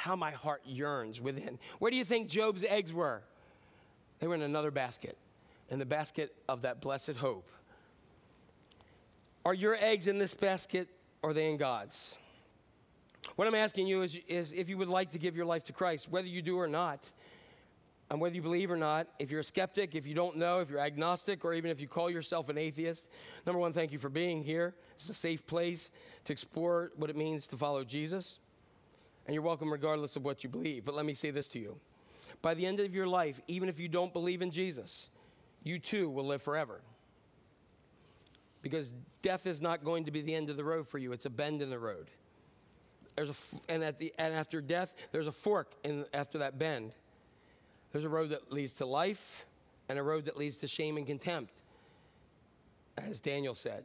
How 0.00 0.16
my 0.16 0.30
heart 0.30 0.62
yearns 0.64 1.20
within. 1.20 1.58
Where 1.78 1.90
do 1.90 1.96
you 1.98 2.06
think 2.06 2.30
Job's 2.30 2.64
eggs 2.64 2.90
were? 2.90 3.20
They 4.18 4.26
were 4.26 4.34
in 4.34 4.40
another 4.40 4.70
basket, 4.70 5.18
in 5.68 5.78
the 5.78 5.84
basket 5.84 6.34
of 6.48 6.62
that 6.62 6.80
blessed 6.80 7.16
hope. 7.16 7.46
Are 9.44 9.52
your 9.52 9.76
eggs 9.78 10.06
in 10.06 10.16
this 10.16 10.32
basket 10.32 10.88
or 11.20 11.30
are 11.30 11.32
they 11.34 11.50
in 11.50 11.58
God's? 11.58 12.16
What 13.36 13.46
I'm 13.46 13.54
asking 13.54 13.88
you 13.88 14.00
is, 14.00 14.16
is 14.26 14.52
if 14.52 14.70
you 14.70 14.78
would 14.78 14.88
like 14.88 15.10
to 15.10 15.18
give 15.18 15.36
your 15.36 15.44
life 15.44 15.64
to 15.64 15.74
Christ, 15.74 16.10
whether 16.10 16.28
you 16.28 16.40
do 16.40 16.58
or 16.58 16.66
not, 16.66 17.06
and 18.10 18.18
whether 18.18 18.34
you 18.34 18.40
believe 18.40 18.70
or 18.70 18.78
not, 18.78 19.06
if 19.18 19.30
you're 19.30 19.40
a 19.40 19.44
skeptic, 19.44 19.94
if 19.94 20.06
you 20.06 20.14
don't 20.14 20.38
know, 20.38 20.60
if 20.60 20.70
you're 20.70 20.80
agnostic, 20.80 21.44
or 21.44 21.52
even 21.52 21.70
if 21.70 21.78
you 21.78 21.86
call 21.86 22.08
yourself 22.08 22.48
an 22.48 22.56
atheist, 22.56 23.06
number 23.44 23.60
one, 23.60 23.74
thank 23.74 23.92
you 23.92 23.98
for 23.98 24.08
being 24.08 24.42
here. 24.42 24.74
It's 24.94 25.10
a 25.10 25.14
safe 25.14 25.46
place 25.46 25.90
to 26.24 26.32
explore 26.32 26.90
what 26.96 27.10
it 27.10 27.16
means 27.16 27.46
to 27.48 27.58
follow 27.58 27.84
Jesus. 27.84 28.38
And 29.30 29.34
you're 29.36 29.44
welcome 29.44 29.70
regardless 29.70 30.16
of 30.16 30.24
what 30.24 30.42
you 30.42 30.50
believe. 30.50 30.84
But 30.84 30.96
let 30.96 31.06
me 31.06 31.14
say 31.14 31.30
this 31.30 31.46
to 31.50 31.60
you 31.60 31.78
by 32.42 32.52
the 32.52 32.66
end 32.66 32.80
of 32.80 32.92
your 32.92 33.06
life, 33.06 33.40
even 33.46 33.68
if 33.68 33.78
you 33.78 33.86
don't 33.86 34.12
believe 34.12 34.42
in 34.42 34.50
Jesus, 34.50 35.08
you 35.62 35.78
too 35.78 36.10
will 36.10 36.26
live 36.26 36.42
forever. 36.42 36.80
Because 38.60 38.92
death 39.22 39.46
is 39.46 39.62
not 39.62 39.84
going 39.84 40.06
to 40.06 40.10
be 40.10 40.20
the 40.20 40.34
end 40.34 40.50
of 40.50 40.56
the 40.56 40.64
road 40.64 40.88
for 40.88 40.98
you, 40.98 41.12
it's 41.12 41.26
a 41.26 41.30
bend 41.30 41.62
in 41.62 41.70
the 41.70 41.78
road. 41.78 42.10
There's 43.14 43.30
a, 43.30 43.34
and, 43.72 43.84
at 43.84 43.98
the, 43.98 44.12
and 44.18 44.34
after 44.34 44.60
death, 44.60 44.96
there's 45.12 45.28
a 45.28 45.32
fork 45.32 45.74
in, 45.84 46.06
after 46.12 46.38
that 46.38 46.58
bend. 46.58 46.96
There's 47.92 48.04
a 48.04 48.08
road 48.08 48.30
that 48.30 48.52
leads 48.52 48.72
to 48.74 48.84
life 48.84 49.46
and 49.88 49.96
a 49.96 50.02
road 50.02 50.24
that 50.24 50.36
leads 50.36 50.56
to 50.56 50.66
shame 50.66 50.96
and 50.96 51.06
contempt, 51.06 51.54
as 52.98 53.20
Daniel 53.20 53.54
said. 53.54 53.84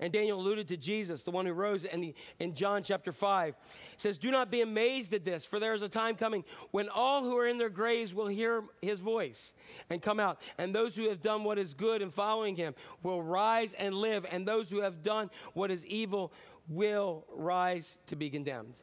And 0.00 0.12
Daniel 0.12 0.40
alluded 0.40 0.68
to 0.68 0.76
Jesus, 0.76 1.22
the 1.22 1.30
one 1.30 1.46
who 1.46 1.52
rose, 1.52 1.84
and 1.84 2.04
he, 2.04 2.14
in 2.38 2.54
John 2.54 2.82
chapter 2.82 3.12
5 3.12 3.54
says, 3.96 4.18
Do 4.18 4.30
not 4.30 4.50
be 4.50 4.60
amazed 4.60 5.14
at 5.14 5.24
this, 5.24 5.44
for 5.44 5.58
there 5.58 5.74
is 5.74 5.82
a 5.82 5.88
time 5.88 6.14
coming 6.14 6.44
when 6.70 6.88
all 6.88 7.24
who 7.24 7.36
are 7.36 7.46
in 7.46 7.58
their 7.58 7.68
graves 7.68 8.14
will 8.14 8.26
hear 8.26 8.64
his 8.80 9.00
voice 9.00 9.54
and 9.90 10.00
come 10.00 10.20
out. 10.20 10.40
And 10.58 10.74
those 10.74 10.96
who 10.96 11.08
have 11.08 11.20
done 11.20 11.44
what 11.44 11.58
is 11.58 11.74
good 11.74 12.02
and 12.02 12.12
following 12.12 12.56
him 12.56 12.74
will 13.02 13.22
rise 13.22 13.72
and 13.74 13.94
live, 13.94 14.26
and 14.30 14.46
those 14.46 14.70
who 14.70 14.80
have 14.80 15.02
done 15.02 15.30
what 15.54 15.70
is 15.70 15.86
evil 15.86 16.32
will 16.68 17.24
rise 17.34 17.98
to 18.06 18.16
be 18.16 18.30
condemned. 18.30 18.74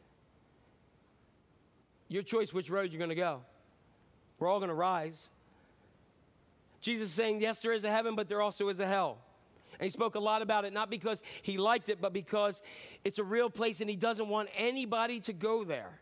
Your 2.07 2.23
choice 2.23 2.53
which 2.53 2.69
road 2.69 2.91
you're 2.91 2.99
going 2.99 3.09
to 3.09 3.15
go. 3.15 3.41
We're 4.39 4.47
all 4.47 4.59
going 4.59 4.69
to 4.69 4.75
rise. 4.75 5.29
Jesus 6.81 7.09
is 7.09 7.13
saying, 7.13 7.41
Yes, 7.41 7.59
there 7.59 7.73
is 7.73 7.83
a 7.83 7.89
heaven, 7.89 8.15
but 8.15 8.27
there 8.27 8.41
also 8.41 8.69
is 8.69 8.79
a 8.79 8.85
hell. 8.85 9.17
And 9.79 9.85
he 9.85 9.89
spoke 9.89 10.15
a 10.15 10.19
lot 10.19 10.41
about 10.41 10.65
it, 10.65 10.73
not 10.73 10.89
because 10.89 11.21
he 11.41 11.57
liked 11.57 11.89
it, 11.89 11.99
but 12.01 12.13
because 12.13 12.61
it's 13.03 13.19
a 13.19 13.23
real 13.23 13.49
place 13.49 13.81
and 13.81 13.89
he 13.89 13.95
doesn't 13.95 14.27
want 14.27 14.49
anybody 14.57 15.19
to 15.21 15.33
go 15.33 15.63
there. 15.63 15.99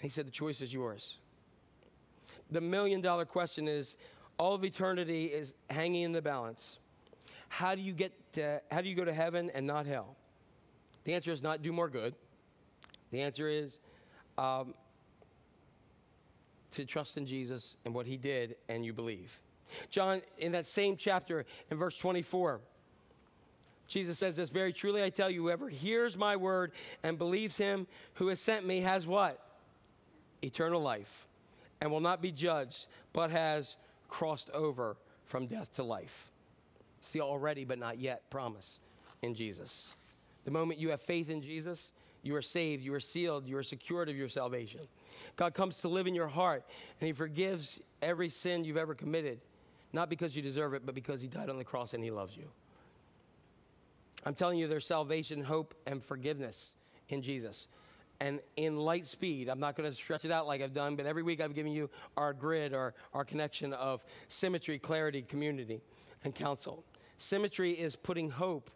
He 0.00 0.08
said, 0.08 0.26
The 0.26 0.32
choice 0.32 0.60
is 0.60 0.72
yours. 0.72 1.16
The 2.50 2.60
million 2.60 3.00
dollar 3.00 3.24
question 3.24 3.68
is 3.68 3.96
all 4.38 4.54
of 4.54 4.64
eternity 4.64 5.26
is 5.26 5.54
hanging 5.68 6.02
in 6.02 6.12
the 6.12 6.22
balance. 6.22 6.78
How 7.48 7.74
do 7.74 7.82
you 7.82 7.92
get 7.92 8.12
to, 8.34 8.60
how 8.70 8.80
do 8.80 8.88
you 8.88 8.94
go 8.94 9.04
to 9.04 9.12
heaven 9.12 9.50
and 9.54 9.66
not 9.66 9.86
hell? 9.86 10.16
The 11.04 11.14
answer 11.14 11.32
is 11.32 11.42
not 11.42 11.62
do 11.62 11.72
more 11.72 11.88
good. 11.88 12.14
The 13.10 13.22
answer 13.22 13.48
is 13.48 13.80
um, 14.36 14.74
to 16.72 16.84
trust 16.84 17.16
in 17.16 17.26
Jesus 17.26 17.76
and 17.84 17.94
what 17.94 18.06
he 18.06 18.16
did 18.16 18.56
and 18.68 18.84
you 18.84 18.92
believe. 18.92 19.40
John, 19.90 20.22
in 20.38 20.52
that 20.52 20.66
same 20.66 20.96
chapter, 20.96 21.44
in 21.70 21.76
verse 21.76 21.96
24, 21.98 22.60
Jesus 23.86 24.18
says 24.18 24.36
this 24.36 24.50
Very 24.50 24.72
truly 24.72 25.02
I 25.02 25.10
tell 25.10 25.30
you, 25.30 25.42
whoever 25.42 25.68
hears 25.68 26.16
my 26.16 26.36
word 26.36 26.72
and 27.02 27.18
believes 27.18 27.56
him 27.56 27.86
who 28.14 28.28
has 28.28 28.40
sent 28.40 28.66
me 28.66 28.80
has 28.82 29.06
what? 29.06 29.42
Eternal 30.42 30.80
life 30.80 31.26
and 31.80 31.90
will 31.90 32.00
not 32.00 32.20
be 32.20 32.30
judged, 32.30 32.86
but 33.12 33.30
has 33.30 33.76
crossed 34.08 34.50
over 34.50 34.96
from 35.24 35.46
death 35.46 35.74
to 35.74 35.82
life. 35.82 36.30
It's 37.00 37.12
the 37.12 37.20
already 37.20 37.64
but 37.64 37.78
not 37.78 37.98
yet 37.98 38.28
promise 38.30 38.80
in 39.22 39.34
Jesus. 39.34 39.92
The 40.44 40.50
moment 40.50 40.80
you 40.80 40.90
have 40.90 41.00
faith 41.00 41.30
in 41.30 41.40
Jesus, 41.40 41.92
you 42.22 42.34
are 42.34 42.42
saved, 42.42 42.82
you 42.82 42.94
are 42.94 43.00
sealed, 43.00 43.46
you 43.46 43.56
are 43.56 43.62
secured 43.62 44.08
of 44.08 44.16
your 44.16 44.28
salvation. 44.28 44.80
God 45.36 45.54
comes 45.54 45.78
to 45.78 45.88
live 45.88 46.06
in 46.06 46.14
your 46.14 46.28
heart, 46.28 46.64
and 47.00 47.06
He 47.06 47.12
forgives 47.12 47.80
every 48.02 48.28
sin 48.28 48.64
you've 48.64 48.76
ever 48.76 48.94
committed, 48.94 49.40
not 49.92 50.08
because 50.08 50.36
you 50.36 50.42
deserve 50.42 50.74
it, 50.74 50.84
but 50.84 50.94
because 50.94 51.20
He 51.20 51.28
died 51.28 51.48
on 51.48 51.58
the 51.58 51.64
cross 51.64 51.94
and 51.94 52.02
He 52.02 52.10
loves 52.10 52.36
you. 52.36 52.48
I'm 54.24 54.34
telling 54.34 54.58
you, 54.58 54.68
there's 54.68 54.86
salvation, 54.86 55.42
hope, 55.42 55.74
and 55.86 56.02
forgiveness 56.02 56.74
in 57.08 57.22
Jesus. 57.22 57.68
And 58.20 58.40
in 58.56 58.76
light 58.76 59.06
speed, 59.06 59.48
I'm 59.48 59.60
not 59.60 59.76
going 59.76 59.88
to 59.88 59.94
stretch 59.94 60.24
it 60.24 60.32
out 60.32 60.46
like 60.46 60.60
I've 60.60 60.74
done, 60.74 60.96
but 60.96 61.06
every 61.06 61.22
week 61.22 61.40
I've 61.40 61.54
given 61.54 61.70
you 61.72 61.88
our 62.16 62.32
grid, 62.32 62.74
our, 62.74 62.94
our 63.14 63.24
connection 63.24 63.72
of 63.72 64.04
symmetry, 64.26 64.78
clarity, 64.78 65.22
community, 65.22 65.80
and 66.24 66.34
counsel. 66.34 66.84
Symmetry 67.18 67.72
is 67.72 67.94
putting 67.94 68.28
hope. 68.28 68.70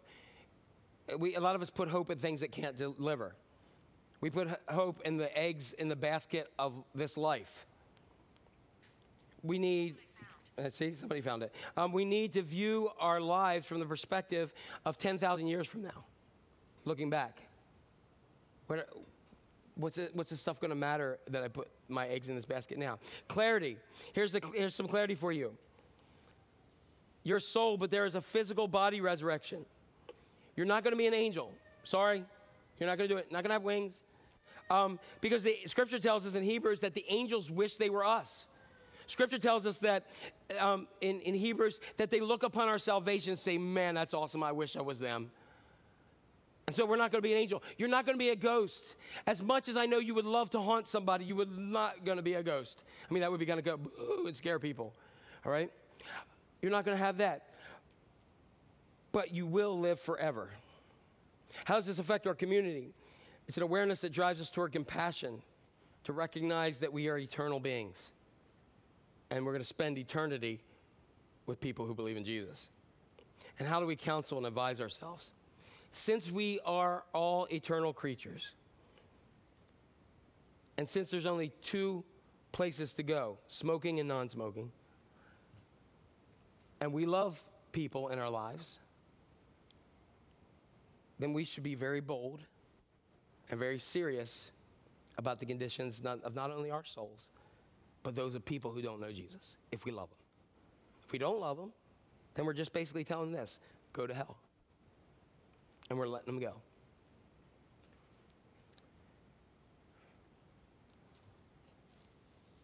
We, 1.17 1.35
a 1.35 1.41
lot 1.41 1.55
of 1.55 1.61
us 1.61 1.69
put 1.69 1.89
hope 1.89 2.09
in 2.09 2.17
things 2.19 2.39
that 2.39 2.51
can't 2.51 2.77
deliver. 2.77 3.35
We 4.21 4.29
put 4.29 4.47
hope 4.69 5.01
in 5.03 5.17
the 5.17 5.37
eggs 5.37 5.73
in 5.73 5.89
the 5.89 5.95
basket 5.97 6.49
of 6.57 6.73
this 6.95 7.17
life. 7.17 7.65
We 9.41 9.59
need, 9.59 9.95
see, 10.69 10.93
somebody 10.93 11.21
found 11.21 11.43
it. 11.43 11.53
Um, 11.75 11.91
we 11.91 12.05
need 12.05 12.33
to 12.33 12.41
view 12.41 12.89
our 12.99 13.19
lives 13.19 13.65
from 13.65 13.79
the 13.79 13.85
perspective 13.85 14.53
of 14.85 14.97
10,000 14.97 15.47
years 15.47 15.67
from 15.67 15.83
now, 15.83 16.05
looking 16.85 17.09
back. 17.09 17.41
What, 18.67 18.89
what's, 19.75 19.97
it, 19.97 20.11
what's 20.13 20.29
this 20.29 20.41
stuff 20.41 20.59
going 20.59 20.69
to 20.69 20.75
matter 20.75 21.19
that 21.29 21.43
I 21.43 21.47
put 21.47 21.67
my 21.87 22.07
eggs 22.07 22.29
in 22.29 22.35
this 22.35 22.45
basket 22.45 22.77
now? 22.77 22.99
Clarity. 23.27 23.77
Here's, 24.13 24.31
the, 24.31 24.41
here's 24.53 24.75
some 24.75 24.87
clarity 24.87 25.15
for 25.15 25.31
you. 25.31 25.55
Your 27.23 27.39
soul, 27.39 27.77
but 27.77 27.89
there 27.89 28.05
is 28.05 28.15
a 28.15 28.21
physical 28.21 28.67
body 28.67 29.01
resurrection. 29.01 29.65
You're 30.55 30.65
not 30.65 30.83
going 30.83 30.91
to 30.91 30.97
be 30.97 31.07
an 31.07 31.13
angel. 31.13 31.51
Sorry. 31.83 32.23
You're 32.79 32.89
not 32.89 32.97
going 32.97 33.09
to 33.09 33.15
do 33.15 33.19
it. 33.19 33.31
Not 33.31 33.43
going 33.43 33.49
to 33.49 33.53
have 33.53 33.63
wings. 33.63 33.93
Um, 34.69 34.99
because 35.21 35.43
the 35.43 35.57
scripture 35.65 35.99
tells 35.99 36.25
us 36.25 36.35
in 36.35 36.43
Hebrews 36.43 36.79
that 36.81 36.93
the 36.93 37.05
angels 37.09 37.51
wish 37.51 37.77
they 37.77 37.89
were 37.89 38.05
us. 38.05 38.47
Scripture 39.07 39.37
tells 39.37 39.65
us 39.65 39.79
that 39.79 40.07
um, 40.59 40.87
in, 41.01 41.19
in 41.21 41.33
Hebrews 41.33 41.79
that 41.97 42.09
they 42.09 42.19
look 42.19 42.43
upon 42.43 42.69
our 42.69 42.77
salvation 42.77 43.31
and 43.31 43.39
say, 43.39 43.57
Man, 43.57 43.95
that's 43.95 44.13
awesome. 44.13 44.43
I 44.43 44.51
wish 44.51 44.75
I 44.75 44.81
was 44.81 44.99
them. 44.99 45.31
And 46.65 46.75
so 46.75 46.85
we're 46.85 46.95
not 46.95 47.11
going 47.11 47.21
to 47.21 47.27
be 47.27 47.33
an 47.33 47.39
angel. 47.39 47.61
You're 47.77 47.89
not 47.89 48.05
going 48.05 48.17
to 48.17 48.19
be 48.23 48.29
a 48.29 48.35
ghost. 48.35 48.95
As 49.27 49.43
much 49.43 49.67
as 49.67 49.75
I 49.75 49.85
know 49.85 49.97
you 49.97 50.13
would 50.13 50.25
love 50.25 50.49
to 50.51 50.61
haunt 50.61 50.87
somebody, 50.87 51.25
you 51.25 51.35
would 51.35 51.57
not 51.57 52.05
going 52.05 52.15
to 52.15 52.23
be 52.23 52.35
a 52.35 52.43
ghost. 52.43 52.83
I 53.09 53.13
mean, 53.13 53.21
that 53.21 53.29
would 53.29 53.39
be 53.39 53.45
going 53.45 53.57
to 53.57 53.63
go 53.63 53.77
boo 53.77 54.23
and 54.27 54.35
scare 54.35 54.59
people. 54.59 54.93
All 55.45 55.51
right? 55.51 55.69
You're 56.61 56.71
not 56.71 56.85
going 56.85 56.97
to 56.97 57.03
have 57.03 57.17
that. 57.17 57.49
But 59.11 59.33
you 59.33 59.45
will 59.45 59.77
live 59.77 59.99
forever. 59.99 60.49
How 61.65 61.75
does 61.75 61.85
this 61.85 61.99
affect 61.99 62.27
our 62.27 62.33
community? 62.33 62.93
It's 63.47 63.57
an 63.57 63.63
awareness 63.63 63.99
that 64.01 64.13
drives 64.13 64.39
us 64.39 64.49
toward 64.49 64.71
compassion, 64.71 65.41
to 66.05 66.13
recognize 66.13 66.79
that 66.79 66.93
we 66.93 67.09
are 67.09 67.17
eternal 67.17 67.59
beings. 67.59 68.11
And 69.33 69.43
we're 69.43 69.51
going 69.51 69.63
to 69.63 69.67
spend 69.67 69.97
eternity 69.97 70.61
with 71.47 71.59
people 71.59 71.87
who 71.87 71.95
believe 71.95 72.17
in 72.17 72.23
Jesus. 72.23 72.69
And 73.57 73.67
how 73.67 73.79
do 73.79 73.87
we 73.87 73.95
counsel 73.95 74.37
and 74.37 74.45
advise 74.45 74.79
ourselves? 74.79 75.31
Since 75.91 76.31
we 76.31 76.59
are 76.67 77.03
all 77.13 77.47
eternal 77.51 77.93
creatures, 77.93 78.51
and 80.77 80.87
since 80.87 81.09
there's 81.09 81.25
only 81.25 81.51
two 81.63 82.03
places 82.51 82.93
to 82.93 83.01
go 83.01 83.39
smoking 83.47 83.99
and 83.99 84.07
non 84.07 84.29
smoking, 84.29 84.71
and 86.79 86.93
we 86.93 87.07
love 87.07 87.43
people 87.71 88.09
in 88.09 88.19
our 88.19 88.29
lives, 88.29 88.77
then 91.17 91.33
we 91.33 91.43
should 91.43 91.63
be 91.63 91.73
very 91.73 92.01
bold 92.01 92.41
and 93.49 93.59
very 93.59 93.79
serious 93.79 94.51
about 95.17 95.39
the 95.39 95.45
conditions 95.47 96.03
not, 96.03 96.21
of 96.23 96.35
not 96.35 96.51
only 96.51 96.69
our 96.69 96.85
souls, 96.85 97.29
but 98.03 98.15
those 98.15 98.35
are 98.35 98.39
people 98.39 98.71
who 98.71 98.81
don't 98.81 98.99
know 98.99 99.11
Jesus, 99.11 99.55
if 99.71 99.85
we 99.85 99.91
love 99.91 100.09
them. 100.09 100.19
If 101.05 101.11
we 101.11 101.19
don't 101.19 101.39
love 101.39 101.57
them, 101.57 101.71
then 102.35 102.45
we're 102.45 102.53
just 102.53 102.73
basically 102.73 103.03
telling 103.03 103.31
them 103.31 103.39
this 103.41 103.59
go 103.93 104.05
to 104.05 104.13
hell. 104.13 104.37
And 105.89 105.97
we're 105.97 106.07
letting 106.07 106.27
them 106.27 106.39
go. 106.39 106.53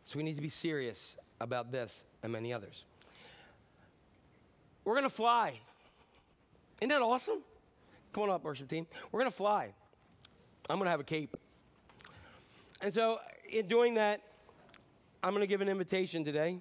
So 0.06 0.18
we 0.18 0.24
need 0.24 0.38
to 0.38 0.42
be 0.42 0.50
serious 0.50 1.16
about 1.40 1.72
this 1.72 2.04
and 2.24 2.32
many 2.32 2.52
others. 2.52 2.86
We're 4.84 4.96
going 4.96 5.04
to 5.04 5.10
fly. 5.10 5.60
Isn't 6.82 6.90
that 6.90 7.02
awesome? 7.02 7.44
Come 8.12 8.24
on 8.24 8.30
up, 8.32 8.44
worship 8.44 8.68
team. 8.68 8.88
We're 9.12 9.20
going 9.20 9.32
to 9.32 9.38
fly. 9.38 9.72
I'm 10.68 10.78
going 10.78 10.86
to 10.86 10.92
have 10.92 11.00
a 11.00 11.04
cape. 11.04 11.38
And 12.82 12.92
so, 12.92 13.20
in 13.52 13.68
doing 13.68 13.94
that, 13.96 14.22
I'm 15.22 15.32
going 15.32 15.42
to 15.42 15.48
give 15.48 15.62
an 15.62 15.70
invitation 15.70 16.24
today. 16.24 16.60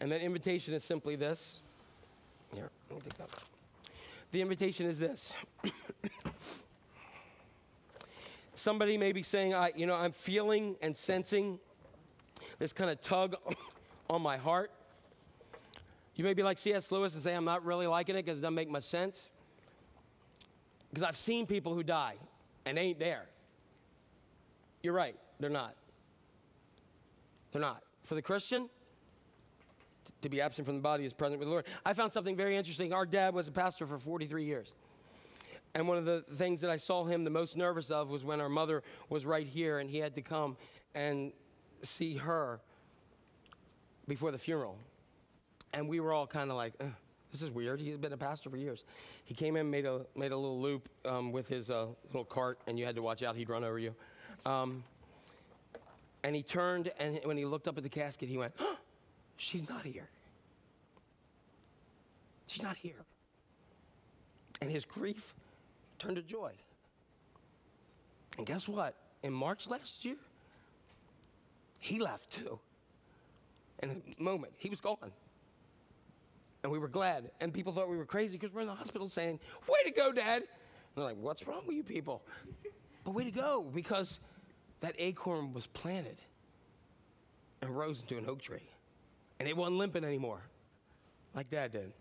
And 0.00 0.10
that 0.12 0.20
invitation 0.20 0.74
is 0.74 0.84
simply 0.84 1.16
this. 1.16 1.60
Here, 2.52 2.70
let 2.90 2.98
me 2.98 3.02
take 3.04 3.18
that. 3.18 3.28
The 4.32 4.42
invitation 4.42 4.86
is 4.86 4.98
this. 4.98 5.32
Somebody 8.54 8.98
may 8.98 9.12
be 9.12 9.22
saying, 9.22 9.54
I, 9.54 9.72
you 9.74 9.86
know, 9.86 9.94
I'm 9.94 10.12
feeling 10.12 10.76
and 10.82 10.96
sensing 10.96 11.58
this 12.58 12.72
kind 12.72 12.90
of 12.90 13.00
tug 13.00 13.36
on 14.10 14.22
my 14.22 14.36
heart. 14.36 14.70
You 16.16 16.24
may 16.24 16.34
be 16.34 16.42
like 16.42 16.58
C.S. 16.58 16.90
Lewis 16.92 17.14
and 17.14 17.22
say, 17.22 17.34
I'm 17.34 17.44
not 17.44 17.64
really 17.64 17.86
liking 17.86 18.14
it 18.16 18.24
because 18.24 18.38
it 18.38 18.42
doesn't 18.42 18.54
make 18.54 18.70
much 18.70 18.84
sense. 18.84 19.30
Because 20.90 21.04
I've 21.04 21.16
seen 21.16 21.46
people 21.46 21.74
who 21.74 21.82
die 21.82 22.16
and 22.66 22.76
they 22.76 22.82
ain't 22.82 22.98
there. 22.98 23.26
You're 24.82 24.94
right, 24.94 25.16
they're 25.40 25.48
not. 25.48 25.74
They're 27.52 27.60
not. 27.60 27.82
For 28.02 28.14
the 28.14 28.22
Christian, 28.22 28.68
to 30.22 30.28
be 30.28 30.40
absent 30.40 30.66
from 30.66 30.76
the 30.76 30.82
body 30.82 31.04
is 31.04 31.12
present 31.12 31.38
with 31.38 31.46
the 31.46 31.52
Lord. 31.52 31.66
I 31.84 31.92
found 31.92 32.12
something 32.12 32.36
very 32.36 32.56
interesting. 32.56 32.92
Our 32.92 33.06
dad 33.06 33.34
was 33.34 33.48
a 33.48 33.52
pastor 33.52 33.86
for 33.86 33.98
43 33.98 34.44
years. 34.44 34.72
And 35.74 35.88
one 35.88 35.96
of 35.96 36.04
the 36.04 36.22
things 36.34 36.60
that 36.60 36.70
I 36.70 36.76
saw 36.76 37.04
him 37.04 37.24
the 37.24 37.30
most 37.30 37.56
nervous 37.56 37.90
of 37.90 38.10
was 38.10 38.24
when 38.24 38.40
our 38.40 38.48
mother 38.48 38.82
was 39.08 39.24
right 39.24 39.46
here 39.46 39.78
and 39.78 39.88
he 39.88 39.98
had 39.98 40.14
to 40.16 40.22
come 40.22 40.56
and 40.94 41.32
see 41.82 42.16
her 42.16 42.60
before 44.06 44.30
the 44.30 44.38
funeral. 44.38 44.76
And 45.72 45.88
we 45.88 46.00
were 46.00 46.12
all 46.12 46.26
kind 46.26 46.50
of 46.50 46.56
like, 46.56 46.74
"Ugh, 46.80 46.92
this 47.32 47.40
is 47.40 47.50
weird. 47.50 47.80
He's 47.80 47.96
been 47.96 48.12
a 48.12 48.18
pastor 48.18 48.50
for 48.50 48.58
years. 48.58 48.84
He 49.24 49.32
came 49.32 49.56
in, 49.56 49.70
made 49.70 49.86
a, 49.86 50.04
made 50.14 50.32
a 50.32 50.36
little 50.36 50.60
loop 50.60 50.88
um, 51.06 51.32
with 51.32 51.48
his 51.48 51.70
uh, 51.70 51.86
little 52.08 52.26
cart, 52.26 52.58
and 52.66 52.78
you 52.78 52.84
had 52.84 52.94
to 52.96 53.02
watch 53.02 53.22
out. 53.22 53.34
He'd 53.34 53.48
run 53.48 53.64
over 53.64 53.78
you. 53.78 53.94
Um, 54.44 54.84
and 56.24 56.36
he 56.36 56.42
turned, 56.42 56.92
and 56.98 57.20
when 57.24 57.36
he 57.36 57.44
looked 57.44 57.66
up 57.66 57.76
at 57.76 57.82
the 57.82 57.88
casket, 57.88 58.28
he 58.28 58.38
went, 58.38 58.54
"Oh, 58.58 58.76
She's 59.42 59.68
not 59.68 59.82
here. 59.82 60.08
She's 62.46 62.62
not 62.62 62.76
here. 62.76 63.04
And 64.60 64.70
his 64.70 64.84
grief 64.84 65.34
turned 65.98 66.14
to 66.14 66.22
joy. 66.22 66.52
And 68.38 68.46
guess 68.46 68.68
what? 68.68 68.94
In 69.24 69.32
March 69.32 69.66
last 69.66 70.04
year, 70.04 70.14
he 71.80 71.98
left 71.98 72.30
too. 72.30 72.60
In 73.82 74.00
a 74.16 74.22
moment, 74.22 74.52
he 74.58 74.70
was 74.70 74.80
gone. 74.80 75.10
And 76.62 76.70
we 76.70 76.78
were 76.78 76.86
glad. 76.86 77.32
And 77.40 77.52
people 77.52 77.72
thought 77.72 77.90
we 77.90 77.96
were 77.96 78.04
crazy 78.04 78.38
because 78.38 78.54
we're 78.54 78.60
in 78.60 78.68
the 78.68 78.74
hospital 78.76 79.08
saying, 79.08 79.40
Way 79.68 79.82
to 79.86 79.90
go, 79.90 80.12
Dad. 80.12 80.42
And 80.42 80.46
they're 80.94 81.04
like, 81.04 81.16
What's 81.16 81.48
wrong 81.48 81.62
with 81.66 81.74
you 81.74 81.82
people? 81.82 82.22
But 83.02 83.14
way 83.14 83.24
to 83.24 83.32
go, 83.32 83.66
because 83.74 84.20
that 84.82 84.94
acorn 84.98 85.52
was 85.52 85.66
planted 85.66 86.18
and 87.60 87.76
rose 87.76 88.00
into 88.00 88.18
an 88.18 88.28
oak 88.28 88.42
tree. 88.42 88.68
And 89.40 89.48
it 89.48 89.56
wasn't 89.56 89.78
limping 89.78 90.04
anymore, 90.04 90.42
like 91.34 91.50
Dad 91.50 91.72
did. 91.72 91.92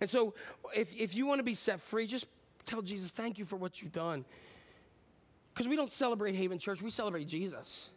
And 0.00 0.10
so, 0.10 0.34
if, 0.74 0.92
if 0.92 1.14
you 1.14 1.26
want 1.26 1.38
to 1.38 1.44
be 1.44 1.54
set 1.54 1.80
free, 1.80 2.06
just 2.06 2.26
tell 2.66 2.82
Jesus, 2.82 3.10
Thank 3.10 3.38
you 3.38 3.44
for 3.44 3.56
what 3.56 3.80
you've 3.80 3.92
done. 3.92 4.24
Because 5.54 5.68
we 5.68 5.76
don't 5.76 5.92
celebrate 5.92 6.34
Haven 6.34 6.58
Church, 6.58 6.82
we 6.82 6.90
celebrate 6.90 7.28
Jesus. 7.28 7.90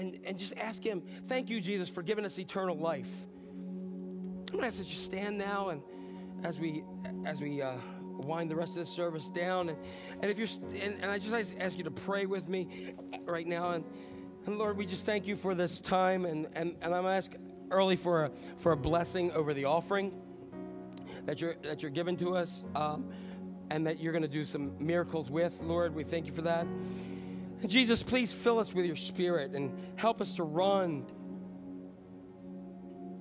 and, 0.00 0.18
and 0.24 0.38
just 0.38 0.56
ask 0.56 0.82
Him, 0.82 1.02
thank 1.26 1.50
you, 1.50 1.60
Jesus, 1.60 1.88
for 1.88 2.02
giving 2.02 2.24
us 2.24 2.38
eternal 2.38 2.76
life. 2.76 3.10
I'm 4.50 4.56
gonna 4.56 4.66
ask 4.66 4.78
that 4.78 4.88
you 4.88 4.96
stand 4.96 5.38
now 5.38 5.68
and 5.68 5.82
as 6.42 6.58
we 6.58 6.82
as 7.24 7.40
we 7.40 7.62
uh, 7.62 7.74
wind 8.20 8.50
the 8.50 8.56
rest 8.56 8.72
of 8.72 8.76
this 8.76 8.88
service 8.88 9.28
down, 9.28 9.68
and, 9.68 9.78
and 10.22 10.30
if 10.30 10.38
you're 10.38 10.48
and, 10.82 11.02
and 11.02 11.10
I 11.10 11.18
just 11.18 11.54
ask- 11.58 11.78
you 11.78 11.84
to 11.84 11.90
pray 11.90 12.26
with 12.26 12.48
me 12.48 12.94
right 13.24 13.46
now, 13.46 13.70
and, 13.70 13.84
and 14.46 14.58
Lord, 14.58 14.76
we 14.76 14.86
just 14.86 15.06
thank 15.06 15.26
you 15.26 15.36
for 15.36 15.54
this 15.54 15.80
time, 15.80 16.24
and 16.24 16.46
and, 16.54 16.76
and 16.82 16.94
I'm 16.94 17.02
gonna 17.02 17.14
ask 17.14 17.32
early 17.70 17.96
for 17.96 18.26
a, 18.26 18.30
for 18.56 18.72
a 18.72 18.76
blessing 18.76 19.32
over 19.32 19.54
the 19.54 19.64
offering 19.64 20.12
that 21.26 21.40
you're 21.40 21.56
that 21.62 21.82
you're 21.82 21.90
giving 21.90 22.16
to 22.18 22.36
us, 22.36 22.64
um, 22.74 23.10
and 23.70 23.86
that 23.86 24.00
you're 24.00 24.12
gonna 24.12 24.28
do 24.28 24.44
some 24.44 24.72
miracles 24.78 25.30
with, 25.30 25.60
Lord. 25.60 25.94
We 25.94 26.04
thank 26.04 26.26
you 26.26 26.32
for 26.32 26.42
that. 26.42 26.66
Jesus, 27.66 28.02
please 28.02 28.32
fill 28.32 28.58
us 28.58 28.74
with 28.74 28.86
your 28.86 28.96
Spirit 28.96 29.52
and 29.52 29.70
help 29.96 30.20
us 30.20 30.34
to 30.34 30.44
run 30.44 31.04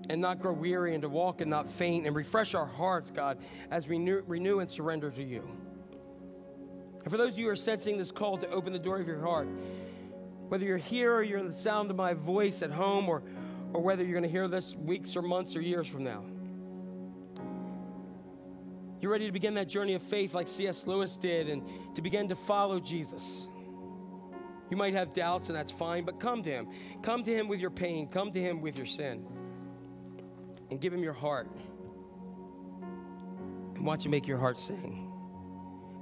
and 0.09 0.19
not 0.19 0.39
grow 0.41 0.51
weary 0.51 0.95
and 0.95 1.03
to 1.03 1.09
walk 1.09 1.39
and 1.39 1.49
not 1.49 1.69
faint 1.69 2.07
and 2.07 2.15
refresh 2.15 2.55
our 2.55 2.65
hearts, 2.65 3.11
God, 3.11 3.37
as 3.69 3.87
we 3.87 3.97
renew, 3.97 4.23
renew 4.27 4.59
and 4.59 4.69
surrender 4.69 5.11
to 5.11 5.23
you. 5.23 5.47
And 7.03 7.11
for 7.11 7.17
those 7.17 7.33
of 7.33 7.39
you 7.39 7.45
who 7.45 7.51
are 7.51 7.55
sensing 7.55 7.97
this 7.97 8.11
call 8.11 8.37
to 8.39 8.49
open 8.49 8.73
the 8.73 8.79
door 8.79 8.99
of 8.99 9.07
your 9.07 9.21
heart, 9.21 9.47
whether 10.49 10.65
you're 10.65 10.77
here 10.77 11.13
or 11.13 11.23
you're 11.23 11.37
in 11.37 11.47
the 11.47 11.53
sound 11.53 11.91
of 11.91 11.95
my 11.95 12.13
voice 12.13 12.63
at 12.63 12.71
home 12.71 13.07
or, 13.07 13.21
or 13.71 13.81
whether 13.81 14.03
you're 14.03 14.13
going 14.13 14.23
to 14.23 14.29
hear 14.29 14.47
this 14.47 14.75
weeks 14.75 15.15
or 15.15 15.21
months 15.21 15.55
or 15.55 15.61
years 15.61 15.87
from 15.87 16.03
now, 16.03 16.23
you're 18.99 19.11
ready 19.11 19.27
to 19.27 19.31
begin 19.31 19.53
that 19.53 19.69
journey 19.69 19.93
of 19.93 20.01
faith 20.01 20.33
like 20.33 20.47
C.S. 20.47 20.85
Lewis 20.87 21.17
did 21.17 21.47
and 21.47 21.63
to 21.95 22.01
begin 22.01 22.27
to 22.29 22.35
follow 22.35 22.79
Jesus. 22.79 23.47
You 24.69 24.75
might 24.75 24.93
have 24.93 25.13
doubts, 25.13 25.47
and 25.47 25.55
that's 25.55 25.71
fine, 25.71 26.03
but 26.03 26.19
come 26.19 26.43
to 26.43 26.49
Him. 26.49 26.67
Come 27.01 27.23
to 27.23 27.33
Him 27.33 27.47
with 27.47 27.59
your 27.59 27.71
pain, 27.71 28.07
come 28.07 28.31
to 28.31 28.41
Him 28.41 28.61
with 28.61 28.75
your 28.75 28.85
sin 28.85 29.25
and 30.69 30.79
give 30.79 30.93
him 30.93 31.03
your 31.03 31.13
heart 31.13 31.47
and 33.75 33.85
watch 33.85 34.05
him 34.05 34.11
make 34.11 34.27
your 34.27 34.37
heart 34.37 34.57
sing. 34.57 35.11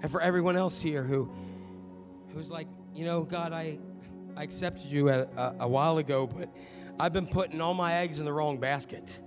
And 0.02 0.12
for 0.12 0.22
everyone 0.22 0.58
else 0.58 0.80
here 0.80 1.04
who 1.04 1.30
who's 2.34 2.52
like, 2.52 2.68
you 2.94 3.06
know, 3.06 3.24
God, 3.24 3.54
I 3.54 3.80
I 4.36 4.44
accepted 4.44 4.86
you 4.86 5.10
a, 5.10 5.22
a, 5.22 5.56
a 5.62 5.68
while 5.68 5.98
ago, 5.98 6.28
but 6.28 6.50
I've 7.00 7.14
been 7.14 7.28
putting 7.28 7.60
all 7.62 7.74
my 7.74 7.96
eggs 7.96 8.20
in 8.20 8.26
the 8.26 8.34
wrong 8.34 8.60
basket. 8.60 9.20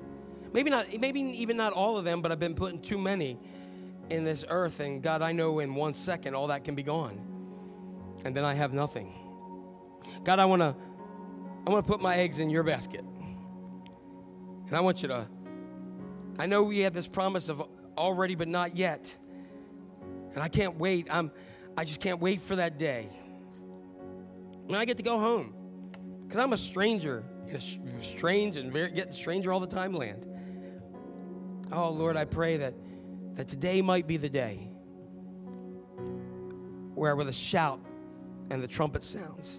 Maybe 0.53 0.71
not, 0.71 0.87
maybe 0.99 1.21
even 1.21 1.57
not 1.57 1.73
all 1.73 1.97
of 1.97 2.05
them, 2.05 2.23
but 2.23 2.33
I've 2.33 2.41
been 2.41 2.55
putting 2.55 2.81
too 2.81 2.99
many 2.99 3.39
in 4.09 4.25
this 4.25 4.45
earth. 4.49 4.81
And 4.81 5.03
God, 5.03 5.23
I 5.23 5.33
know 5.33 5.61
in 5.61 5.75
one 5.75 5.95
second 5.95 6.35
all 6.35 6.49
that 6.49 6.65
can 6.65 6.75
be 6.75 6.83
gone, 6.83 7.21
and 8.25 8.37
then 8.37 8.45
I 8.45 8.55
have 8.55 8.73
nothing. 8.73 9.15
God, 10.25 10.39
I 10.39 10.45
want 10.45 10.63
to, 10.63 10.75
I 11.67 11.71
want 11.71 11.85
to 11.85 11.93
put 11.93 12.01
my 12.01 12.17
eggs 12.17 12.41
in 12.41 12.51
your 12.51 12.63
basket. 12.63 13.05
And 14.71 14.77
I 14.77 14.81
want 14.83 15.03
you 15.03 15.09
to, 15.09 15.27
I 16.39 16.47
know 16.47 16.63
we 16.63 16.79
have 16.81 16.95
this 16.95 17.09
promise 17.09 17.49
of 17.49 17.61
already 17.99 18.37
but 18.37 18.47
not 18.47 18.77
yet. 18.77 19.17
And 20.33 20.39
I 20.39 20.49
can't 20.49 20.79
wait. 20.79 21.09
I'm, 21.11 21.33
I 21.77 21.83
just 21.83 21.99
can't 21.99 22.21
wait 22.21 22.41
for 22.41 22.55
that 22.55 22.79
day. 22.79 23.09
When 24.67 24.79
I 24.79 24.85
get 24.85 24.97
to 24.99 25.03
go 25.03 25.19
home. 25.19 25.55
Because 26.23 26.41
I'm 26.41 26.53
a 26.53 26.57
stranger 26.57 27.25
in 27.49 27.57
a 27.57 27.61
strange 28.01 28.57
and 28.57 28.73
very, 28.73 28.93
getting 28.93 29.13
stranger 29.13 29.53
all 29.53 29.59
the 29.59 29.67
time 29.67 29.93
land. 29.93 30.29
Oh, 31.73 31.91
Lord, 31.91 32.17
I 32.17 32.25
pray 32.25 32.59
that, 32.59 32.75
that 33.35 33.49
today 33.49 33.83
might 33.83 34.07
be 34.07 34.19
the 34.19 34.29
day 34.29 34.71
where 36.95 37.17
with 37.17 37.29
a 37.29 37.33
shout 37.33 37.81
and 38.51 38.63
the 38.63 38.69
trumpet 38.69 39.03
sounds, 39.03 39.59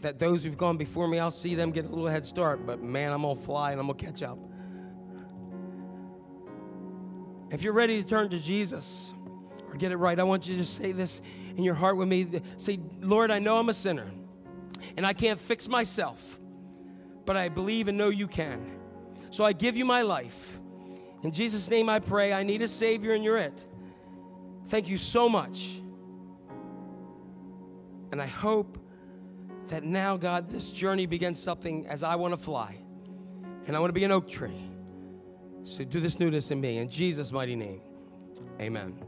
that 0.00 0.18
those 0.18 0.44
who've 0.44 0.56
gone 0.56 0.76
before 0.76 1.08
me, 1.08 1.18
I'll 1.18 1.30
see 1.30 1.54
them 1.54 1.70
get 1.70 1.84
a 1.84 1.88
little 1.88 2.06
head 2.06 2.24
start, 2.24 2.66
but 2.66 2.82
man, 2.82 3.12
I'm 3.12 3.22
gonna 3.22 3.34
fly 3.34 3.72
and 3.72 3.80
I'm 3.80 3.86
gonna 3.86 3.98
catch 3.98 4.22
up. 4.22 4.38
If 7.50 7.62
you're 7.62 7.72
ready 7.72 8.02
to 8.02 8.08
turn 8.08 8.28
to 8.30 8.38
Jesus 8.38 9.12
or 9.68 9.74
get 9.74 9.90
it 9.90 9.96
right, 9.96 10.18
I 10.18 10.22
want 10.22 10.46
you 10.46 10.56
to 10.58 10.66
say 10.66 10.92
this 10.92 11.20
in 11.56 11.64
your 11.64 11.74
heart 11.74 11.96
with 11.96 12.08
me. 12.08 12.26
Say, 12.58 12.78
Lord, 13.00 13.30
I 13.30 13.38
know 13.38 13.58
I'm 13.58 13.68
a 13.68 13.74
sinner 13.74 14.10
and 14.96 15.06
I 15.06 15.12
can't 15.12 15.40
fix 15.40 15.68
myself, 15.68 16.38
but 17.24 17.36
I 17.36 17.48
believe 17.48 17.88
and 17.88 17.96
know 17.96 18.10
you 18.10 18.28
can. 18.28 18.78
So 19.30 19.44
I 19.44 19.52
give 19.52 19.76
you 19.76 19.84
my 19.84 20.02
life. 20.02 20.58
In 21.22 21.32
Jesus' 21.32 21.68
name 21.68 21.88
I 21.88 21.98
pray. 21.98 22.32
I 22.32 22.42
need 22.42 22.62
a 22.62 22.68
Savior 22.68 23.14
and 23.14 23.24
you're 23.24 23.38
it. 23.38 23.64
Thank 24.66 24.88
you 24.88 24.98
so 24.98 25.28
much. 25.28 25.80
And 28.12 28.22
I 28.22 28.26
hope 28.26 28.78
that 29.68 29.84
now, 29.84 30.16
God, 30.16 30.48
this 30.48 30.70
journey 30.70 31.06
begins 31.06 31.40
something 31.40 31.86
as 31.86 32.02
I 32.02 32.16
want 32.16 32.32
to 32.32 32.38
fly. 32.38 32.76
And 33.66 33.76
I 33.76 33.80
want 33.80 33.90
to 33.90 33.94
be 33.94 34.04
an 34.04 34.12
oak 34.12 34.28
tree. 34.28 34.70
So 35.64 35.84
do 35.84 36.00
this 36.00 36.18
newness 36.18 36.50
in 36.50 36.60
me. 36.60 36.78
In 36.78 36.88
Jesus' 36.88 37.30
mighty 37.30 37.56
name. 37.56 37.80
Amen. 38.60 39.07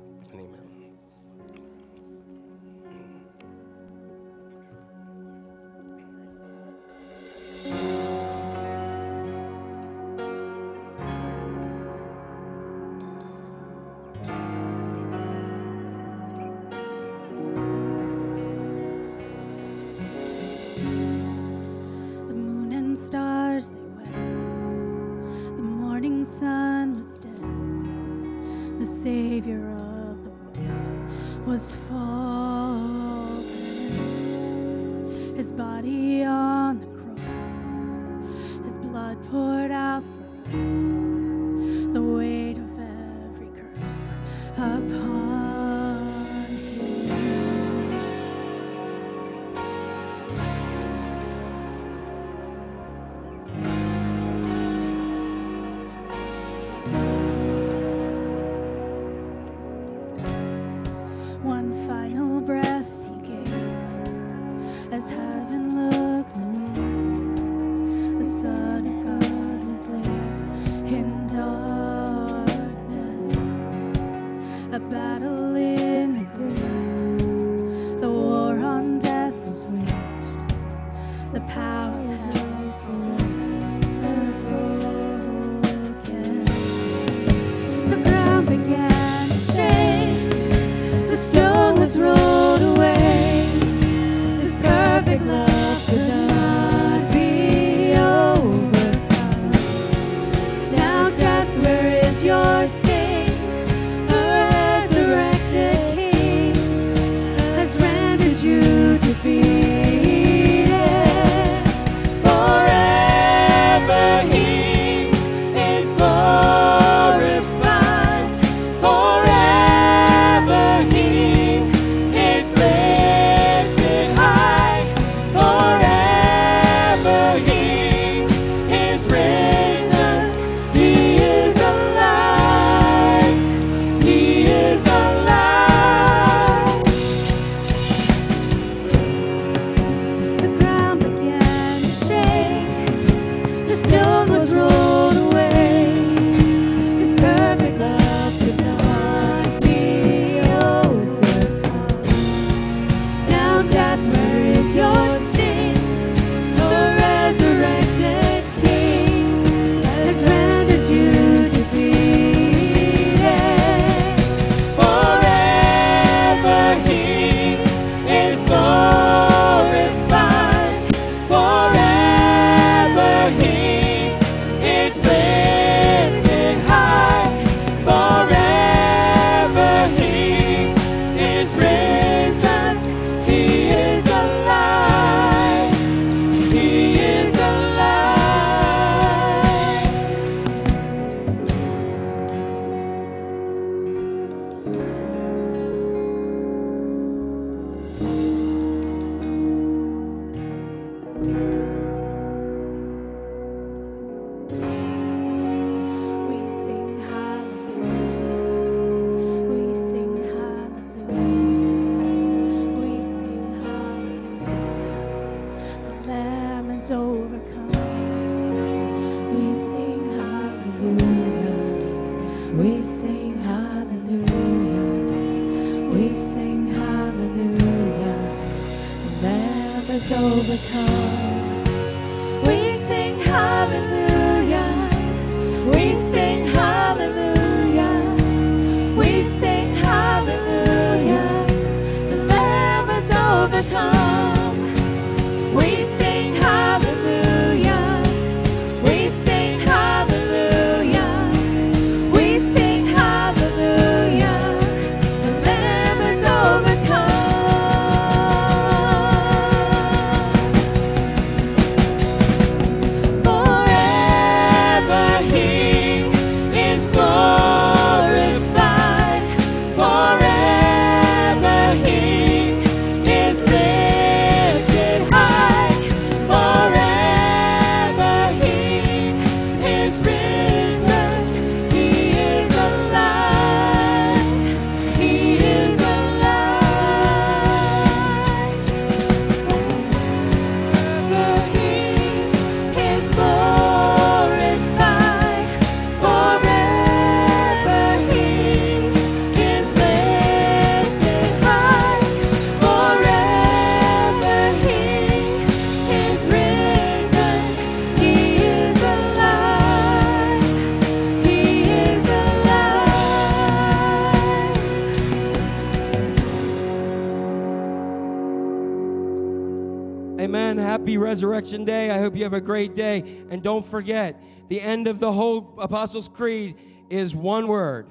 A 322.40 322.44
great 322.44 322.74
day. 322.74 323.22
And 323.30 323.42
don't 323.42 323.64
forget, 323.64 324.20
the 324.48 324.60
end 324.60 324.88
of 324.88 324.98
the 324.98 325.12
whole 325.12 325.54
Apostles' 325.58 326.08
Creed 326.08 326.56
is 326.90 327.14
one 327.14 327.46
word 327.46 327.90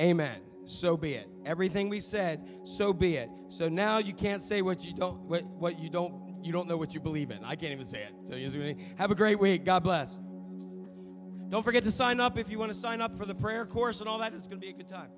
Amen. 0.00 0.40
So 0.64 0.96
be 0.96 1.14
it. 1.14 1.28
Everything 1.44 1.88
we 1.88 2.00
said, 2.00 2.48
so 2.64 2.92
be 2.92 3.16
it. 3.16 3.28
So 3.48 3.68
now 3.68 3.98
you 3.98 4.14
can't 4.14 4.42
say 4.42 4.62
what 4.62 4.84
you 4.84 4.94
don't 4.94 5.18
what, 5.22 5.44
what 5.44 5.78
you 5.78 5.90
don't 5.90 6.42
you 6.42 6.52
don't 6.52 6.68
know 6.68 6.76
what 6.76 6.94
you 6.94 7.00
believe 7.00 7.30
in. 7.30 7.44
I 7.44 7.54
can't 7.56 7.72
even 7.72 7.84
say 7.84 8.02
it. 8.02 8.14
So 8.24 8.34
you 8.34 8.48
mean? 8.50 8.94
have 8.96 9.10
a 9.10 9.14
great 9.14 9.38
week. 9.38 9.64
God 9.64 9.84
bless. 9.84 10.18
Don't 11.50 11.62
forget 11.62 11.82
to 11.84 11.90
sign 11.90 12.18
up 12.20 12.38
if 12.38 12.50
you 12.50 12.58
want 12.58 12.72
to 12.72 12.78
sign 12.78 13.00
up 13.00 13.14
for 13.16 13.26
the 13.26 13.34
prayer 13.34 13.66
course 13.66 14.00
and 14.00 14.08
all 14.08 14.18
that. 14.20 14.32
It's 14.32 14.48
going 14.48 14.60
to 14.60 14.66
be 14.66 14.70
a 14.70 14.72
good 14.72 14.88
time. 14.88 15.10